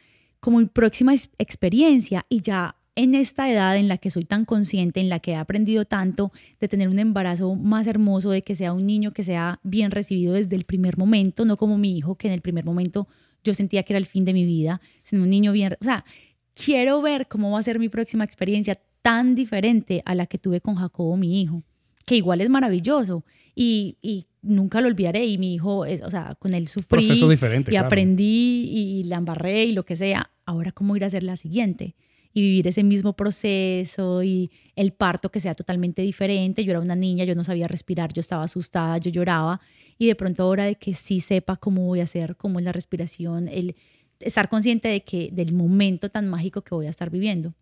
[0.47, 5.01] como mi próxima experiencia y ya en esta edad en la que soy tan consciente,
[5.01, 8.71] en la que he aprendido tanto de tener un embarazo más hermoso, de que sea
[8.71, 12.27] un niño que sea bien recibido desde el primer momento, no como mi hijo que
[12.29, 13.09] en el primer momento
[13.43, 16.05] yo sentía que era el fin de mi vida, sino un niño bien, o sea,
[16.53, 20.61] quiero ver cómo va a ser mi próxima experiencia tan diferente a la que tuve
[20.61, 21.61] con Jacobo, mi hijo,
[22.05, 25.25] que igual es maravilloso y, nunca lo olvidaré.
[25.25, 29.17] Y mi hijo, es, o sea, con él sufrí Proceso diferente, y aprendí y la
[29.17, 30.31] embarré y lo que sea.
[30.47, 31.93] Ahora, ¿cómo ir a hacer la siguiente?
[32.33, 36.63] Y vivir ese mismo proceso y el parto que sea totalmente diferente.
[36.63, 39.59] Yo era una niña, yo no sabía respirar, yo estaba asustada, yo lloraba.
[39.97, 42.71] Y de pronto ahora de que sí sepa cómo voy a hacer, cómo es la
[42.71, 43.75] respiración, el
[44.21, 47.53] estar consciente de que del momento tan mágico que voy a estar viviendo.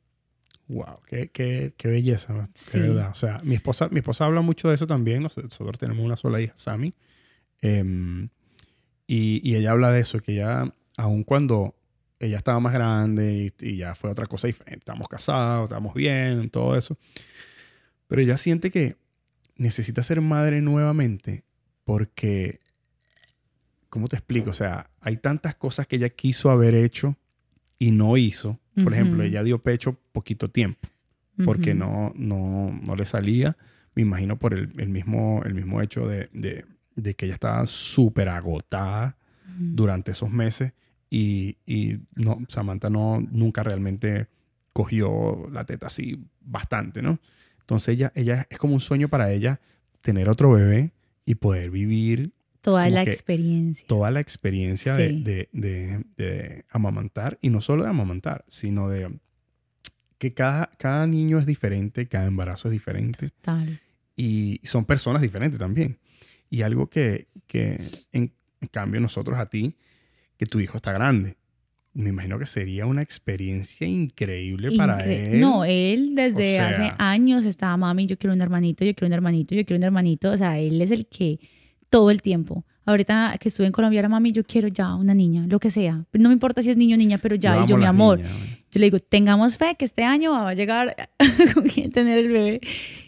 [0.67, 2.79] Wow, qué, qué, qué belleza, sí.
[2.79, 3.09] verdad.
[3.11, 5.23] O sea, mi esposa, mi esposa habla mucho de eso también.
[5.23, 6.93] Nosotros tenemos una sola hija, Sammy.
[7.61, 8.29] Em,
[9.07, 11.75] y, y, ella habla de eso, que ya, aun cuando
[12.19, 16.49] ella estaba más grande y, y, ya fue otra cosa diferente, estamos casados, estamos bien,
[16.49, 16.97] todo eso.
[18.07, 18.97] Pero ella siente que
[19.57, 21.43] necesita ser madre nuevamente
[21.83, 22.59] porque,
[23.89, 24.51] ¿cómo te explico?
[24.51, 27.15] O sea, hay tantas cosas que ella quiso haber hecho
[27.79, 28.59] y no hizo.
[28.83, 30.89] Por ejemplo, ella dio pecho poquito tiempo
[31.45, 33.57] porque no, no, no, le salía,
[33.93, 36.65] me imagino por el, el mismo, el mismo hecho de, de,
[36.95, 39.17] de que ella estaba súper agotada
[39.57, 40.73] durante esos meses
[41.09, 44.27] y, y, no, Samantha no, nunca realmente
[44.73, 47.19] cogió la teta así bastante, ¿no?
[47.61, 49.59] Entonces ella, ella es como un sueño para ella
[50.01, 50.91] tener otro bebé
[51.25, 52.33] y poder vivir
[52.65, 53.85] Toda la experiencia.
[53.85, 59.19] Toda la experiencia de, amamantar, y no solo de amamantar, sino de
[60.17, 63.29] que cada, cada niño es diferente, cada embarazo es diferente.
[63.29, 63.79] Total.
[64.15, 65.99] Y son personas diferentes también.
[66.49, 67.27] Y algo que,
[68.11, 68.33] en,
[68.71, 69.75] cambio nosotros a ti,
[70.37, 71.37] que tu hijo está grande,
[71.95, 75.39] me imagino que sería una experiencia increíble para él.
[75.39, 79.55] No, él desde hace años estaba, mami, yo quiero un hermanito, yo quiero un hermanito,
[79.55, 80.31] yo quiero un hermanito.
[80.31, 81.39] O sea, él es el que
[81.89, 82.65] todo el tiempo.
[82.85, 86.03] Ahorita que estuve en Colombia, era mami, yo quiero ya una niña, lo que sea.
[86.11, 88.19] No me importa si es niño o niña, pero ya, y yo, mi amor.
[88.19, 90.95] yo le digo, tengamos fe que este año va a llegar
[91.53, 92.61] con quien tener el bebé.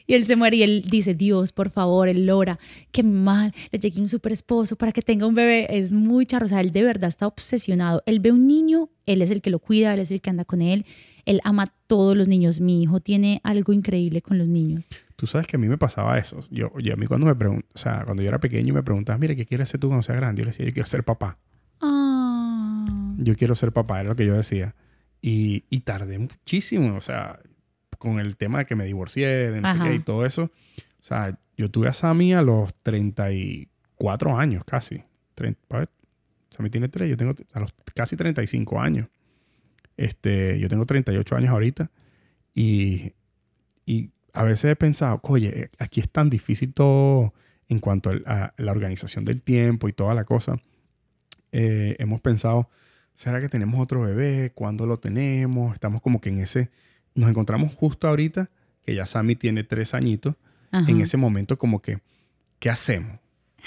[0.07, 2.57] Y él se muere y él dice, Dios, por favor, él logra
[2.91, 5.67] que mal le llegue un super esposo para que tenga un bebé.
[5.77, 6.45] Es muy charro.
[6.45, 8.01] O sea, él de verdad está obsesionado.
[8.05, 10.45] Él ve un niño, él es el que lo cuida, él es el que anda
[10.45, 10.85] con él.
[11.25, 12.61] Él ama a todos los niños.
[12.61, 14.87] Mi hijo tiene algo increíble con los niños.
[15.17, 16.39] Tú sabes que a mí me pasaba eso.
[16.49, 18.83] Yo, yo a mí cuando me pregunto, o sea, cuando yo era pequeño y me
[18.83, 20.39] preguntabas, mire, ¿qué quieres ser tú cuando seas grande?
[20.41, 21.37] Yo le decía, yo quiero ser papá.
[21.81, 22.85] Ah.
[23.17, 24.73] Yo quiero ser papá, era lo que yo decía.
[25.21, 27.39] Y, y, tardé muchísimo, o sea,
[27.97, 30.51] con el tema de que me divorcié, de no sé qué y todo eso.
[30.99, 35.03] O sea, yo tuve a Sammy a los 34 años casi.
[35.35, 35.89] 30,
[36.49, 39.07] Sammy tiene 3, yo tengo a los casi 35 años.
[39.95, 41.89] Este, yo tengo 38 años ahorita.
[42.53, 43.13] Y,
[43.85, 47.33] y a veces he pensado, oye, eh, aquí es tan difícil todo
[47.69, 50.57] en cuanto a la organización del tiempo y toda la cosa.
[51.51, 52.69] Eh, hemos pensado,
[53.15, 54.51] ¿será que tenemos otro bebé?
[54.53, 55.73] ¿Cuándo lo tenemos?
[55.73, 56.69] Estamos como que en ese,
[57.17, 58.49] nos encontramos justo ahorita,
[58.85, 60.35] que ya Sammy tiene tres añitos,
[60.71, 61.99] en ese momento como que,
[62.59, 63.19] ¿qué hacemos?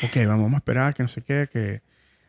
[0.04, 1.82] Ok, vamos a esperar que no sé qué, que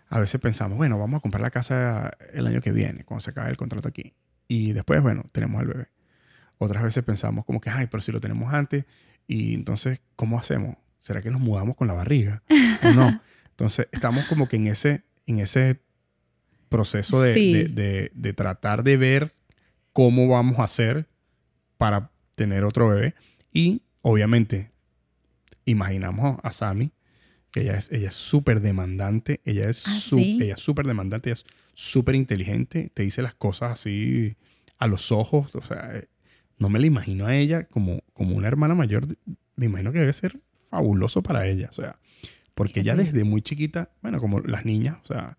[0.10, 3.32] a veces pensamos, bueno, vamos a comprar la casa el año que viene, cuando se
[3.32, 4.14] acabe el contrato aquí.
[4.48, 5.88] Y después, bueno, tenemos al bebé.
[6.58, 8.86] Otras veces pensamos como que, ay, pero si lo tenemos antes,
[9.28, 10.76] y entonces, ¿cómo hacemos?
[11.00, 12.44] ¿Será que nos mudamos con la barriga?
[12.84, 13.22] ¿O no?
[13.52, 15.82] Entonces, estamos como que en ese, en ese
[16.68, 19.36] proceso de, de, tratar de ver
[19.94, 21.08] cómo vamos a hacer
[21.82, 23.16] para tener otro bebé.
[23.52, 24.70] Y obviamente,
[25.66, 26.92] imaginamos a Sammy
[27.56, 30.38] Ella es ella es súper demandante, ella es ¿Ah, su- sí?
[30.42, 34.36] ella es súper demandante, ella es súper inteligente, te dice las cosas así
[34.78, 36.08] a los ojos, o sea, eh,
[36.60, 39.06] no me la imagino a ella como, como una hermana mayor,
[39.56, 40.40] me imagino que debe ser
[40.70, 41.98] fabuloso para ella, o sea,
[42.54, 45.38] porque ella desde muy chiquita, bueno, como las niñas, o sea,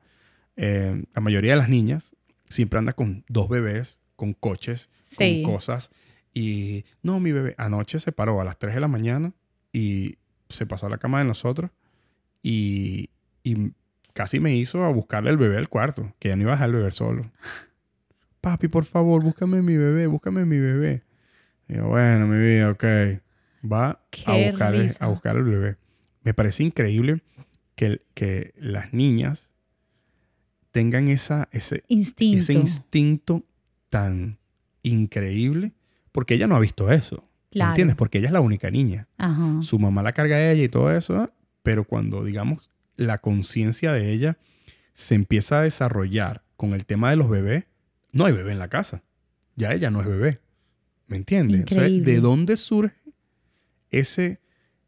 [0.56, 2.14] eh, la mayoría de las niñas
[2.48, 5.42] siempre anda con dos bebés, con coches, Sí.
[5.44, 5.90] con cosas.
[6.34, 9.32] Y no, mi bebé anoche se paró a las 3 de la mañana
[9.72, 10.16] y
[10.48, 11.70] se pasó a la cama de nosotros
[12.42, 13.10] y,
[13.42, 13.72] y
[14.14, 16.70] casi me hizo a buscarle el bebé al cuarto, que ya no iba a dejar
[16.70, 17.30] el bebé solo.
[18.40, 21.02] Papi, por favor, búscame mi bebé, búscame mi bebé.
[21.68, 22.84] Y yo, bueno, mi vida, ok.
[23.70, 25.76] Va a buscar, el- a buscar el bebé.
[26.24, 27.22] Me parece increíble
[27.76, 29.50] que, que las niñas
[30.70, 32.38] tengan esa, ese, Instinto.
[32.38, 33.44] ese instinto
[33.90, 34.38] tan
[34.82, 35.72] increíble,
[36.12, 37.16] porque ella no ha visto eso.
[37.16, 37.70] ¿me Claro.
[37.72, 37.96] ¿Entiendes?
[37.96, 39.08] Porque ella es la única niña.
[39.18, 39.60] Ajá.
[39.62, 41.30] Su mamá la carga a ella y todo eso,
[41.62, 44.38] pero cuando, digamos, la conciencia de ella
[44.94, 47.64] se empieza a desarrollar con el tema de los bebés,
[48.12, 49.02] no hay bebé en la casa.
[49.56, 50.40] Ya ella no es bebé.
[51.08, 51.64] ¿Me entiendes?
[51.70, 52.12] O sea, Increíble.
[52.12, 52.96] ¿de dónde surge
[53.90, 54.40] ese,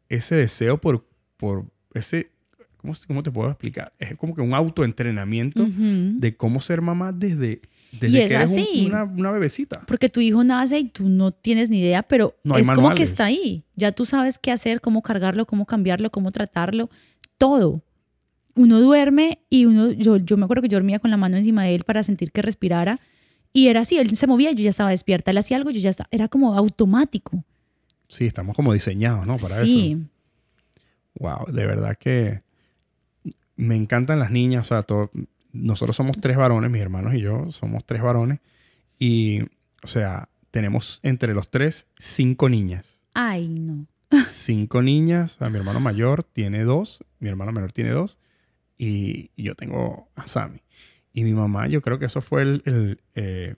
[0.09, 1.07] ese deseo por,
[1.37, 2.31] por ese,
[2.77, 3.93] ¿cómo, cómo te puedo explicar?
[3.99, 7.61] Es como que un autoentrenamiento de cómo ser mamá desde,
[7.99, 8.85] desde Y es que eres un- así.
[8.87, 9.81] una, una bebecita.
[9.87, 12.81] Porque tu hijo nace y tú no tienes ni idea, pero No es como que
[12.83, 13.09] manuales.
[13.09, 13.63] está ahí.
[13.75, 16.89] Ya tú sabes qué hacer, cómo cargarlo, cómo cambiarlo, cómo tratarlo,
[17.37, 17.81] todo.
[18.55, 21.63] Uno duerme y uno, yo, yo me acuerdo que yo dormía con la mano encima
[21.63, 22.99] de él para sentir que respirara
[23.51, 25.89] y era así, él se movía, yo ya estaba despierta, él hacía algo, yo ya
[25.89, 27.43] estaba, era como automático.
[28.07, 29.37] Sí, estamos como diseñados, ¿no?
[29.37, 30.09] Para sí, eso.
[31.19, 32.41] Wow, de verdad que
[33.57, 34.65] me encantan las niñas.
[34.65, 35.09] O sea, todo-
[35.55, 38.39] nosotros somos tres varones, mis hermanos y yo somos tres varones.
[38.99, 39.41] Y,
[39.83, 43.01] o sea, tenemos entre los tres cinco niñas.
[43.13, 43.87] ay no.
[44.27, 45.35] Cinco niñas.
[45.35, 48.19] O sea, mi hermano mayor tiene dos, mi hermano menor tiene dos.
[48.77, 50.61] Y yo tengo a Sammy.
[51.13, 53.55] Y mi mamá, yo creo que eso fue el, el, eh,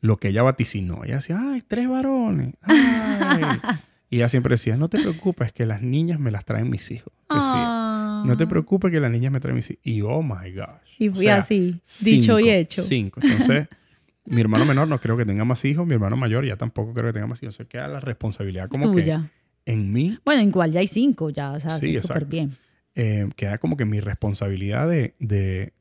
[0.00, 1.04] lo que ella vaticinó.
[1.04, 2.54] Ella decía, ay, tres varones.
[2.62, 3.42] Ay.
[4.10, 7.12] y ella siempre decía, no te preocupes, que las niñas me las traen mis hijos.
[7.28, 7.89] Decía,
[8.24, 8.48] no te Ah.
[8.48, 9.80] preocupes, que las niñas me traen mis hijos.
[9.84, 10.66] Y oh my gosh.
[10.98, 12.82] Y O fui sea, así, dicho y hecho.
[12.82, 13.20] Cinco.
[13.22, 13.68] Entonces,
[14.26, 15.86] mi hermano menor no creo que tenga más hijos.
[15.86, 17.54] Mi hermano mayor ya tampoco creo que tenga más hijos.
[17.54, 19.18] O sea, queda la responsabilidad como que
[19.66, 22.56] en mí Bueno, igual ya hay cinco, ya, o sea, Sí, súper bien.
[22.94, 25.72] eh, queda como que mi responsabilidad de, de,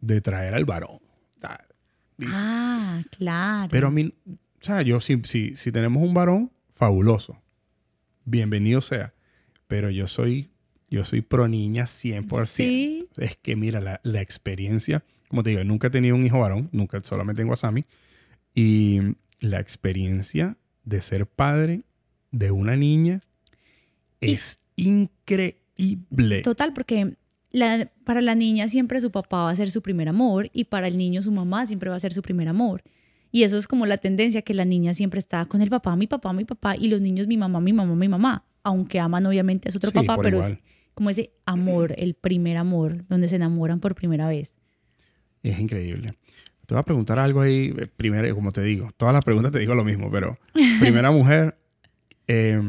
[0.00, 0.98] de traer al varón.
[2.16, 2.32] Dice.
[2.34, 3.68] Ah, claro.
[3.70, 4.32] Pero a mí, o
[4.64, 7.40] sea, yo si, si, si tenemos un varón, fabuloso.
[8.24, 9.14] Bienvenido sea.
[9.68, 10.48] Pero yo soy,
[10.90, 12.46] yo soy pro niña 100%.
[12.46, 16.38] Sí, Es que mira, la, la experiencia, como te digo, nunca he tenido un hijo
[16.38, 17.84] varón, nunca solamente tengo a Sammy.
[18.54, 19.00] Y
[19.40, 21.82] la experiencia de ser padre
[22.30, 23.20] de una niña
[24.20, 26.42] Y- es increíble.
[26.42, 27.16] Total, porque
[27.50, 30.88] la- para la niña siempre su papá va a ser su primer amor y para
[30.88, 32.82] el niño su mamá siempre va a ser su primer amor.
[33.30, 36.06] Y eso es como la tendencia que la niña siempre está con el papá, mi
[36.06, 38.44] papá, mi papá y los niños mi mamá, mi mamá, mi mamá.
[38.62, 40.60] Aunque aman obviamente a su otro Sí, papá, pero igual.
[40.98, 44.56] Como ese amor, el primer amor, donde se enamoran por primera vez.
[45.44, 46.08] Es increíble.
[46.66, 49.60] Te voy a preguntar algo ahí, eh, primero, como te digo, todas las preguntas te
[49.60, 50.36] digo lo mismo, pero
[50.80, 51.56] primera mujer,
[52.26, 52.60] eh,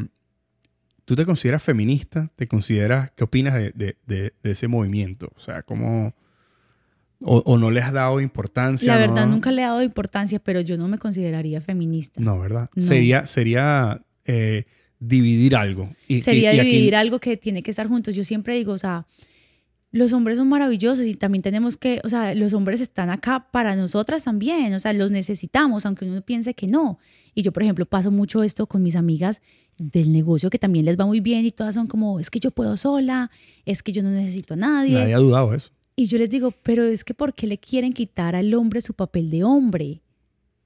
[1.04, 2.30] ¿tú te consideras feminista?
[2.36, 5.32] ¿Te consideras, qué opinas de, de- de- de ese movimiento?
[5.34, 6.14] O sea, ¿cómo,
[7.20, 8.86] o, o no le has dado importancia?
[8.92, 9.32] La verdad ¿no?
[9.32, 12.20] nunca le he dado importancia, pero yo no me consideraría feminista.
[12.20, 12.70] No, ¿verdad?
[12.76, 12.82] No.
[12.82, 14.64] Sería, sería eh,
[15.00, 15.90] dividir algo.
[16.06, 18.14] Y- Sería y dividir algo que tiene que estar juntos.
[18.14, 19.06] Yo siempre digo, o sea,
[19.92, 23.74] los hombres son maravillosos y también tenemos que, o sea, los hombres están acá para
[23.74, 26.98] nosotras también, o sea, los necesitamos, aunque uno piense que no.
[27.34, 29.40] Y yo, por ejemplo, paso mucho esto con mis amigas
[29.78, 32.50] del negocio que también les va muy bien y todas son como, es que yo
[32.50, 33.30] puedo sola,
[33.64, 34.92] es que yo no necesito a nadie.
[34.94, 35.70] Nadie ha dudado eso.
[35.96, 38.94] Y yo les digo, pero es que ¿por qué le quieren quitar al hombre su
[38.94, 40.02] papel de hombre?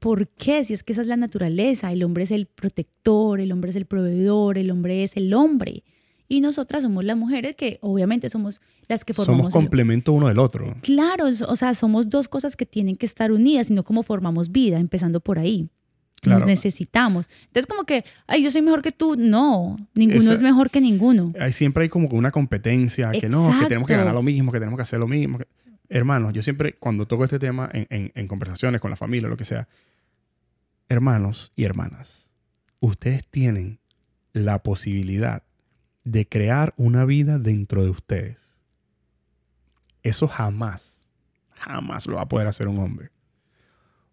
[0.05, 0.63] ¿Por qué?
[0.65, 3.77] Si es que esa es la naturaleza, el hombre es el protector, el hombre es
[3.77, 5.83] el proveedor, el hombre es el hombre.
[6.29, 9.45] Y nosotras somos las mujeres que obviamente somos las que formamos.
[9.45, 10.75] Somos el- complemento uno del otro.
[10.83, 14.79] Claro, o sea, somos dos cosas que tienen que estar unidas, sino como formamos vida,
[14.79, 15.69] empezando por ahí.
[16.23, 16.47] Nos Claro.
[16.47, 17.29] necesitamos.
[17.47, 19.17] Entonces, como que, ay, yo soy mejor que tú.
[19.17, 21.33] No, ninguno Esa- es mejor que ninguno.
[21.41, 23.97] Hay, siempre hay como una competencia, que no, que tenemos que Exacto.
[23.97, 25.39] ganar lo mismo, que tenemos que hacer lo mismo.
[25.39, 25.47] que-
[25.91, 29.37] Hermanos, yo siempre, cuando toco este tema en, en- en conversaciones con la familia, lo
[29.37, 29.69] que sea,
[30.95, 32.31] hermanos y hermanas,
[32.81, 33.79] ustedes tienen
[34.33, 35.43] la posibilidad
[36.05, 38.59] de crear una vida dentro de ustedes.
[40.03, 41.03] Eso jamás,
[41.51, 43.11] jamás lo va a poder hacer un hombre.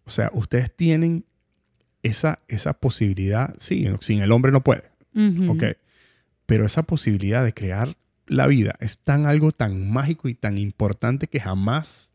[0.06, 1.26] O sea, ustedes tienen
[2.04, 4.90] esa, esa posibilidad, sí, sin el hombre no puede.
[5.50, 5.64] Ok.
[6.46, 7.96] Pero esa posibilidad de crear
[8.28, 12.12] la vida es tan algo tan mágico y tan importante que jamás,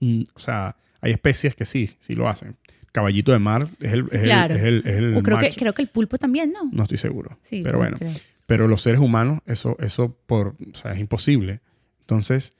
[0.00, 2.56] mm, o sea, hay especies que sí, sí lo hacen.
[2.96, 4.54] Caballito de mar es el, es el- Claro.
[4.54, 6.70] es el- es el creo que, creo que el pulpo también, ¿no?
[6.72, 7.38] No estoy seguro.
[7.42, 8.14] Sí, pero bueno, creo.
[8.46, 11.60] pero los seres humanos, eso, eso por, o sea, es imposible.
[12.00, 12.54] Entonces,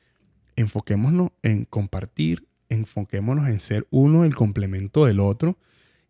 [0.56, 5.56] enfoquémonos en compartir, enfoquémonos en ser uno el complemento del otro,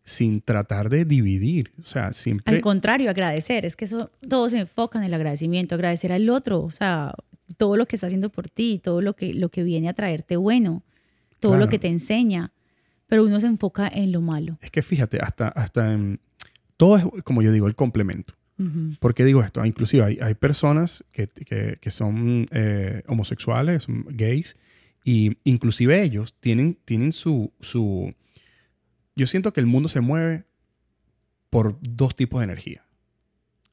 [0.03, 1.71] sin tratar de dividir.
[1.81, 2.53] O sea, siempre...
[2.55, 3.65] Al contrario, agradecer.
[3.65, 7.13] Es que eso, todo se enfoca en el agradecimiento, agradecer al otro, o sea,
[7.57, 10.35] todo lo que está haciendo por ti, todo lo que, lo que viene a traerte
[10.37, 10.83] bueno,
[11.39, 12.51] todo lo que te enseña,
[13.07, 14.57] pero uno se enfoca en lo malo.
[14.61, 16.19] Es que fíjate, hasta, hasta en...
[16.77, 18.35] Todo es, como yo digo, el complemento.
[18.59, 18.93] Ujú.
[18.99, 19.61] ¿Por qué digo esto?
[19.61, 24.57] Ah, Inclusive hay, hay personas que, que- que son eh, homosexuales, son gays,
[25.03, 28.13] y inclusive ellos tienen, tienen su, su...
[29.15, 30.43] Yo siento que el mundo se mueve
[31.49, 32.83] por dos tipos de energía.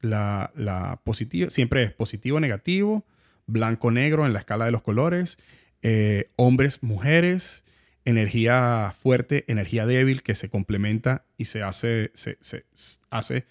[0.01, 3.05] La, la positiva, siempre es positivo, negativo,
[3.47, 5.37] blanco, negro en la escala de los colores,
[5.81, 7.63] eh, hombres, mujeres,
[8.05, 12.37] energía fuerte, energía débil que se complementa y se hace, se,
[13.09, 13.45] hace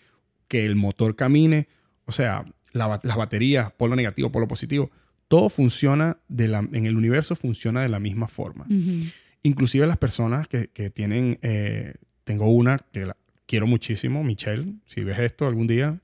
[0.48, 1.68] que el motor camine.
[2.06, 4.90] O sea, la las baterías, polo negativo, polo positivo,
[5.28, 8.64] todo funciona de la, en el universo funciona de la misma forma.
[8.64, 9.06] Ujú.
[9.42, 11.94] Inclusive las personas que, que tienen, eh,
[12.24, 13.16] tengo una que la
[13.46, 15.98] quiero muchísimo, Michelle, si ves esto algún día,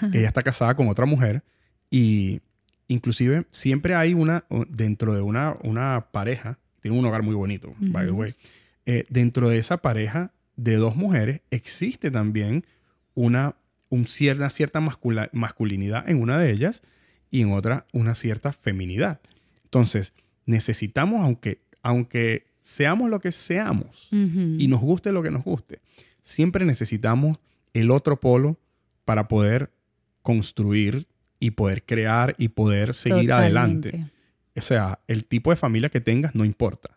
[0.12, 1.42] ella está casada con otra mujer
[1.90, 2.40] y
[2.88, 8.04] inclusive siempre hay una, dentro de una, una pareja, tiene un hogar muy bonito, by
[8.06, 8.34] the way,
[8.84, 12.64] eh, dentro de esa pareja de dos mujeres existe también
[13.14, 13.54] una,
[13.88, 16.82] un cierta mascula- masculinidad en una de ellas
[17.30, 19.20] y en otra una cierta feminidad.
[19.64, 20.12] Entonces,
[20.44, 24.08] necesitamos, aunque, aunque seamos lo que seamos
[24.60, 25.80] y nos guste lo que nos guste,
[26.22, 27.38] siempre necesitamos
[27.72, 28.58] el otro polo
[29.04, 29.70] para poder
[30.22, 31.06] construir
[31.40, 34.06] y poder crear y poder seguir adelante.
[34.56, 36.90] O sea, el tipo de familia que tengas no importa.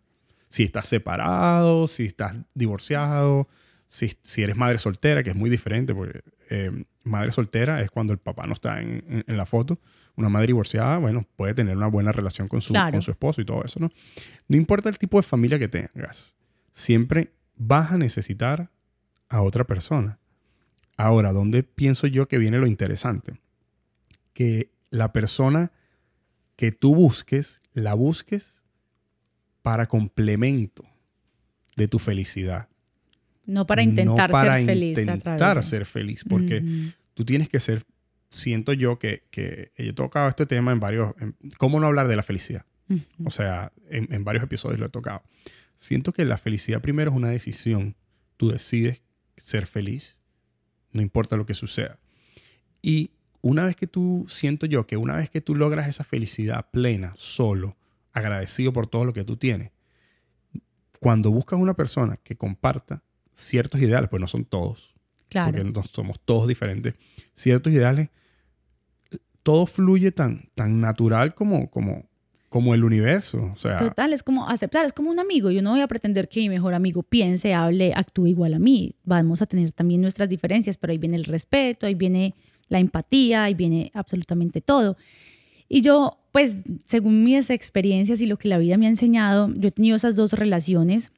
[0.49, 3.48] Si estás separado, si estás divorciado,
[3.88, 8.14] si, si eres madre soltera, que es muy diferente, porque eh, madre soltera es cuando
[8.14, 9.80] el papá no está en, en- en la foto.
[10.15, 12.91] Una madre divorciada, bueno, puede tener una buena relación con su, Claro.
[12.94, 13.90] con su esposo y todo eso, ¿no?
[14.48, 16.36] No importa el tipo de familia que tengas,
[16.72, 18.69] siempre vas a necesitar
[19.30, 20.19] a otra persona.
[20.98, 23.34] Ahora, ¿dónde pienso yo que viene lo interesante?
[24.34, 25.72] Que la persona
[26.56, 28.61] que tú busques, la busques
[29.61, 30.84] para complemento
[31.76, 32.69] de tu felicidad.
[33.45, 34.98] No para intentar no para ser feliz.
[34.98, 36.64] intentar ser feliz, porque
[37.14, 37.84] tú tienes que ser,
[38.30, 42.15] siento yo que, que he tocado este tema en varios, en- ¿cómo no hablar de
[42.15, 42.65] la felicidad?
[43.23, 45.23] O sea, en, en varios episodios lo he tocado.
[45.76, 47.95] Siento que la felicidad primero es una decisión.
[48.38, 49.02] Tú decides
[49.38, 50.19] ser feliz,
[50.91, 51.99] no importa lo que suceda.
[52.82, 53.11] Y
[53.45, 57.13] una vez que tú, siento yo que una vez que tú logras esa felicidad plena,
[57.15, 57.76] solo,
[58.11, 59.69] agradecido por todo lo que tú tienes,
[60.99, 63.03] cuando buscas una persona que comparta
[63.34, 64.95] ciertos ideales, pues no son todos,
[65.30, 65.51] Claro.
[65.51, 66.95] porque no somos todos diferentes,
[67.35, 68.09] ciertos ideales,
[69.43, 72.09] todo fluye tan, tan natural como, como,
[72.49, 73.51] como el universo.
[73.53, 75.51] O sea, Total, es como aceptar, es como un amigo.
[75.51, 78.95] Yo no voy a pretender que mi mejor amigo piense, hable, actúe igual a mí.
[79.03, 82.34] Vamos a tener también nuestras diferencias, pero ahí viene el respeto, ahí viene
[82.69, 84.97] la empatía, ahí viene absolutamente todo.
[85.67, 86.55] Y yo, pues,
[86.85, 90.15] según mis experiencias y lo que la vida me ha enseñado, yo he tenido esas
[90.15, 91.11] dos relaciones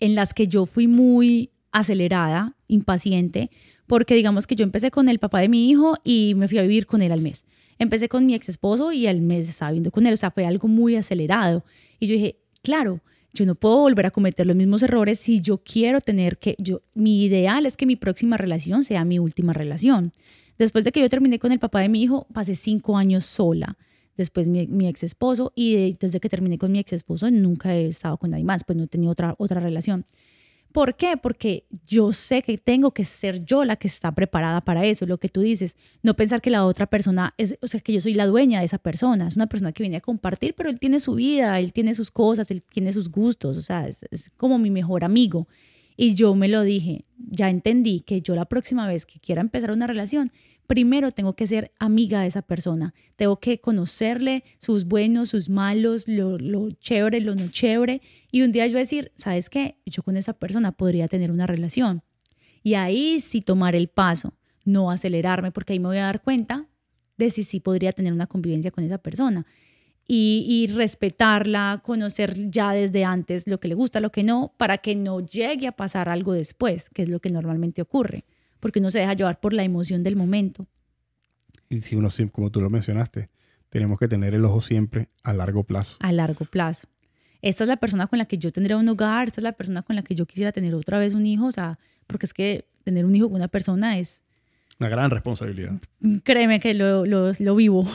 [0.00, 3.50] en las que yo fui muy acelerada, impaciente,
[3.86, 6.62] porque digamos que yo empecé con el papá de mi hijo y me fui a
[6.62, 7.44] vivir con él al mes.
[7.78, 10.46] Empecé con mi ex esposo y al mes estaba viviendo con él, o sea, fue
[10.46, 11.64] algo muy acelerado.
[12.00, 13.00] Y yo dije, claro,
[13.34, 16.80] yo no puedo volver a cometer los mismos errores si yo quiero tener que, yo,
[16.94, 20.12] mi ideal es que mi próxima relación sea mi última relación.
[20.58, 23.76] Después de que yo terminé con el papá de mi hijo, pasé cinco años sola.
[24.16, 27.74] Después mi, mi ex esposo y de- desde que terminé con mi ex esposo nunca
[27.74, 30.06] he estado con nadie más, pues no he tenido otra, otra relación.
[30.72, 31.16] ¿Por qué?
[31.16, 35.16] Porque yo sé que tengo que ser yo la que está preparada para eso, lo
[35.16, 38.12] que tú dices, no pensar que la otra persona es, o sea, que yo soy
[38.12, 41.00] la dueña de esa persona, es una persona que viene a compartir, pero él tiene
[41.00, 44.58] su vida, él tiene sus cosas, él tiene sus gustos, o sea, es, es como
[44.58, 45.48] mi mejor amigo.
[45.96, 49.70] Y yo me lo dije, ya entendí que yo la próxima vez que quiera empezar
[49.70, 50.30] una relación,
[50.66, 56.06] primero tengo que ser amiga de esa persona, tengo que conocerle sus buenos, sus malos,
[56.08, 59.78] lo, lo chévere, lo no chévere, y un día yo decir, ¿sabes qué?
[59.86, 62.02] Yo con esa persona podría tener una relación.
[62.62, 66.66] Y ahí sí tomar el paso, no acelerarme, porque ahí me voy a dar cuenta
[67.16, 69.46] de si sí podría tener una convivencia con esa persona.
[70.08, 74.78] Y, y respetarla, conocer ya desde antes lo que le gusta, lo que no, para
[74.78, 78.24] que no llegue a pasar algo después, que es lo que normalmente ocurre,
[78.60, 80.66] porque uno se deja llevar por la emoción del momento.
[81.68, 83.28] y si uno, como tú lo mencionaste,
[83.68, 85.96] tenemos que tener el ojo siempre a largo plazo.
[86.00, 86.86] A largo plazo.
[87.42, 89.82] Esta es la persona con la que yo tendría un hogar, esta es la persona
[89.82, 92.64] con la que yo quisiera tener otra vez un hijo, o sea, porque es que
[92.84, 94.22] tener un hijo con una persona es,
[94.78, 95.74] Una gran responsabilidad.
[96.22, 97.88] créeme que lo, lo, lo vivo.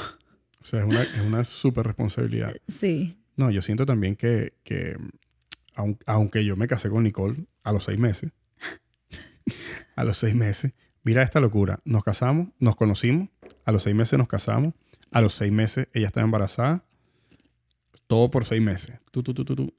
[0.61, 2.53] O sea, es una, es una súper responsabilidad.
[2.67, 3.17] Sí.
[3.35, 4.95] No, yo siento también que, que
[5.75, 8.31] aun- aunque yo me casé con Nicole a los seis meses,
[9.95, 10.73] a los seis meses,
[11.03, 11.79] mira esta locura.
[11.85, 13.29] Nos casamos, nos conocimos,
[13.65, 14.73] a los seis meses nos casamos,
[15.11, 16.83] a los seis meses ella estaba embarazada,
[18.07, 18.97] todo por seis meses.
[19.11, 19.73] Tú, tú, tú, tú, tú,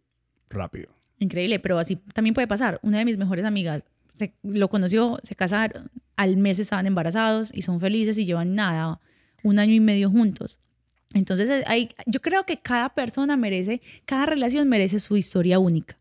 [0.50, 0.88] rápido.
[1.18, 2.80] Increíble, pero así también puede pasar.
[2.82, 3.84] Una de mis mejores amigas
[4.14, 9.00] se, lo conoció, se casaron, al mes estaban embarazados y son felices y llevan nada,
[9.44, 10.60] un año y medio juntos.
[11.14, 15.98] Entonces, eh, hay, yo creo que cada persona merece, cada relación merece su historia única.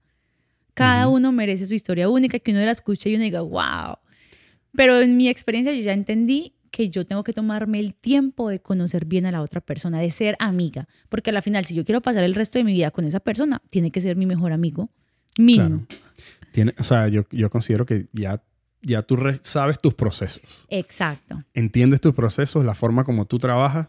[0.74, 3.98] Cada uno merece su historia única, que uno la escuche y uno diga, wow.
[4.74, 8.62] Pero en mi experiencia yo ya entendí que yo tengo que tomarme el tiempo de
[8.62, 10.88] conocer bien a la otra persona, de ser amiga.
[11.10, 13.20] Porque a la final, si yo quiero pasar el resto de mi vida con esa
[13.20, 14.90] persona, tiene que ser mi mejor amigo.
[15.38, 15.86] Mínimo.
[15.88, 16.04] Claro.
[16.54, 18.42] Tiene, o sea, yo, yo considero que ya,
[18.82, 20.66] ya tú sabes tus procesos.
[20.70, 21.44] Exacto.
[21.54, 23.88] entiendes tus procesos, la forma como tú trabajas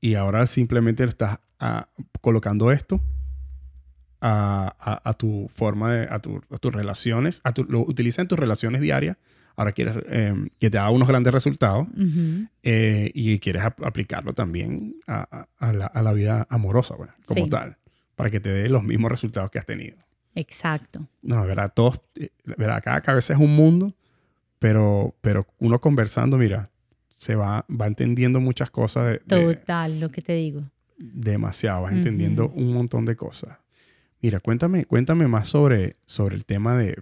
[0.00, 1.88] y ahora simplemente estás ah,
[2.20, 3.00] colocando esto
[4.20, 8.22] a, a- a tu forma de, a, tu- a tus relaciones, a tu, lo utiliza
[8.22, 9.16] en tus relaciones diarias.
[9.56, 12.46] Ahora quieres eh, que te haga unos grandes resultados Ujú.
[12.62, 17.12] eh, y quieres ap- aplicarlo también a, a- a la, a la vida amorosa, bueno,
[17.26, 17.50] como Sí.
[17.50, 17.76] tal,
[18.14, 19.96] para que te dé los mismos resultados que has tenido.
[20.34, 21.08] Exacto.
[21.22, 23.94] No, verdad, todos, eh, verdad, cada cabeza es un mundo,
[24.60, 26.70] pero, pero uno conversando, mira,
[27.18, 30.62] se va, va entendiendo muchas cosas de, de- Total, lo que te digo.
[30.96, 33.58] demasiado, vas entendiendo un montón de cosas.
[34.22, 36.96] Mira, cuéntame, cuéntame más sobre, sobre el tema de,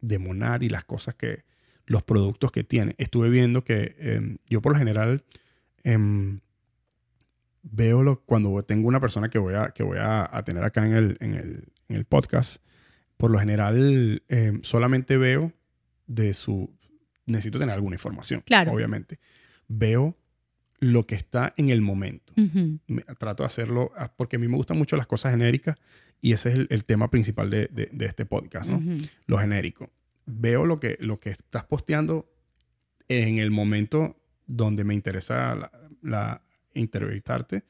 [0.00, 1.44] de Monar y las cosas que,
[1.86, 2.96] los productos que tiene.
[2.98, 5.22] Estuve viendo que em, yo por lo general
[5.84, 6.40] em,
[7.62, 10.84] veo lo, cuando tengo una persona que voy a, que voy a, a tener acá
[10.86, 12.62] en el, en, el, en el podcast,
[13.16, 15.52] por lo general em, solamente veo
[16.08, 16.68] de su...
[17.26, 18.72] Necesito tener alguna información, Claro.
[18.72, 19.20] obviamente.
[19.78, 20.16] Veo
[20.80, 22.32] lo que está en el momento
[22.88, 25.76] me- trato de hacerlo ah, porque a mí me gustan mucho las cosas genéricas
[26.20, 28.78] y ese es el, el tema principal de, de- de este podcast, ¿no?
[28.78, 29.04] Ujú.
[29.26, 29.90] Lo genérico.
[30.26, 32.28] Veo lo que, lo que estás posteando
[33.08, 34.16] en el momento
[34.46, 35.70] donde me interesa la,
[36.02, 36.42] la-
[36.74, 37.64] entrevistarte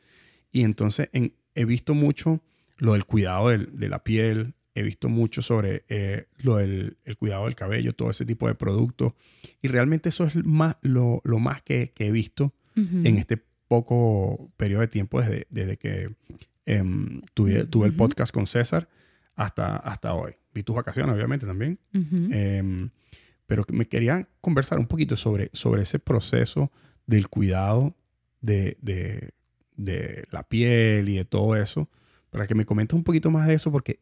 [0.52, 2.42] y entonces en- he visto mucho
[2.78, 7.16] lo del cuidado del- de la piel, he visto mucho sobre eh, lo del el
[7.16, 9.12] cuidado del cabello, todo ese tipo de productos
[9.60, 13.02] y realmente eso es más, lo, lo más que, que he visto Ujú.
[13.04, 13.38] en este
[13.68, 16.14] poco periodo de tiempo desde, desde que
[16.66, 17.98] em, tuve, tuve el Ujú.
[17.98, 18.88] podcast con César
[19.34, 20.32] hasta, hasta hoy.
[20.54, 21.78] Vi tus vacaciones, obviamente, también.
[21.94, 22.28] Ujú.
[22.30, 22.90] Em,
[23.46, 26.70] pero me quería conversar un poquito sobre, sobre ese proceso
[27.06, 27.94] del cuidado
[28.40, 29.30] de, de-
[29.76, 31.88] de la piel y de todo eso,
[32.30, 34.00] para que me comentes un poquito más de eso, porque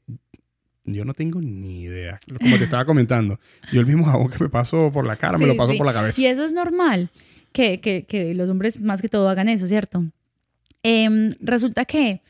[0.95, 2.19] yo no tengo ni idea.
[2.41, 3.39] Como te estaba comentando,
[3.73, 5.79] yo el mismo jabón que me paso por la cara, me lo paso sí.
[5.79, 6.21] por la cabeza.
[6.21, 7.11] Y eso es normal,
[7.53, 10.05] que, que- que los hombres más que todo hagan eso, ¿cierto?
[10.83, 12.23] Em, resulta que,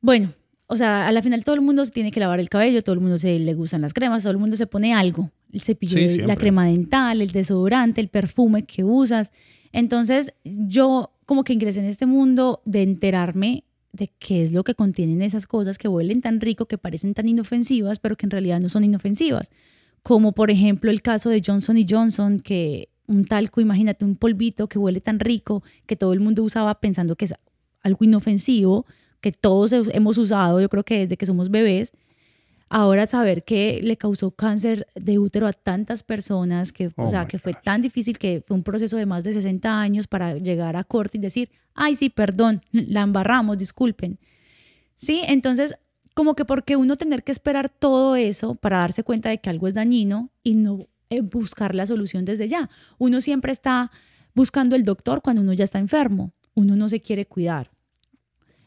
[0.00, 0.32] bueno,
[0.66, 2.94] o sea, a la final todo el mundo se tiene que lavar el cabello, todo
[2.94, 5.98] el mundo se le gustan las cremas, todo el mundo se pone algo, el cepillo,
[6.08, 9.32] Sí, de- la crema dental, el desodorante, el perfume que usas.
[9.72, 14.74] Entonces, yo como que ingresé en este mundo de enterarme de qué es lo que
[14.74, 18.60] contienen esas cosas que huelen tan rico, que parecen tan inofensivas, pero que en realidad
[18.60, 19.50] no son inofensivas
[20.02, 24.66] como por ejemplo el caso de Johnson y Johnson, que un talco, imagínate, un polvito
[24.68, 27.34] que huele tan rico, que todo el mundo usaba pensando que es
[27.82, 28.86] algo inofensivo,
[29.20, 31.92] que todos he- hemos usado, yo creo que desde que somos bebés.
[32.72, 37.22] Ahora saber que le causó cáncer de útero a tantas personas, que, Oh o sea,
[37.22, 37.62] my que fue gosh.
[37.64, 41.18] tan difícil que fue un proceso de más de 60 años para llegar a corte
[41.18, 44.20] y decir, ay, sí, perdón, la embarramos, disculpen.
[44.98, 45.74] Sí, entonces
[46.14, 49.66] como que porque uno tener que esperar todo eso para darse cuenta de que algo
[49.66, 52.70] es dañino y no eh, buscar la solución desde ya.
[52.98, 53.90] Uno siempre está
[54.34, 56.32] buscando el doctor cuando uno ya está enfermo.
[56.54, 57.70] Uno no se quiere cuidar.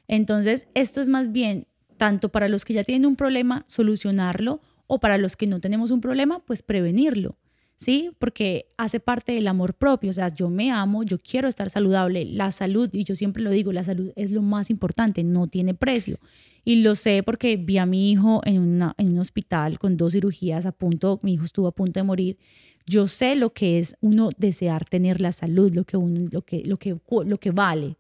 [0.08, 1.68] Entonces, esto es más bien
[2.04, 5.90] tanto para los que ya tienen un problema, solucionarlo, o para los que no tenemos
[5.90, 7.38] un problema, pues prevenirlo.
[7.78, 8.12] ¿Sí?
[8.20, 12.26] Porque hace parte del amor propio, o sea, yo me amo, yo quiero estar saludable,
[12.26, 15.76] la salud, y yo siempre lo digo, la salud es lo más importante, no tiene
[15.76, 16.20] precio.
[16.66, 20.74] Y lo sé porque vi a mi hijo en, un hospital con dos cirugías a
[20.74, 22.38] punto, mi hijo estuvo a punto de morir.
[22.86, 26.78] Yo sé lo que es uno desear tener la salud, lo que, lo que, lo
[26.78, 27.96] que, lo que vale.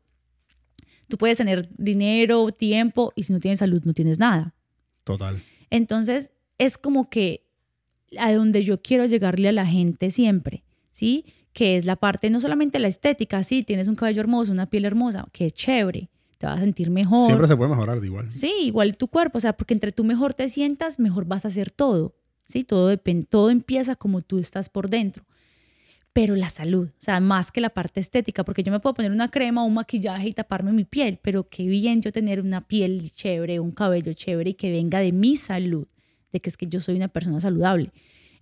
[1.13, 4.55] Tú puedes tener dinero, tiempo, y si no tienes salud, no tienes nada.
[5.03, 5.43] Total.
[5.69, 7.45] Entonces, es como que
[8.17, 11.23] a donde yo quiero llegarle a la gente siempre, ¿sí?
[11.53, 14.85] que es la parte, no solamente la estética, sí, tienes un cabello hermoso, una piel
[14.85, 16.09] hermosa, que chévere,
[16.39, 17.27] te vas a sentir mejor.
[17.27, 18.31] Siempre se puede mejorar de igual.
[18.31, 21.49] Sí, igual tu cuerpo, o sea, porque entre tú mejor te sientas, mejor vas a
[21.49, 22.15] hacer todo,
[22.47, 22.63] ¿sí?
[22.63, 25.25] Todo, depende, todo empieza como tú estás por dentro.
[26.13, 29.11] Pero la salud, o sea, más que la parte estética, porque yo me puedo poner
[29.11, 32.67] una crema o un maquillaje y taparme mi piel, pero qué bien yo tener una
[32.67, 35.87] piel chévere, un cabello chévere y que venga de mi salud,
[36.31, 37.91] de que es que yo soy una persona saludable.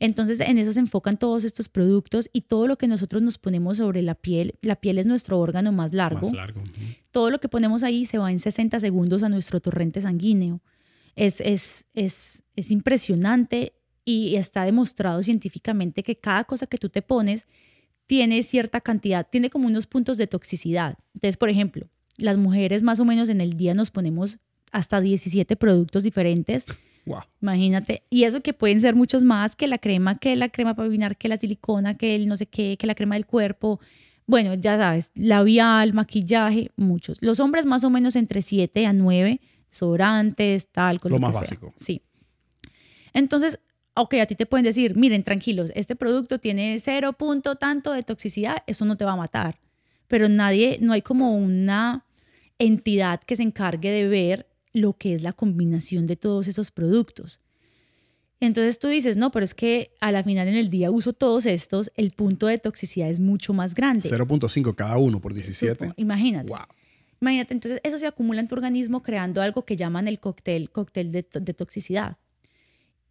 [0.02, 3.78] Entonces, en eso se enfocan todos estos productos y todo lo que nosotros nos ponemos
[3.78, 4.56] sobre la piel.
[4.64, 6.22] La piel es nuestro órgano más largo.
[6.22, 6.64] Más largo.
[7.12, 10.60] Todo lo que ponemos ahí se va en 60 segundos a nuestro torrente sanguíneo.
[11.16, 13.74] Es, es, es, es impresionante
[14.06, 17.48] y está demostrado científicamente que cada cosa que tú te pones
[18.08, 20.98] tiene cierta cantidad, tiene como unos puntos de toxicidad.
[21.14, 21.88] Entonces, por ejemplo,
[22.18, 24.40] las mujeres más o menos en el día nos ponemos
[24.72, 26.66] hasta 17 productos diferentes.
[27.06, 27.22] Wow.
[27.42, 28.04] Imagínate.
[28.10, 31.18] Y eso que pueden ser muchos más que la crema, que la crema para peinar,
[31.18, 33.80] que la silicona, que el no sé qué, que la crema del cuerpo.
[34.28, 37.18] Bueno, ya sabes, labial, maquillaje, muchos.
[37.22, 39.42] Los hombres más o menos entre 7 a 9,
[39.72, 41.58] sobrantes, tal, con Lo lo, más que sea.
[41.58, 41.74] básico.
[41.80, 42.02] Sí.
[43.14, 43.60] Entonces,
[43.96, 48.04] ok, a ti te pueden decir, miren, tranquilos, este producto tiene cero punto tanto de
[48.04, 49.60] toxicidad, eso no te va a matar.
[50.08, 52.06] Pero nadie, no hay como una
[52.60, 57.42] entidad que se encargue de ver lo que es la combinación de todos esos productos.
[58.40, 61.46] Entonces tú dices, no, pero es que a la final en el día uso todos
[61.46, 64.10] estos, el punto de toxicidad es mucho más grande.
[64.10, 65.86] 0.5 cada uno por 17.
[65.90, 66.48] Supo- Imagínate.
[66.50, 66.60] Wow.
[67.22, 71.12] Imagínate, entonces eso se acumula en tu organismo creando algo que llaman el cóctel, cóctel
[71.12, 71.22] de
[71.54, 72.18] toxicidad.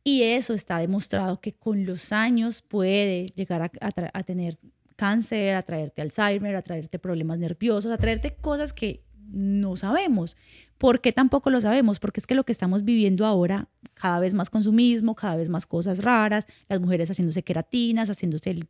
[0.02, 4.58] Y eso está demostrado que con los años puede llegar a, tener
[4.96, 10.36] cáncer, a traerte Alzheimer, a traerte problemas nerviosos, a traerte cosas que no sabemos.
[10.80, 12.00] ¿Por qué tampoco lo sabemos?
[12.00, 15.66] Porque es que lo que estamos viviendo ahora, cada vez más consumismo, cada vez más
[15.66, 18.66] cosas raras, las mujeres haciéndose queratinas, haciéndose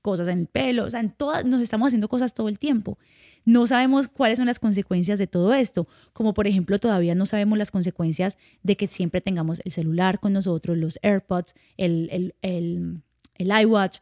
[0.00, 2.96] cosas en el pelo, o sea, en todas, nos estamos haciendo cosas todo el tiempo.
[3.44, 7.58] No sabemos cuáles son las consecuencias de todo esto, como por ejemplo todavía no sabemos
[7.58, 13.02] las consecuencias de que siempre tengamos el celular con nosotros, los AirPods, el, el, el,
[13.34, 13.98] el iWatch,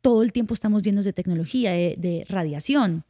[0.00, 3.04] todo el tiempo estamos llenos de tecnología, de radiación.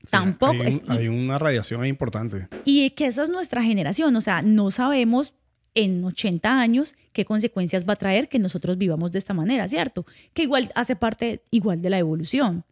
[0.00, 2.48] Sí, Tampoco Hay, un- es- y- hay una radiación importante.
[2.64, 5.34] y que esa es nuestra generación, o sea, no sabemos
[5.74, 10.06] en 80 años qué consecuencias va a traer que nosotros vivamos de esta manera, ¿cierto?
[10.34, 12.64] Que igual hace parte igual de la evolución.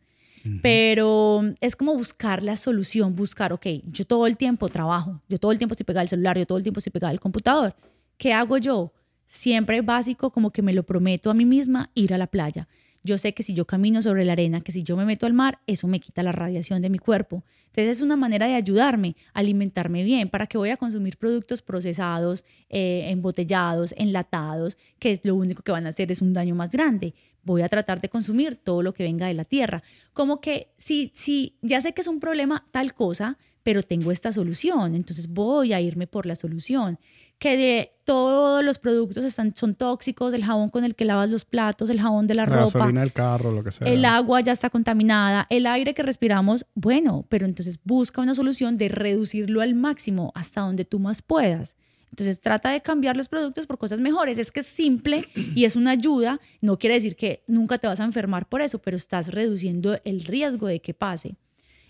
[0.63, 5.51] Pero es como buscar la solución, buscar, ok, yo todo el tiempo trabajo, yo todo
[5.53, 7.75] el tiempo estoy pegada al celular, yo todo el tiempo estoy pegada al computador.
[8.17, 8.93] ¿Qué hago yo?
[9.27, 12.69] Siempre básico, como que me lo prometo a mí misma, ir a la playa.
[13.07, 15.33] Yo sé que si yo camino sobre la arena, que si yo me meto al
[15.33, 17.45] mar, eso me quita la radiación de mi cuerpo.
[17.67, 20.29] Entonces es una manera de ayudarme a alimentarme bien.
[20.29, 25.71] ¿Para que voy a consumir productos procesados, eh, embotellados, enlatados, que es lo único que
[25.73, 27.15] van a hacer es un daño más grande?
[27.45, 29.85] Voy a tratar de consumir todo lo que venga de la tierra.
[30.13, 34.33] Como que si, si ya sé que es un problema tal cosa, pero tengo esta
[34.33, 37.01] solución, entonces voy a irme por la solución.
[37.37, 41.45] Que de todos los productos están, son tóxicos, el jabón con el que lavas los
[41.45, 43.89] platos, el jabón de la, La ropa, gasolina del carro, lo que sea.
[43.89, 48.77] el agua ya está contaminada, el aire que respiramos, bueno, pero entonces busca una solución
[48.77, 51.77] de reducirlo al máximo hasta donde tú más puedas.
[52.11, 54.39] Entonces trata de cambiar los productos por cosas mejores.
[54.39, 56.39] Es que es simple y es una ayuda.
[56.61, 60.23] No quiere decir que nunca te vas a enfermar por eso, pero estás reduciendo el
[60.25, 61.35] riesgo de que pase.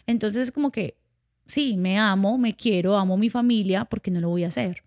[0.07, 0.97] Entonces es como que,
[1.47, 4.83] sí, me amo, me quiero, amo mi familia, porque no lo voy a hacer.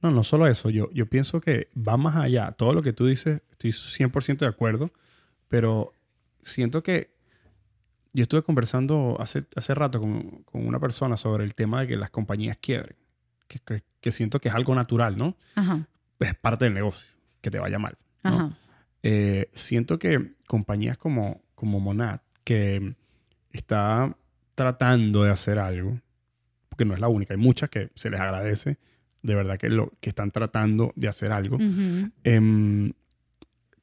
[0.00, 0.68] No, no solo eso.
[0.70, 2.52] Yo, yo pienso que va más allá.
[2.52, 4.90] Todo lo que tú dices, estoy 100% de acuerdo.
[5.48, 5.92] Pero
[6.42, 7.10] siento que
[8.12, 11.96] yo estuve conversando hace, hace rato con, con una persona sobre el tema de que
[11.96, 12.96] las compañías quiebren.
[13.48, 15.36] Que, que- que siento que es algo natural, ¿no?
[15.54, 15.86] Ajá,
[16.18, 17.06] Es parte del negocio,
[17.40, 17.96] que te vaya mal.
[18.24, 18.30] ¿no?
[18.30, 18.58] ajá.
[19.04, 22.96] Eh, siento que compañías como, como Monad, que
[23.52, 24.16] está
[24.54, 26.00] tratando de hacer algo,
[26.68, 28.78] porque no es la única, hay muchas que se les agradece,
[29.22, 31.58] de verdad que, lo, que están tratando de hacer algo,
[32.24, 32.92] em,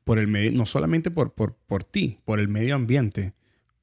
[0.04, 3.34] por el medio, no solamente por, por, por ti, por el medio ambiente.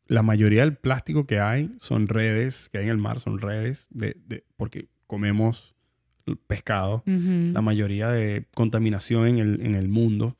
[0.09, 3.87] La mayoría del plástico que hay son redes, que hay en el mar, son redes,
[3.91, 5.75] de, de- porque comemos
[6.49, 7.03] pescado.
[7.55, 10.37] La mayoría de contaminación en el, en el mundo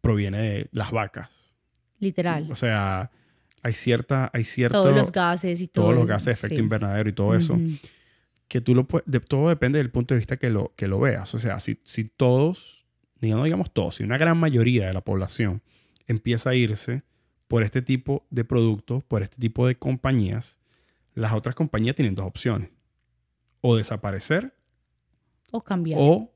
[0.00, 1.30] proviene de las vacas.
[1.98, 2.48] Literal.
[2.50, 3.10] O sea,
[3.66, 6.62] hay cierta, hay cierto, Todos los gases y todo todos los gases de efecto sí.
[6.62, 7.72] invernadero y todo eso, Ujú.
[8.48, 11.00] que tú lo puedes, de, todo depende del punto de vista que lo, que lo
[11.00, 11.34] veas.
[11.34, 12.84] O sea, si, si todos,
[13.20, 15.62] no digamos todos, si una gran mayoría de la población
[16.06, 17.02] empieza a irse
[17.48, 20.58] por este tipo de productos, por este tipo de compañías,
[21.14, 22.70] las otras compañías tienen dos opciones.
[23.62, 24.54] O desaparecer
[25.50, 25.98] O cambiar.
[26.00, 26.32] o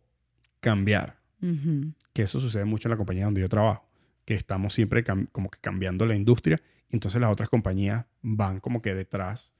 [0.61, 1.19] cambiar.
[1.43, 1.93] Ujú.
[2.13, 3.87] Que eso sucede mucho en la compañía donde yo trabajo.
[4.25, 5.03] que estamos siempre
[5.33, 6.61] como que cambiando la industria.
[6.91, 9.53] Entonces las otras compañías van como que detrás,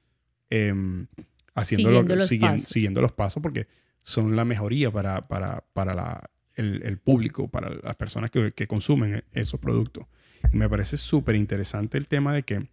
[0.49, 1.07] em,
[1.53, 2.29] haciendo siguiendo, los
[2.63, 3.67] siguiendo, los pasos porque
[4.01, 8.67] son la mejoría para, para, para la, el, el, público, para las personas que, que
[8.67, 10.05] consumen esos productos.
[10.51, 12.67] Y me parece súper interesante el tema de que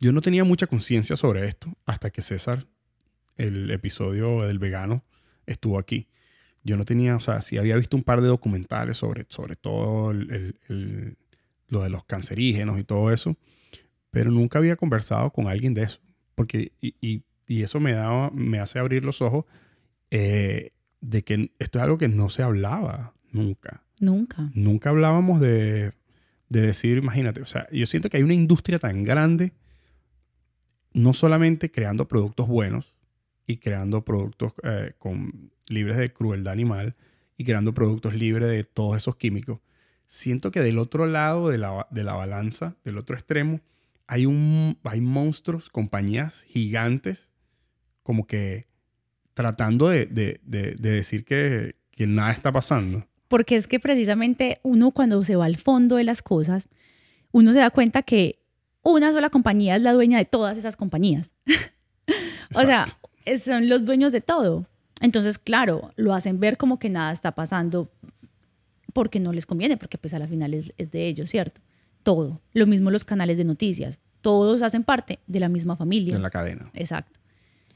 [0.00, 2.66] yo no tenía mucha conciencia sobre esto hasta que César,
[3.36, 5.04] el episodio del vegano,
[5.46, 6.08] estuvo aquí.
[6.64, 10.10] Yo no tenía, o sea, sí había visto un par de documentales sobre, sobre todo
[10.10, 11.16] el, el,
[11.70, 13.36] lo de los cancerígenos y todo eso,
[14.10, 16.00] pero nunca había conversado con alguien de eso.
[16.34, 19.46] Porque, y, y, y eso me, da, me hace abrir los ojos
[20.10, 23.82] eh, de que esto es algo que no se hablaba nunca.
[24.00, 24.50] Nunca.
[24.54, 25.92] Nunca hablábamos de,
[26.48, 29.52] de decir, imagínate, o sea, yo siento que hay una industria tan grande
[30.92, 32.94] no solamente creando productos buenos
[33.46, 36.96] y creando productos eh, con, libres de crueldad animal
[37.36, 39.60] y creando productos libres de todos esos químicos,
[40.10, 43.60] siento que del otro lado de la, balanza, del otro extremo,
[44.08, 47.30] hay, un, hay monstruos, compañías gigantes,
[48.02, 48.66] como que
[49.34, 50.06] tratando de,
[50.42, 53.06] decir que, que nada está pasando.
[53.28, 56.68] Porque es que precisamente uno cuando se va al fondo de las cosas,
[57.30, 58.42] uno se da cuenta que
[58.82, 61.30] una sola compañía es la dueña de todas esas compañías.
[62.54, 62.84] o sea,
[63.42, 64.66] son los dueños de todo.
[65.00, 67.92] Entonces, claro, lo hacen ver como que nada está pasando
[68.92, 71.60] porque no les conviene, porque pues a la final es, de ellos, ¿cierto?
[72.02, 72.40] Todo.
[72.52, 74.00] Lo mismo los canales de noticias.
[74.20, 76.16] Todos hacen parte de la misma familia.
[76.16, 76.70] En la cadena.
[76.74, 77.18] Exacto.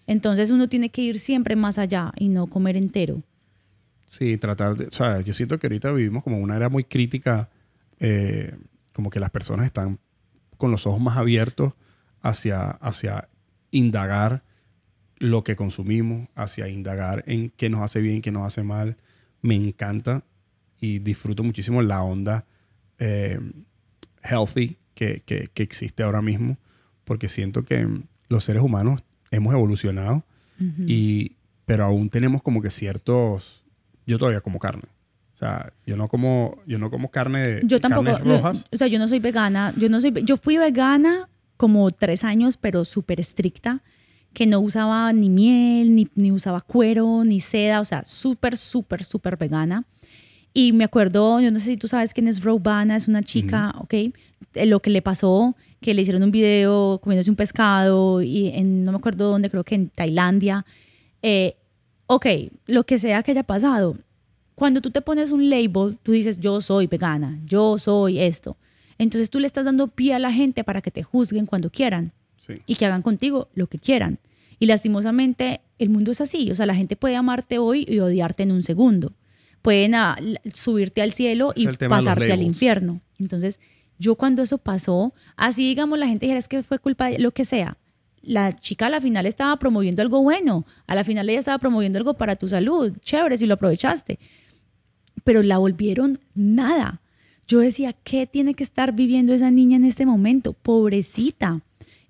[0.06, 3.22] Entonces uno tiene que ir siempre más allá y no comer entero.
[4.06, 4.86] Sí, tratar de...
[4.86, 7.48] O sea, yo siento que ahorita vivimos como una era muy crítica,
[8.00, 8.54] eh,
[8.92, 9.98] como que las personas están
[10.56, 11.72] con los ojos más abiertos
[12.20, 13.28] hacia, hacia
[13.70, 14.42] indagar
[15.18, 18.96] lo que consumimos, hacia indagar en qué nos hace bien, qué nos hace mal.
[19.40, 20.24] Me encanta
[20.84, 22.44] y disfruto muchísimo la onda
[22.98, 23.40] eh,
[24.22, 25.22] healthy que,
[25.56, 26.58] existe ahora mismo,
[27.04, 27.88] porque siento que
[28.28, 30.24] los seres humanos hemos evolucionado,
[30.86, 31.32] y,
[31.66, 33.64] pero aún tenemos como que ciertos...
[34.06, 34.84] Yo todavía como carne.
[35.34, 38.66] O sea, yo no como, yo no como carne de yo tampoco, rojas.
[38.70, 39.74] o sea, yo no soy vegana.
[39.76, 43.82] Yo no soy, yo fui vegana como tres años, pero súper estricta,
[44.32, 49.04] que no usaba ni miel, ni, ni usaba cuero, ni seda, o sea, súper, súper,
[49.04, 49.84] súper vegana.
[50.56, 53.74] Y me acuerdo, yo no sé si tú sabes quién es Robana, es una chica,
[53.80, 53.92] ¿ok?
[53.92, 54.12] Eh,
[54.66, 58.92] lo que le pasó, que le hicieron un video comiéndose un pescado y en, no
[58.92, 60.64] me acuerdo dónde, creo que en Tailandia.
[61.22, 61.56] Eh,
[62.06, 62.26] ok,
[62.66, 63.98] lo que sea que haya pasado,
[64.54, 68.56] cuando tú te pones un label, tú dices, yo soy vegana, yo soy esto.
[68.96, 72.12] Entonces tú le estás dando pie a la gente para que te juzguen cuando quieran
[72.64, 74.20] y que hagan contigo lo que quieran.
[74.60, 78.44] Y lastimosamente el mundo es así, o sea, la gente puede amarte hoy y odiarte
[78.44, 79.12] en un segundo.
[79.64, 79.94] Pueden
[80.52, 83.00] subirte al cielo y pasarte al infierno.
[83.18, 83.58] Entonces,
[83.98, 87.30] yo cuando eso pasó, así digamos la gente dijera es que fue culpa de lo
[87.30, 87.76] que sea.
[88.20, 91.98] La chica a la final estaba promoviendo algo bueno, a la final ella estaba promoviendo
[91.98, 94.18] algo para tu salud, chévere si lo aprovechaste
[95.24, 97.00] pero la volvieron nada.
[97.46, 100.52] Yo decía, ¿qué tiene que estar viviendo esa niña en este momento?
[100.52, 101.60] Pobrecita.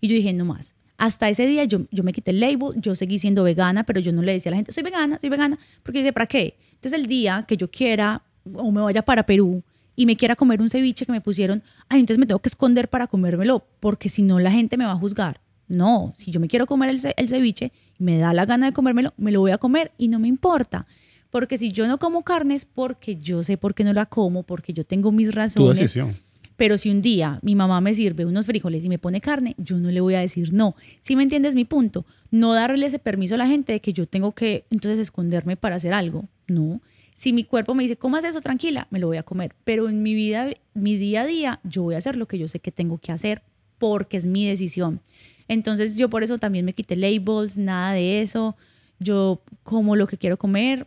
[0.01, 0.75] Y yo dije, no más.
[0.97, 4.13] Hasta ese día yo, yo me quité el label, yo seguí siendo vegana, pero yo
[4.13, 6.57] no le decía a la gente, soy vegana, soy vegana, porque dice, ¿para qué?
[6.85, 8.21] Entonces el día que yo quiera
[8.53, 9.63] o me vaya para Perú
[9.97, 12.91] y me quiera comer un ceviche que me pusieron, ay, entonces me tengo que esconder
[12.91, 15.41] para comérmelo, porque si no la gente me va a juzgar.
[15.67, 18.75] No, si yo me quiero comer el, el ceviche y me da la gana de
[18.75, 20.87] comérmelo, me lo voy a comer y no me importa.
[21.31, 24.43] Porque si yo no como carne es porque yo sé por qué no la como,
[24.43, 25.79] porque yo tengo mis razones.
[25.79, 26.15] Tu decisión.
[26.57, 29.79] Pero si un día mi mamá me sirve unos frijoles y me pone carne, yo
[29.79, 30.77] no le voy a decir no.
[31.01, 32.07] ¿Sí me entiendes mi punto?
[32.31, 35.77] No darle ese permiso a la gente de que yo tengo que entonces esconderme para
[35.77, 36.29] hacer algo.
[36.47, 36.81] No.
[37.15, 39.55] Si mi cuerpo me dice, comas eso tranquila, me lo voy a comer.
[39.65, 42.49] Pero en mi vida, mi día a día, yo voy a hacer lo que yo
[42.49, 43.43] sé que tengo que hacer
[43.79, 45.01] porque es mi decisión.
[45.49, 48.57] Entonces yo por eso también me quité labels, nada de eso.
[48.99, 50.87] Yo como lo que quiero comer,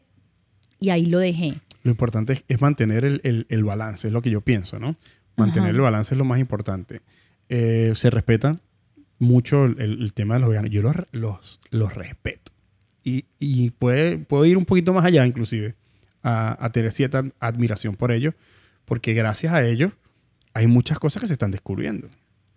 [0.80, 1.62] y ahí lo dejé.
[1.84, 4.98] Lo importante es, mantener el, el, balance, es lo que yo pienso, ¿no?
[5.38, 7.02] Mantener el balance es lo más importante.
[7.48, 8.60] Eh, se respeta
[9.20, 10.72] mucho el, tema de los veganos.
[10.72, 12.52] Yo los, los, los respeto.
[13.04, 15.76] Y, y puede, puedo ir un poquito más allá, inclusive,
[16.24, 18.34] a, a, tener cierta admiración por ellos,
[18.86, 19.94] porque gracias a ellos
[20.54, 22.10] hay muchas cosas que se están descubriendo.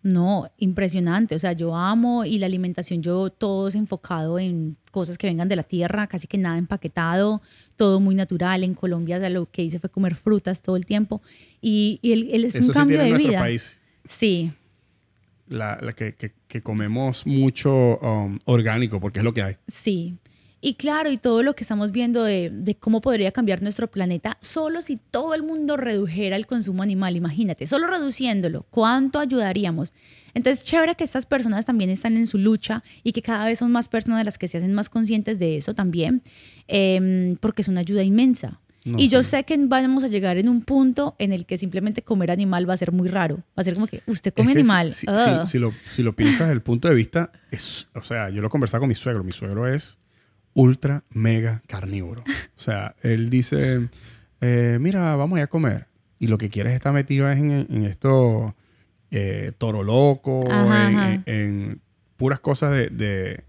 [0.02, 1.34] No, impresionante.
[1.34, 5.48] O sea, yo amo y la alimentación, yo todo es enfocado en cosas que vengan
[5.48, 7.42] de la tierra, casi que nada empaquetado,
[7.76, 8.64] todo muy natural.
[8.64, 11.20] En Colombia lo que hice fue comer frutas todo el tiempo.
[11.60, 13.40] Y, él, es un cambio de vida.
[13.40, 13.78] País.
[14.06, 14.52] Sí.
[15.48, 19.56] La, que, que, comemos mucho um, orgánico, porque es lo que hay.
[19.66, 20.16] Sí.
[20.62, 24.36] Y claro, y todo lo que estamos viendo de, de, cómo podría cambiar nuestro planeta,
[24.40, 29.94] solo si todo el mundo redujera el consumo animal, imagínate, solo reduciéndolo, ¿cuánto ayudaríamos?
[30.34, 33.72] Entonces, chévere que estas personas también están en su lucha y que cada vez son
[33.72, 36.22] más personas las que se hacen más conscientes de eso también,
[36.68, 38.60] eh, porque es una ayuda inmensa.
[38.84, 39.30] No, y yo sí.
[39.30, 42.74] sé que vamos a llegar en un punto en el que simplemente comer animal va
[42.74, 43.36] a ser muy raro.
[43.36, 44.94] Va a ser como que usted come es que animal.
[44.94, 48.30] Si, si, si, lo, si, lo, piensas desde el punto de vista, es, o sea,
[48.30, 49.22] yo lo he conversado con mi suegro.
[49.22, 49.98] Mi suegro es
[50.54, 52.22] ultra, mega carnívoro.
[52.26, 53.88] O sea, él dice,
[54.40, 55.86] eh, mira, vamos a ir a comer.
[56.18, 58.54] Y lo que quieres estar metido es en, en esto
[59.10, 61.12] eh, toro loco, Ajá, en, ajá.
[61.14, 61.80] en- en
[62.16, 63.44] puras cosas de, de,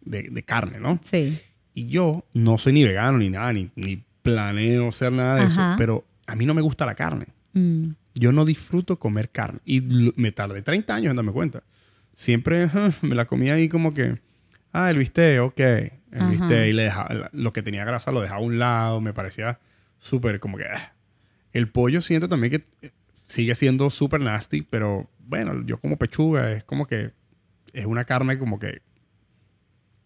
[0.00, 0.98] de- de carne, ¿no?
[1.02, 1.38] Sí.
[1.74, 5.50] Y yo no soy ni vegano ni nada, ni, ni planeo ser nada de Ajá.
[5.52, 7.26] eso, pero a mí no me gusta la carne.
[7.52, 7.88] Mm.
[8.14, 9.58] Yo no disfruto comer carne.
[9.66, 9.80] Y
[10.16, 11.62] me tardé 30 años en darme cuenta.
[12.14, 12.70] Siempre
[13.02, 14.18] me la comía ahí como que,
[14.72, 15.60] ah, el bistec, ok.
[16.14, 19.12] El bistec y le dejaba, lo que tenía grasa lo dejaba a un lado, me
[19.12, 19.58] parecía
[19.98, 20.64] súper como que...
[20.64, 20.92] ah.
[21.52, 22.90] El pollo siento también que eh,
[23.26, 27.12] sigue siendo súper nasty, pero bueno, yo como pechuga es como que
[27.72, 28.82] es una carne como que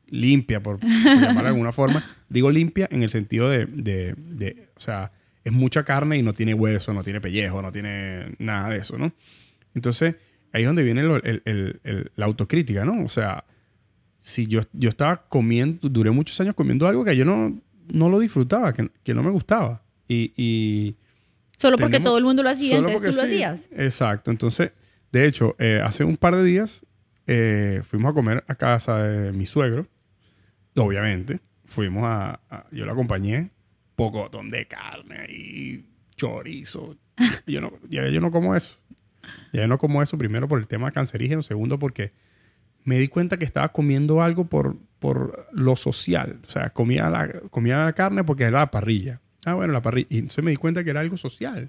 [0.07, 2.05] limpia, por, por llamarla de alguna forma.
[2.29, 5.13] Digo limpia en el sentido de, de- de- o sea,
[5.45, 8.99] es mucha carne y no tiene hueso, no tiene pellejo, no tiene nada de eso,
[8.99, 9.13] ¿no?
[9.75, 10.17] Entonces,
[10.53, 13.05] ahí es donde viene el- el- el- la autocrítica, ¿no?
[13.05, 13.45] O sea,
[14.21, 17.59] si yo, yo estaba comiendo, duré muchos años comiendo algo que yo no,
[17.93, 19.83] no lo disfrutaba, que, que no me gustaba.
[20.09, 20.97] Y, y
[21.57, 23.43] Solo porque todo el mundo lo hacía, entonces tú porque lo sí.
[23.43, 23.65] hacías.
[23.73, 24.31] Exacto.
[24.31, 24.73] Entonces,
[25.13, 26.85] de hecho, eh, hace un par de días
[27.27, 29.87] eh, fuimos a comer a casa de mi suegro.
[30.77, 31.41] Obviamente.
[31.65, 32.41] Fuimos a...
[32.49, 33.51] a- yo lo acompañé.
[33.97, 35.85] Pocotón de carne y
[36.17, 36.97] chorizo.
[37.47, 38.79] Yo no, ya yo no como eso.
[39.53, 40.17] Ya yo no como eso.
[40.17, 41.43] Primero por el tema cancerígeno.
[41.43, 42.13] Segundo porque
[42.89, 46.41] me di cuenta que estaba comiendo algo por, por lo social.
[46.47, 49.21] O sea, comía la, comía la carne porque era la parrilla.
[49.45, 50.07] Ah, bueno, la parrilla.
[50.09, 51.69] Y entonces me di cuenta que era algo social.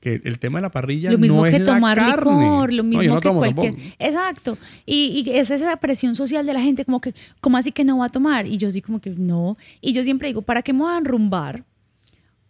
[0.00, 2.30] Que el tema de la parrilla Lo mismo no que es la tomar carne.
[2.32, 3.74] licor, lo mismo no que cualquier.
[3.74, 3.94] tampoco.
[3.98, 4.58] Exacto.
[4.84, 7.96] Y, y es esa presión social de la gente, como que, ¿cómo así que no
[7.96, 8.46] va a tomar?
[8.46, 9.56] Y yo sí, como que no.
[9.80, 11.64] Y yo siempre digo, ¿para qué me voy a enrumbar?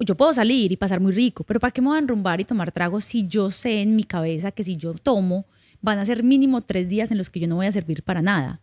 [0.00, 2.44] Yo puedo salir y pasar muy rico, pero ¿para qué me voy a enrumbar y
[2.44, 5.44] tomar tragos si yo sé en mi cabeza que si yo tomo,
[5.82, 8.22] van a ser mínimo tres días en los que yo no voy a servir para
[8.22, 8.60] nada?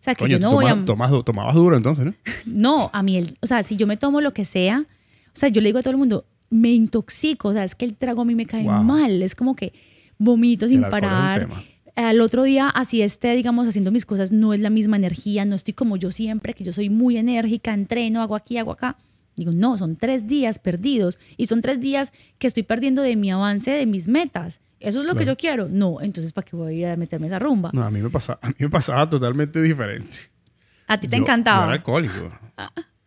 [0.00, 0.74] O sea, que Coño, yo no voy a.
[0.84, 2.14] tomas- tomabas duro entonces, ¿no?
[2.46, 4.80] No, a mí, el, o sea, si yo me tomo lo que sea,
[5.28, 7.84] o sea, yo le digo a todo el mundo, me intoxico, o sea, es que
[7.84, 8.82] el trago a mí me cae Wow.
[8.84, 9.72] mal, es como que
[10.18, 11.48] vomito sin parar.
[11.96, 15.54] Al otro día, así esté, digamos, haciendo mis cosas, no es la misma energía, no
[15.56, 18.96] estoy como yo siempre, que yo soy muy enérgica, entreno, hago aquí, hago acá.
[19.36, 23.30] Digo, no, son tres días perdidos y son tres días que estoy perdiendo de mi
[23.30, 24.60] avance, de mis metas.
[24.80, 25.68] ¿Eso es lo que yo quiero?
[25.68, 27.70] No, entonces, ¿para qué voy a ir a meterme esa rumba?
[27.72, 30.18] No, a mí me pasaba, a mí me pasaba totalmente diferente.
[30.86, 31.60] A ti te Yo- encantaba.
[31.60, 32.32] Yo era alcohólico.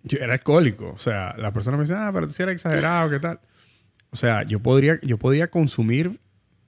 [0.03, 0.91] Yo era alcohólico.
[0.91, 3.39] O sea, la persona me dice, ah, pero tú sí eres exagerado, ¿qué tal?
[4.11, 6.19] O sea, yo podría, yo podía consumir,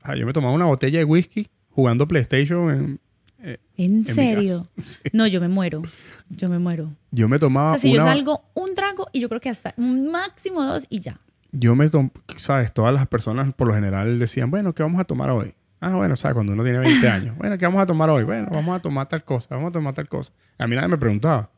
[0.04, 3.00] ah, yo me tomaba una botella de whisky jugando PlayStation en,
[3.44, 4.68] eh, ¿En serio?
[4.86, 5.00] Sí.
[5.14, 5.82] No, yo me muero.
[6.30, 6.92] Yo me muero.
[7.12, 9.74] Yo me O tomaba sea, si yo salgo un trago y yo creo que hasta
[9.78, 11.20] un máximo dos y ya.
[11.52, 12.74] Yo me tom- ¿sabes?
[12.74, 15.54] Todas las personas por lo general decían, bueno, ¿qué vamos a tomar hoy?
[15.82, 16.36] Ah, bueno, ¿sabes?
[16.36, 17.38] Cuando uno tiene 20 años.
[17.38, 18.24] Bueno, ¿qué vamos a tomar hoy?
[18.24, 20.32] Bueno, vamos a tomar tal cosa, vamos a tomar tal cosa.
[20.58, 21.50] A mí nadie me preguntaba.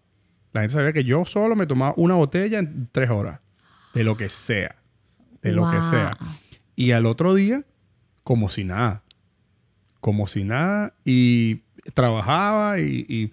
[0.54, 3.40] La gente sabía que yo solo me tomaba una botella en tres horas.
[3.94, 4.76] De lo que sea.
[5.42, 6.18] De lo que sea.
[6.76, 7.64] Y al otro día,
[8.24, 9.04] como si nada.
[10.00, 10.94] Como si nada.
[11.06, 11.63] Y
[11.94, 13.32] trabajaba y,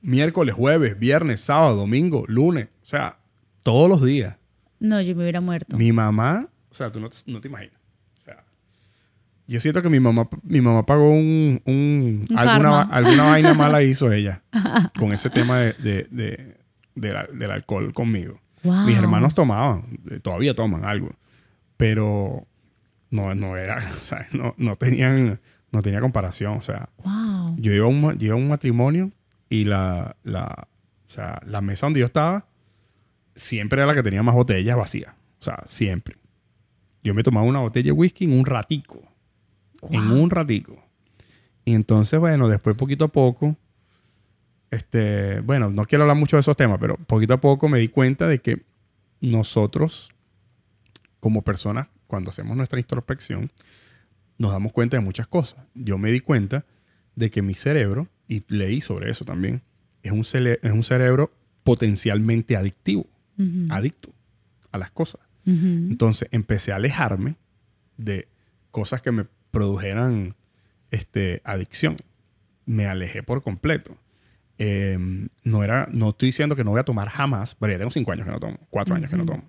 [0.00, 2.68] miércoles, jueves, viernes, sábado, domingo, lunes.
[2.82, 3.18] O sea,
[3.62, 4.36] todos los días.
[4.78, 5.76] No, yo me hubiera muerto.
[5.76, 7.78] Mi mamá, o sea, tú no te, no te imaginas.
[8.18, 8.44] O sea,
[9.46, 13.82] yo siento que mi mamá, mi mamá pagó un, un- Un alguna, alguna vaina mala
[13.82, 14.42] hizo ella
[14.98, 16.56] con ese tema de, de- de-
[16.94, 18.40] de la- del alcohol conmigo.
[18.62, 18.84] Wow.
[18.86, 21.10] Mis hermanos tomaban, eh, todavía toman algo,
[21.76, 22.46] pero
[23.10, 25.40] no, no era, o sea, no, no tenían,
[25.72, 26.58] no tenía comparación.
[26.58, 27.56] O sea, Wow.
[27.58, 29.10] yo iba a un, yo iba a un matrimonio
[29.48, 30.68] y la, la,
[31.08, 32.46] o sea, la mesa donde yo estaba
[33.34, 35.14] siempre era la que tenía más botellas vacías.
[35.40, 36.16] O sea, siempre.
[37.02, 39.02] Yo me tomaba una botella de whisky en un ratico.
[39.90, 40.82] En un ratico.
[41.64, 43.56] Y entonces, bueno, después poquito a poco,
[44.70, 47.88] este, bueno, no quiero hablar mucho de esos temas, pero poquito a poco me di
[47.88, 48.62] cuenta de que
[49.20, 50.10] nosotros,
[51.18, 53.50] como personas, cuando hacemos nuestra introspección,
[54.40, 55.64] nos damos cuenta de muchas cosas.
[55.74, 56.64] Yo me di cuenta
[57.14, 59.60] de que mi cerebro, y leí sobre eso también,
[60.02, 61.30] es un, es un cerebro
[61.62, 63.06] potencialmente adictivo,
[63.68, 64.12] adicto
[64.72, 65.20] a las cosas.
[65.44, 67.36] Entonces empecé a alejarme
[67.98, 68.28] de
[68.70, 70.34] cosas que me produjeran
[70.90, 71.96] este, adicción.
[72.64, 73.96] Me alejé por completo.
[74.58, 74.98] eh,
[75.42, 78.12] no era, no estoy diciendo que no voy a tomar jamás, pero ya tengo cinco
[78.12, 79.42] años que no tomo, cuatro años que no tomo.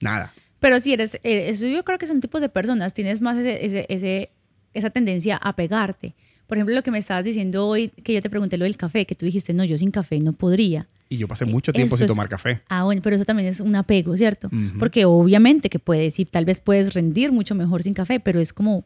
[0.00, 0.32] Nada.
[0.60, 3.64] Pero si eres, eh, eso yo creo que son tipos de personas, tienes más ese,
[3.64, 4.30] ese- ese-
[4.74, 6.14] esa tendencia a pegarte.
[6.46, 9.06] Por ejemplo, lo que me estabas diciendo hoy, que yo te pregunté lo del café,
[9.06, 10.88] que tú dijiste, no, yo sin café no podría.
[11.08, 12.60] Y yo pasé mucho tiempo Eso sin es- tomar café.
[12.68, 14.48] Ah, bueno, pero eso también es un apego, ¿cierto?
[14.78, 18.52] Porque obviamente que puedes y tal vez puedes rendir mucho mejor sin café, pero es
[18.52, 18.84] como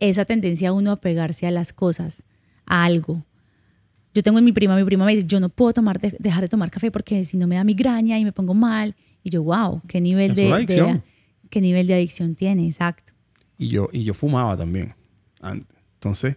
[0.00, 2.22] esa tendencia a uno a pegarse a las cosas,
[2.66, 3.22] a algo.
[4.14, 6.42] Yo tengo en mi prima, mi prima me dice, yo no puedo tomar, de- dejar
[6.42, 8.94] de tomar café porque si no me da migraña y me pongo mal.
[9.24, 11.02] Y yo, wow, qué nivel de, una de- adicción.
[11.50, 13.12] qué nivel de adicción tiene, exacto.
[13.58, 14.94] Y yo, y yo fumaba también.
[15.94, 16.36] Entonces,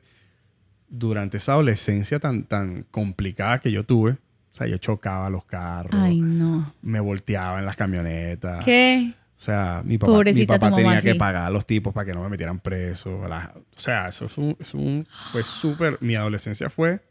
[0.90, 5.94] durante esa adolescencia tan, tan complicada que yo tuve, o sea, yo chocaba los carros,
[6.02, 6.74] Ay, no.
[6.82, 8.64] me volteaba en las camionetas.
[8.66, 9.14] ¿Qué?
[9.38, 12.24] O sea, mi papá, mi papá tenía que pagar a los tipos para que no
[12.24, 13.28] me metieran preso.
[13.28, 15.98] la- o sea, eso es un, es un- fue súper...
[16.02, 17.02] Mi adolescencia fue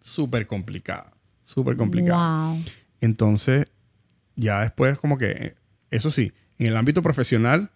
[0.00, 1.12] súper complicada.
[1.42, 2.50] Súper complicada.
[2.54, 2.64] Wow.
[3.00, 3.66] Entonces,
[4.36, 5.54] ya después como que...
[5.90, 7.70] Eso sí, en el ámbito profesional,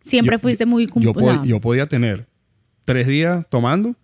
[0.00, 0.86] Siempre Yo- fuiste muy...
[0.96, 2.28] yo, yo podía tener
[2.84, 3.96] tres días tomando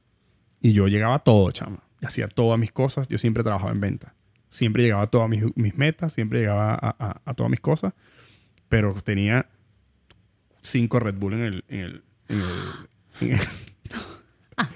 [0.60, 1.78] y yo llegaba a todo, chama.
[2.02, 3.06] Hacía todas mis cosas.
[3.06, 4.12] Yo siempre trabajaba en venta.
[4.48, 7.94] Siempre llegaba a todas mis, mis metas, siempre llegaba a, a- a todas mis cosas.
[8.68, 9.46] Pero tenía
[10.62, 12.48] cinco Red Bull en el, en el, en el,
[13.20, 13.38] en el,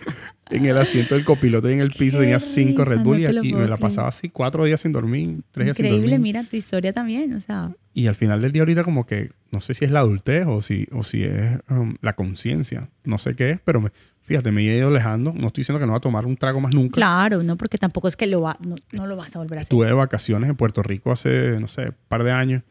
[0.50, 3.22] en el asiento del copiloto y en el piso Qué tenía cinco risa, Red Bull
[3.22, 6.20] no y, me la pasaba así cuatro días sin dormir, tres días sin Increíble, dormir.
[6.22, 9.60] mira tu historia también, o sea, Y al final del día ahorita como que no
[9.60, 12.88] sé si es la adultez o si, o si es um, la conciencia.
[13.04, 13.90] No sé qué es, pero me-
[14.22, 15.32] fíjate, me he ido alejando.
[15.32, 16.94] No estoy diciendo que no va a tomar un trago más nunca.
[16.94, 17.56] claro, ¿no?
[17.56, 19.66] Porque tampoco es que lo va, no, no lo vas a volver a hacer.
[19.72, 22.62] Estuve de vacaciones en Puerto Rico hace, no sé, un par de años.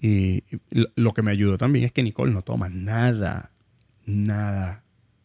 [0.00, 3.50] Y, y lo- que me ayudó también es que Nicole no toma nada.
[4.06, 4.82] Nada.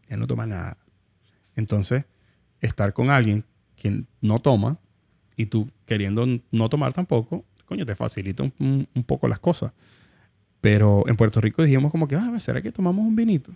[0.07, 0.77] Ella no toma nada.
[1.55, 2.05] Entonces,
[2.61, 3.43] estar con alguien
[3.75, 4.77] que no toma
[5.35, 9.71] y tú queriendo no tomar tampoco, coño, te facilita un, poco las cosas.
[10.61, 13.53] Pero en Puerto Rico dijimos como que, ah, ¿será que tomamos un vinito?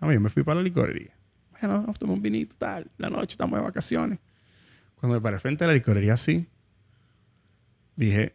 [0.00, 1.12] A mí, yo me fui para la licorería.
[1.52, 2.90] Bueno, vamos a un vinito, tal.
[2.96, 4.18] La noche estamos de vacaciones.
[4.96, 6.46] Cuando me paré frente a la licorería así,
[7.96, 8.34] dije,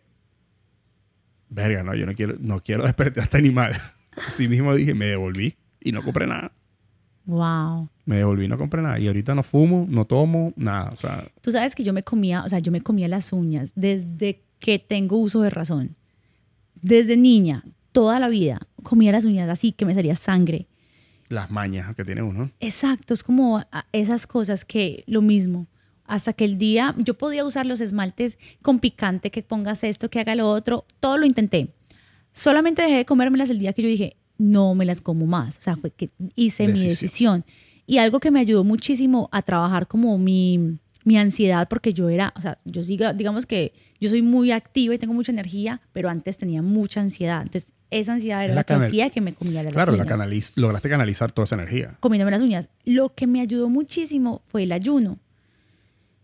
[1.49, 3.73] verga, no, yo no quiero, no quiero despertar a este animal.
[4.27, 6.51] Así mismo dije, me devolví y no compré nada.
[7.25, 7.89] Wow.
[8.05, 8.99] Me devolví no compré nada.
[8.99, 10.91] Y ahorita no fumo, no tomo, nada.
[10.93, 13.71] O sea, Tú sabes que yo me comía, o sea, yo me comía las uñas
[13.75, 15.95] desde que tengo uso de razón.
[16.81, 20.67] Desde niña, toda la vida, comía las uñas así que me salía sangre.
[21.29, 22.51] las mañas que tiene uno.
[22.59, 25.65] Exacto, es como esas cosas que lo mismo.
[26.05, 30.19] Hasta que el día yo podía usar los esmaltes con picante, que pongas esto, que
[30.19, 31.73] haga lo otro, todo lo intenté.
[32.31, 35.57] Solamente dejé de comérmelas el día que yo dije, no me las como más.
[35.57, 37.43] O sea, fue que hice mi Decisión.
[37.87, 42.33] Y algo que me ayudó muchísimo a trabajar como mi, mi ansiedad, porque yo era,
[42.35, 46.09] o sea, yo siga, digamos que yo soy muy activa y tengo mucha energía, pero
[46.09, 47.43] antes tenía mucha ansiedad.
[47.43, 50.19] Entonces, esa ansiedad era la, la que hacía que me comiera las Claro, la uñas
[50.19, 51.95] canaliz- lograste canalizar toda esa energía.
[51.99, 52.67] comiéndome las uñas.
[52.83, 55.19] Lo que me ayudó muchísimo fue el ayuno.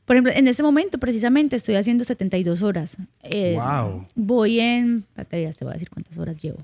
[0.06, 2.98] Por ejemplo, en este momento precisamente estoy haciendo 72 horas.
[3.24, 4.08] Eh, Wow.
[4.16, 5.06] Voy en...
[5.30, 6.58] te voy a decir cuántas horas llevo.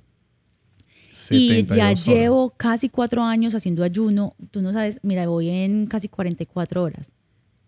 [1.31, 4.35] Y 72 ya llevo casi cuatro años haciendo ayuno.
[4.51, 7.11] Tú no sabes, mira, voy en casi 44 horas.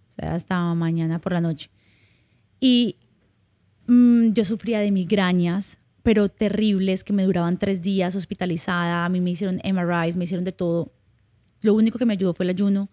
[0.10, 1.70] O sea, hasta mañana por la noche.
[2.60, 2.98] Y
[3.88, 9.06] mm, yo sufría de migrañas, pero terribles, que me duraban tres días hospitalizada.
[9.06, 10.92] A mí me hicieron MRIs, me hicieron de todo.
[11.62, 12.90] Lo único que me ayudó fue el ayuno,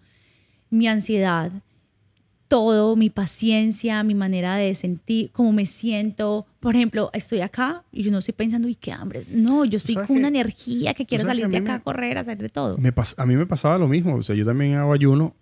[0.70, 1.52] mi ansiedad,
[2.48, 6.46] todo, mi paciencia, mi manera de sentir, cómo me siento.
[6.66, 9.20] Por ejemplo, estoy acá y yo no estoy pensando, uy, qué hambre.
[9.30, 11.76] No, yo estoy con una que- energía que quiero que salir a de acá me-
[11.78, 12.76] a correr, a hacer de todo.
[12.76, 14.16] Me pas- a mí me pasaba lo mismo.
[14.16, 15.36] O sea, yo también hago ayuno.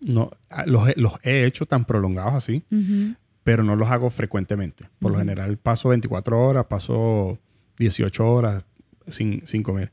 [0.00, 0.30] No,
[0.66, 3.14] los, los he hecho tan prolongados así, Ujú.
[3.42, 4.84] pero no los hago frecuentemente.
[4.98, 5.22] Por lo Ujú.
[5.26, 7.38] general paso 24 horas, paso
[7.78, 8.62] 18 horas
[9.08, 9.92] sin, sin comer.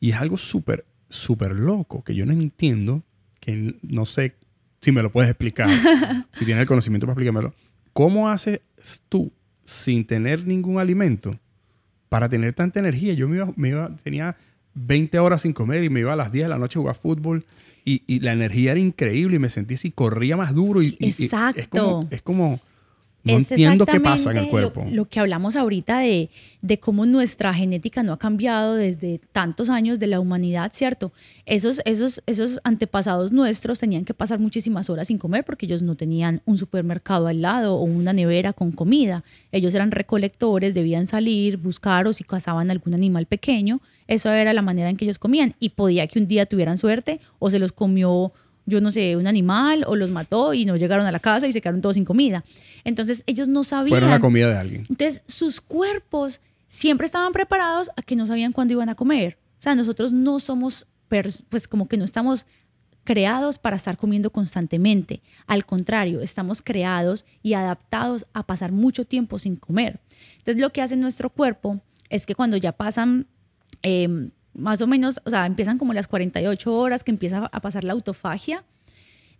[0.00, 3.02] Y es algo súper, súper loco que yo no entiendo,
[3.40, 4.34] que no sé
[4.80, 5.68] si me lo puedes explicar,
[6.32, 7.54] si tienes el conocimiento para explicármelo.
[7.92, 8.60] ¿Cómo haces
[9.10, 9.30] tú
[9.66, 11.38] sin tener ningún alimento
[12.08, 13.12] para tener tanta energía?
[13.12, 14.36] Yo me iba, me iba- tenía
[14.74, 16.96] 20 horas sin comer y me iba a las 10 de la noche a jugar
[16.96, 17.44] fútbol
[17.84, 21.06] y, y la energía era increíble y me sentí así, corría más duro y, y-
[21.06, 21.66] y es Exacto.
[21.70, 22.60] como, es como
[23.26, 24.84] no Es entiendo qué pasa en el cuerpo.
[24.84, 26.30] Lo, lo que hablamos ahorita de,
[26.62, 31.12] de cómo nuestra genética no ha cambiado desde tantos años de la humanidad, ¿cierto?
[31.44, 35.94] Esos, esos, esos antepasados nuestros tenían que pasar muchísimas horas sin comer porque ellos no
[35.94, 39.24] tenían un supermercado al lado o una nevera con comida.
[39.52, 43.80] Ellos eran recolectores, debían salir, buscar o si cazaban algún animal pequeño.
[44.06, 47.20] Eso era la manera en que ellos comían y podía que un día tuvieran suerte
[47.38, 48.32] o se los comió
[48.66, 51.52] yo no sé, un animal o los mató y no llegaron a la casa y
[51.52, 52.44] se quedaron todos sin comida.
[52.84, 53.90] Entonces ellos no sabían.
[53.90, 54.82] Fueron la comida de alguien.
[54.88, 59.38] Entonces sus cuerpos siempre estaban preparados a que no sabían cuándo iban a comer.
[59.58, 62.46] O sea, nosotros no somos, pues como que no estamos
[63.04, 65.22] creados para estar comiendo constantemente.
[65.46, 70.00] Al contrario, estamos creados y adaptados a pasar mucho tiempo sin comer.
[70.38, 71.80] Entonces lo que hace nuestro cuerpo
[72.10, 73.26] es que cuando ya pasan
[73.82, 77.84] em, más o menos, o sea, empiezan como las 48 horas que empieza a pasar
[77.84, 78.64] la autofagia.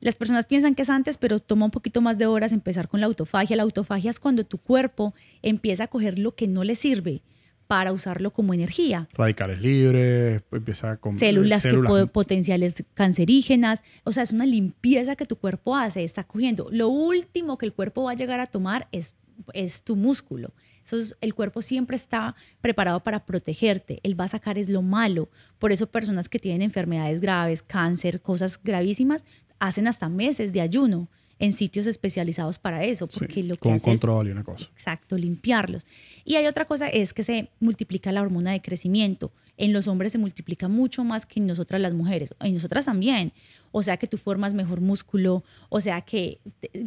[0.00, 3.00] Las personas piensan que es antes, pero toma un poquito más de horas empezar con
[3.00, 3.56] la autofagia.
[3.56, 7.22] La autofagia es cuando tu cuerpo empieza a coger lo que no le sirve
[7.66, 9.08] para usarlo como energía.
[9.14, 13.82] Radicales libres, empieza con células, Que potenciales cancerígenas.
[14.04, 16.68] O sea, es una limpieza que tu cuerpo hace, está cogiendo.
[16.70, 19.14] Lo último que el cuerpo va a llegar a tomar es,
[19.52, 20.52] es tu músculo.
[20.86, 23.98] Entonces, el cuerpo siempre está preparado para protegerte.
[24.04, 25.28] Él va a sacar es lo malo.
[25.58, 29.24] Por eso personas que tienen enfermedades graves, cáncer, cosas gravísimas,
[29.58, 31.08] hacen hasta meses de ayuno
[31.40, 34.68] en sitios especializados para eso, porque lo que con hace control y una cosa.
[34.72, 35.84] Exacto, limpiarlos.
[36.24, 39.32] Y hay otra cosa es que se multiplica la hormona de crecimiento.
[39.56, 43.32] En los hombres se multiplica mucho más que en nosotras las mujeres, en nosotras también.
[43.72, 46.40] O sea que tú formas mejor músculo, o sea que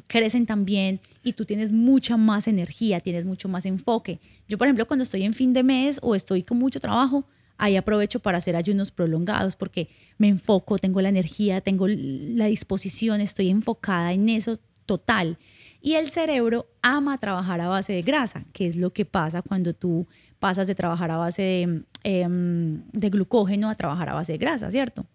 [0.07, 4.19] crecen también y tú tienes mucha más energía, tienes mucho más enfoque.
[4.47, 7.25] Yo, por ejemplo, cuando estoy en fin de mes o estoy con mucho trabajo,
[7.57, 13.21] ahí aprovecho para hacer ayunos prolongados porque me enfoco, tengo la energía, tengo la disposición,
[13.21, 15.37] estoy enfocada en eso total.
[15.81, 19.73] Y el cerebro ama trabajar a base de grasa, que es lo que pasa cuando
[19.73, 20.07] tú
[20.39, 24.71] pasas de trabajar a base de, em, de glucógeno a trabajar a base de grasa,
[24.71, 25.05] ¿cierto?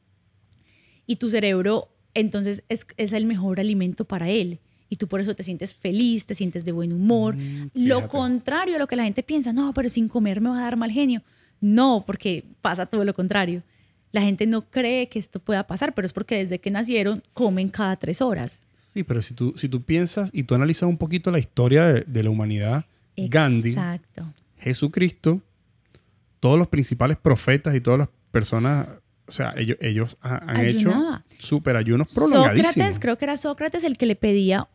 [1.07, 4.61] Y tu cerebro entonces es, es, el mejor alimento para él.
[4.89, 7.36] Y tú por eso te sientes feliz, te sientes de buen humor.
[7.36, 10.59] Mm, lo contrario a lo que la gente piensa, no, pero sin comer me va
[10.59, 11.23] a dar mal genio.
[11.61, 13.62] No, porque pasa todo lo contrario.
[14.12, 17.69] La gente no cree que esto pueda pasar, pero es porque desde que nacieron comen
[17.69, 18.61] cada tres horas.
[18.95, 22.23] Sí, pero si tú, si tú piensas y tú analizas un poquito la historia de,
[22.23, 22.85] la humanidad,
[23.16, 23.77] Gandhi,
[24.57, 25.43] Jesucristo,
[26.39, 28.87] todos los principales profetas y todas las personas,
[29.27, 30.93] o sea, ellos, ellos han hecho
[31.39, 32.75] super ayunos prolongadísimos.
[32.75, 34.69] Sócrates, creo que era Sócrates el que le pedía,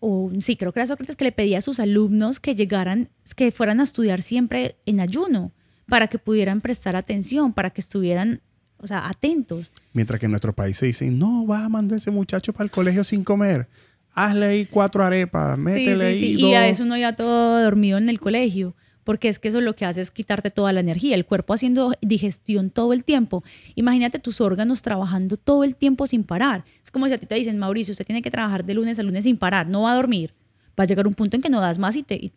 [0.00, 3.52] o sí, creo que era Sócrates que le pedía a sus alumnos que llegaran, que
[3.52, 5.52] fueran a estudiar siempre en ayuno
[5.86, 8.40] para que pudieran prestar atención, para que estuvieran,
[8.80, 9.70] o sea, atentos.
[9.92, 12.70] Mientras que en nuestro país se dicen, no, vas a mandar ese muchacho para el
[12.70, 13.68] colegio sin comer.
[14.12, 16.46] Hazle ahí cuatro arepas, métele sí, sí, sí.
[16.46, 18.74] Y a eso no ya todo dormido en el colegio
[19.04, 21.94] porque es que eso lo que hace es quitarte toda la energía, el cuerpo haciendo
[22.00, 23.42] digestión todo el tiempo.
[23.74, 26.64] Imagínate tus órganos trabajando todo el tiempo sin parar.
[26.84, 29.02] Es como si a ti te dicen, Mauricio, usted tiene que trabajar de lunes a
[29.02, 30.34] lunes sin parar, no va a dormir.
[30.78, 32.32] Va a llegar un punto en que no das más y te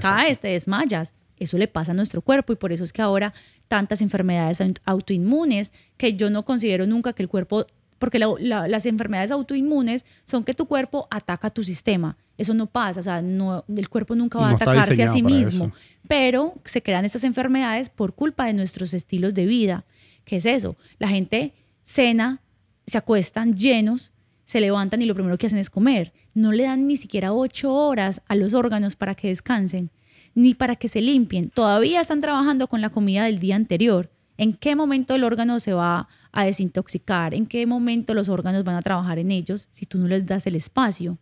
[0.00, 1.14] caes, te desmayas.
[1.36, 3.32] Eso le pasa a nuestro cuerpo y por eso es que ahora
[3.72, 7.64] tantas enfermedades autoinmunes que yo no considero nunca que el cuerpo,
[7.98, 12.18] porque las enfermedades autoinmunes son que tu cuerpo ataca tu sistema.
[12.36, 15.72] Eso no pasa, o sea, no, el cuerpo nunca va a atacarse a sí mismo.
[16.06, 19.86] Pero se crean estas enfermedades por culpa de nuestros estilos de vida.
[20.26, 20.76] ¿Qué es eso?
[20.98, 22.42] La gente cena,
[22.86, 24.12] se acuestan llenos,
[24.44, 26.12] se levantan y lo primero que hacen es comer.
[26.34, 29.90] No le dan ni siquiera ocho horas a los órganos para que descansen
[30.34, 31.50] ni para que se limpien.
[31.50, 34.10] Todavía están trabajando con la comida del día anterior.
[34.38, 37.34] ¿En qué momento el órgano se va a desintoxicar?
[37.34, 40.46] ¿En qué momento los órganos van a trabajar en ellos si tú no les das
[40.46, 41.18] el espacio?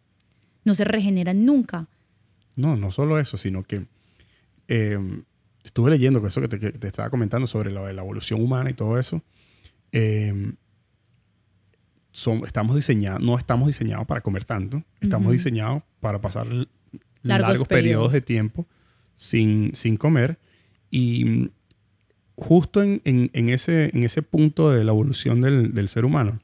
[0.64, 1.88] No se regeneran nunca.
[2.56, 3.86] No, no solo eso, sino que
[4.68, 5.24] em,
[5.64, 9.22] estuve leyendo eso que te, estaba comentando sobre la, evolución humana y todo eso.
[9.90, 10.54] Em,
[12.44, 16.46] estamos diseñados, no estamos diseñados para comer tanto, estamos diseñados para pasar
[17.22, 18.66] largos, periodos de tiempo
[19.20, 20.38] sin, sin comer.
[20.90, 21.50] Y
[22.36, 26.40] justo en, en, ese, en ese punto de la evolución del, del, ser humano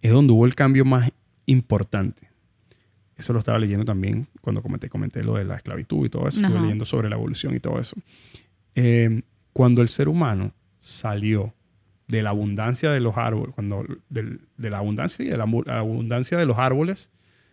[0.00, 1.12] es donde hubo el cambio más
[1.44, 2.30] importante.
[3.16, 6.40] Eso lo estaba leyendo también cuando comenté, comenté lo de la esclavitud y todo eso.
[6.40, 7.94] Estuve leyendo sobre la evolución y todo eso.
[8.74, 9.22] Eh,
[9.52, 11.52] cuando el ser humano salió
[12.08, 16.46] de la abundancia de los árboles, cuando de la abundancia y de la, abundancia de
[16.46, 17.10] los árboles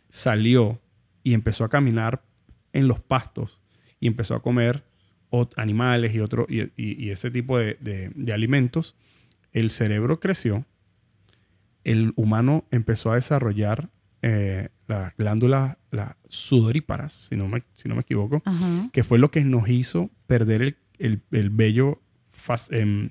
[0.10, 0.80] salió
[1.23, 2.23] y empezó a caminar
[2.72, 3.61] en los pastos
[4.01, 4.83] y empezó a comer
[5.55, 8.95] animales y, otro, y, ese tipo de, alimentos,
[9.53, 10.65] el cerebro creció,
[11.85, 13.89] el humano empezó a desarrollar
[14.21, 18.43] eh, las glándulas las sudoríparas, si no me, si no me equivoco,
[18.91, 20.61] que fue lo que nos hizo perder
[20.99, 22.01] el, el, vello
[22.69, 23.09] em,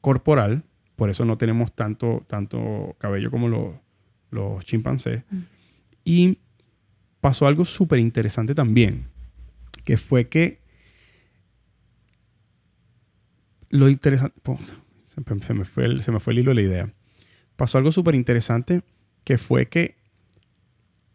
[0.00, 0.64] corporal,
[0.96, 3.74] por eso no tenemos tanto, tanto cabello como los,
[4.30, 5.22] los chimpancés.
[5.30, 5.38] Mm.
[6.04, 6.38] Y
[7.20, 9.06] pasó algo súper interesante también
[9.88, 10.60] que fue que
[13.70, 14.38] lo interesante,
[15.46, 16.92] se me, fue el, se me fue el hilo de la idea.
[17.56, 18.82] Pasó algo súper interesante
[19.24, 19.96] que fue que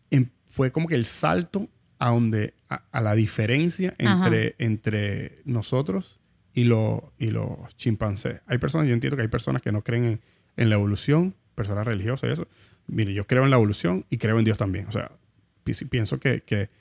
[0.10, 1.70] em- fue como que el salto
[2.00, 4.26] a donde a, a la diferencia Ajá.
[4.26, 6.20] entre, entre nosotros
[6.56, 8.41] y, los y los chimpancés.
[8.48, 10.22] Hay personas, yo entiendo que hay personas que no creen en,
[10.58, 12.48] en la evolución, personas religiosas y eso.
[12.88, 14.88] Mire, yo creo en la evolución y creo en Dios también.
[14.88, 15.12] O sea,
[15.91, 16.72] pienso que, que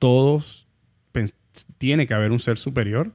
[0.00, 0.65] todos
[1.78, 3.12] tiene que haber un ser superior,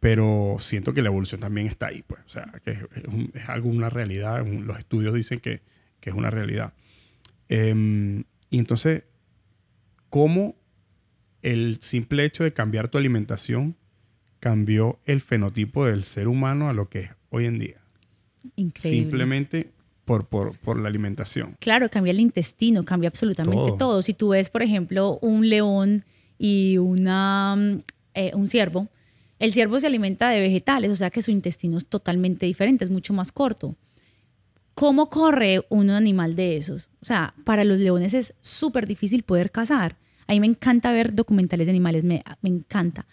[0.00, 2.20] pero siento que la evolución también está ahí, pues.
[2.24, 2.78] O sea, que es,
[3.08, 4.42] un- es algo, una realidad.
[4.42, 5.60] un- los estudios dicen que,
[6.00, 6.72] que es una realidad.
[7.48, 9.04] Em, y entonces,
[10.08, 10.56] ¿cómo
[11.42, 13.76] el simple hecho de cambiar tu alimentación
[14.40, 17.80] cambió el fenotipo del ser humano a lo que es hoy en día?
[18.56, 19.00] Increíble.
[19.02, 19.70] Simplemente
[20.04, 21.56] por, por, por la alimentación.
[21.60, 23.76] Claro, cambia el intestino, cambia absolutamente Todo.
[23.76, 24.02] todo.
[24.02, 26.04] Si tú ves, por ejemplo, un león
[26.42, 27.80] y una, mm,
[28.14, 28.88] eh, un ciervo,
[29.38, 32.90] el ciervo se alimenta de vegetales, o sea que su intestino es totalmente diferente, es
[32.90, 33.76] mucho más corto.
[34.74, 36.88] ¿Cómo corre un animal de esos?
[37.02, 39.96] O sea, para los leones es súper difícil poder cazar.
[40.26, 43.06] A mí me encanta ver documentales de animales, me, me encanta.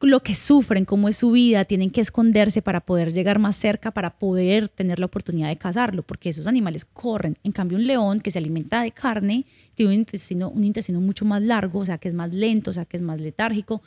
[0.00, 3.90] Lo que sufren, cómo es su vida, tienen que esconderse para poder llegar más cerca,
[3.90, 7.36] para poder tener la oportunidad de cazarlo, porque esos animales corren.
[7.42, 9.44] En cambio, un león que se alimenta de carne
[9.74, 12.72] tiene un intestino, un intestino mucho más largo, o sea, que es más lento, o
[12.72, 13.82] sea, que es más letárgico.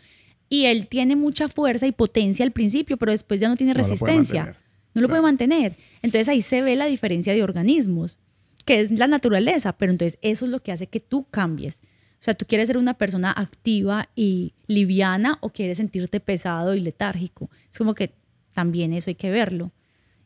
[0.49, 3.77] Y él tiene mucha fuerza y potencia al principio, pero después ya no tiene No
[3.77, 4.43] resistencia.
[4.93, 5.07] No lo Claro.
[5.07, 5.77] puede mantener.
[6.01, 8.19] Entonces ahí se ve la diferencia de organismos,
[8.65, 11.79] que es la naturaleza, pero entonces eso es lo que hace que tú cambies.
[12.21, 16.79] O sea, tú quieres ser una persona activa y liviana o quieres sentirte pesado y
[16.79, 17.49] letárgico.
[17.71, 18.13] Es como que
[18.53, 19.71] también eso hay que verlo.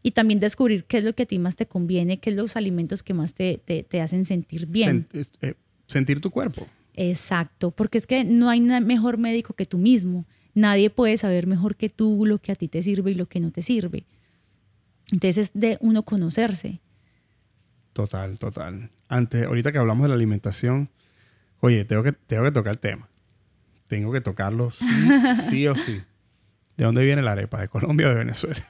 [0.03, 2.57] Y también descubrir qué es lo que a ti más te conviene, qué es los
[2.57, 5.07] alimentos que más te, te- te hacen sentir bien.
[5.41, 5.53] Eh,
[5.87, 6.67] sentir tu cuerpo.
[6.95, 10.25] Exacto, porque es que no hay mejor médico que tú mismo.
[10.53, 13.39] Nadie puede saber mejor que tú lo que a ti te sirve y lo que
[13.39, 14.05] no te sirve.
[15.11, 16.81] Entonces es de uno conocerse.
[17.93, 18.89] Total, total.
[19.07, 20.89] Antes, ahorita que hablamos de la alimentación,
[21.65, 23.07] oye, tengo que, tengo que tocar el tema.
[23.87, 24.85] Tengo que tocarlo sí,
[25.49, 26.01] sí o sí.
[26.77, 27.59] ¿De dónde viene la arepa?
[27.61, 28.67] ¿De Colombia o de Venezuela?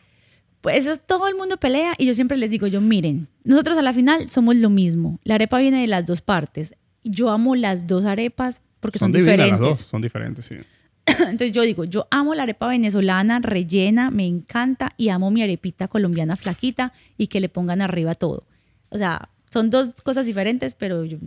[0.62, 3.82] Pues eso todo el mundo pelea y yo siempre les digo, yo miren, nosotros a
[3.82, 5.20] la final somos lo mismo.
[5.24, 6.74] La arepa viene de las dos partes.
[7.04, 9.60] Yo amo las dos arepas porque son, divinas diferentes.
[9.62, 10.56] las dos, son diferentes, sí.
[11.06, 15.88] Entonces yo digo, yo amo la arepa venezolana rellena, me encanta y amo mi arepita
[15.88, 18.48] colombiana flaquita y que le pongan arriba todo.
[18.90, 21.20] O sea, son dos cosas diferentes, pero yo-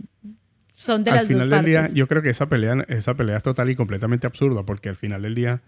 [0.81, 1.95] son de al las final dos del día, partes.
[1.95, 5.21] yo creo que esa pelea, esa pelea es total y completamente absurda, porque al final
[5.21, 5.61] del día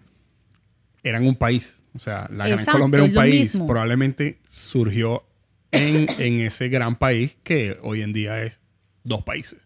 [1.04, 1.82] eran un país.
[1.94, 3.54] O sea, la Gran Exacto, Colombia era es un lo país.
[3.54, 3.68] mismo.
[3.68, 5.24] Probablemente surgió
[5.72, 8.62] en, en ese gran país que hoy en día es
[9.04, 9.60] dos países.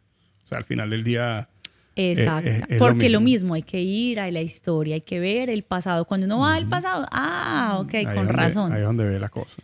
[0.43, 1.49] O sea, al final del día,
[1.95, 2.49] Exacto.
[2.49, 3.53] es- es lo Porque lo mismo.
[3.53, 3.53] mismo.
[3.53, 6.05] hay que ir a la historia, hay que ver el pasado.
[6.05, 8.73] Cuando uno va al pasado, ah, ok, ahí con es donde- razón.
[8.73, 9.61] Ahí es donde ve la cosa.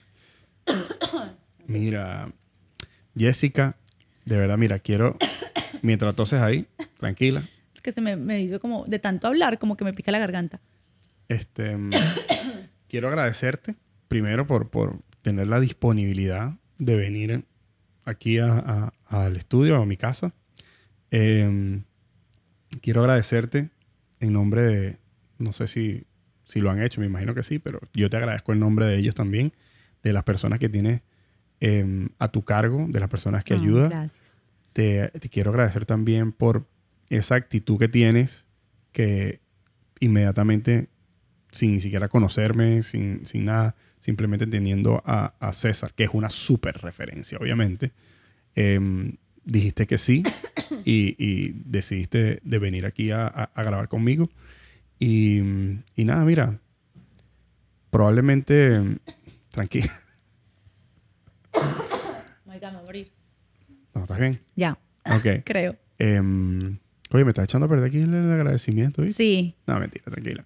[1.67, 2.29] Mira,
[3.17, 3.75] Jessica,
[4.25, 5.17] de verdad, mira, quiero,
[5.81, 6.65] mientras toses ahí,
[6.99, 7.43] tranquila,
[7.75, 10.19] Es que se me, me hizo como, de tanto hablar, como que me pica la
[10.19, 10.59] garganta.
[11.27, 11.91] Este, mm,
[12.87, 13.75] quiero agradecerte
[14.07, 17.45] primero por, por tener la disponibilidad de venir
[18.03, 18.93] aquí a- a-
[19.23, 20.33] al estudio, a mi casa.
[21.11, 21.83] Em,
[22.81, 23.69] quiero agradecerte
[24.19, 24.97] en nombre de,
[25.39, 26.05] no sé si,
[26.45, 28.97] si lo han hecho, me imagino que sí, pero yo te agradezco en nombre de
[28.97, 29.51] ellos también,
[30.03, 31.01] de las personas que tienes
[31.59, 34.30] em, a tu cargo, de las personas que Ah, ayudas Gracias.
[34.73, 36.67] Te, te quiero agradecer también por
[37.09, 38.47] esa actitud que tienes
[38.91, 39.39] que
[39.99, 40.87] inmediatamente,
[41.51, 46.29] sin ni siquiera conocerme, sin, sin nada, simplemente teniendo a, a César, que es una
[46.29, 47.91] súper referencia, obviamente,
[48.55, 50.23] em, dijiste que sí
[50.85, 54.29] y, y decidiste de venir aquí a, a- a grabar conmigo.
[54.99, 55.39] Y,
[55.95, 56.59] y nada, mira,
[57.89, 58.97] probablemente, em,
[59.51, 59.91] tranquila,
[62.45, 63.11] me morir.
[63.93, 64.39] No, ¿estás bien?
[64.55, 65.25] Ya, Ok.
[65.45, 65.75] creo.
[65.97, 66.77] Em,
[67.11, 69.23] oye, me está echando a perder aquí el, agradecimiento, ¿viste?
[69.23, 69.55] Sí.
[69.67, 70.43] No, mentira, tranquila.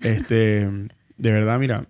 [0.00, 0.68] Este,
[1.16, 1.86] de verdad, mira,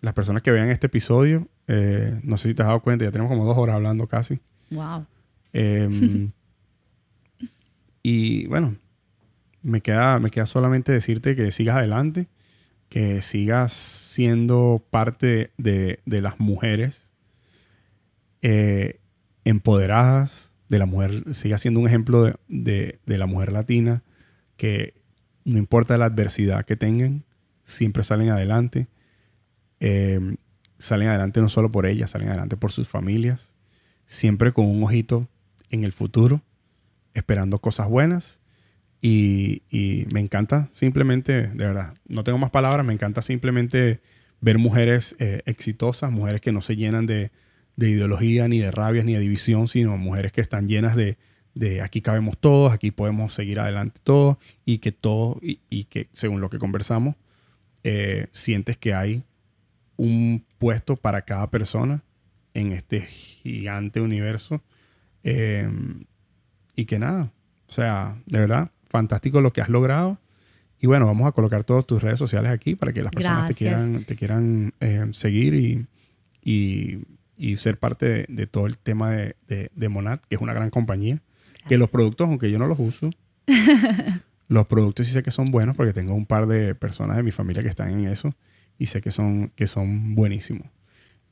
[0.00, 3.12] las personas que vean este episodio, eh, no sé si te has dado cuenta, ya
[3.12, 4.40] tenemos como dos horas hablando casi.
[4.70, 5.06] Wow.
[5.52, 6.30] Em,
[8.02, 8.76] y bueno,
[9.62, 12.26] me queda, me queda solamente decirte que sigas adelante,
[12.88, 17.10] que sigas siendo parte de, de las mujeres
[18.42, 18.98] eh,
[19.44, 24.02] empoderadas, de la mujer, sigas siendo un ejemplo de, de- de la mujer latina,
[24.56, 24.94] que
[25.44, 27.24] no importa la adversidad que tengan,
[27.64, 28.86] siempre salen adelante.
[29.80, 30.36] Eh,
[30.78, 33.54] salen adelante no solo por ellas, salen adelante por sus familias,
[34.06, 35.28] siempre con un ojito
[35.70, 36.42] en el futuro,
[37.14, 38.40] esperando cosas buenas.
[39.00, 44.00] Y, y me encanta simplemente, de verdad, no tengo más palabras, me encanta simplemente
[44.40, 47.32] ver mujeres eh, exitosas, mujeres que no se llenan de,
[47.76, 51.16] de ideología, ni de rabias, ni de división, sino mujeres que están llenas de,
[51.54, 56.40] de aquí cabemos todos, aquí podemos seguir adelante todos y que todo, y, que según
[56.40, 57.16] lo que conversamos,
[57.84, 59.24] eh, sientes que hay
[59.96, 62.02] un puesto para cada persona
[62.54, 64.62] en este gigante universo.
[65.24, 65.68] Eh,
[66.74, 67.32] y que nada,
[67.68, 70.18] o sea, de verdad, fantástico lo que has logrado.
[70.80, 73.54] Y bueno, vamos a colocar todas tus redes sociales aquí para que las personas te
[73.54, 75.86] quieran, te quieran eh, seguir y,
[76.42, 76.98] y,
[77.56, 79.36] ser parte de, todo el tema de,
[79.74, 81.20] de, Monad, que es una gran compañía.
[81.68, 83.10] Que los productos, aunque yo no los uso,
[84.48, 87.30] los productos sí sé que son buenos porque tengo un par de personas de mi
[87.30, 88.34] familia que están en eso
[88.78, 90.66] y sé que son, que son buenísimos.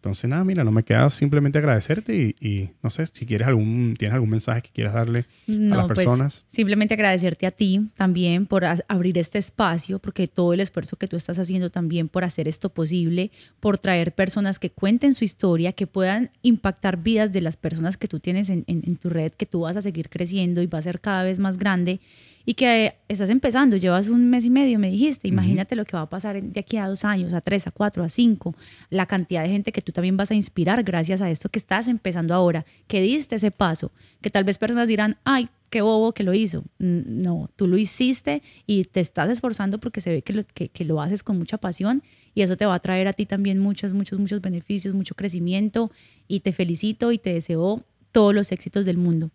[0.01, 4.15] Entonces, nada, mira, no me queda simplemente agradecerte y, no sé, si quieres algún, tienes
[4.15, 6.47] algún mensaje que quieras darle a las pues, personas.
[6.49, 11.19] simplemente agradecerte a ti también por abrir este espacio, porque todo el esfuerzo que tú
[11.19, 15.87] estás haciendo también por hacer esto posible, por traer personas que cuenten su historia, que
[15.87, 19.61] puedan impactar vidas de las personas que tú tienes en, en tu red, que tú
[19.61, 22.01] vas a seguir creciendo y va a ser cada vez más grande
[22.45, 26.03] y que estás empezando, llevas un mes y medio, me dijiste, imagínate lo que va
[26.03, 28.55] a pasar de aquí a dos años, a tres, a cuatro, a cinco,
[28.89, 31.89] la cantidad de gente que tú también vas a inspirar gracias a esto que estás
[31.89, 36.25] empezando ahora, que diste ese paso, que tal vez personas dirán, ay, qué bobo que
[36.25, 36.65] lo hizo.
[36.79, 40.85] No, tú lo hiciste y te estás esforzando porque se ve que lo, que, que
[40.85, 42.03] lo haces con mucha pasión
[42.35, 45.93] y eso te va a traer a ti también muchos, muchos, muchos beneficios, mucho crecimiento
[46.27, 49.31] y te felicito y te deseo todos los éxitos del mundo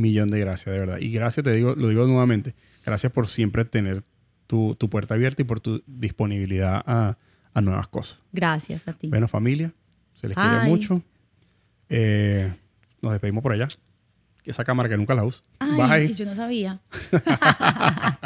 [0.00, 0.98] millón de gracias, de verdad.
[0.98, 2.54] Y gracias, te digo, lo digo nuevamente,
[2.84, 4.02] gracias por siempre tener
[4.46, 7.16] tu, puerta abierta y por tu disponibilidad a,
[7.60, 8.20] nuevas cosas.
[8.32, 9.08] Gracias a ti.
[9.08, 9.72] Bueno, familia,
[10.14, 11.02] se les quiere mucho.
[11.88, 12.52] Eh,
[13.00, 13.68] nos despedimos por allá.
[14.44, 15.42] Esa cámara que nunca la uso.
[15.58, 16.80] Ay, yo no sabía.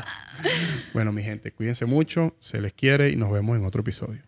[0.94, 4.22] bueno, mi gente, cuídense mucho, se les quiere y nos vemos en otro episodio.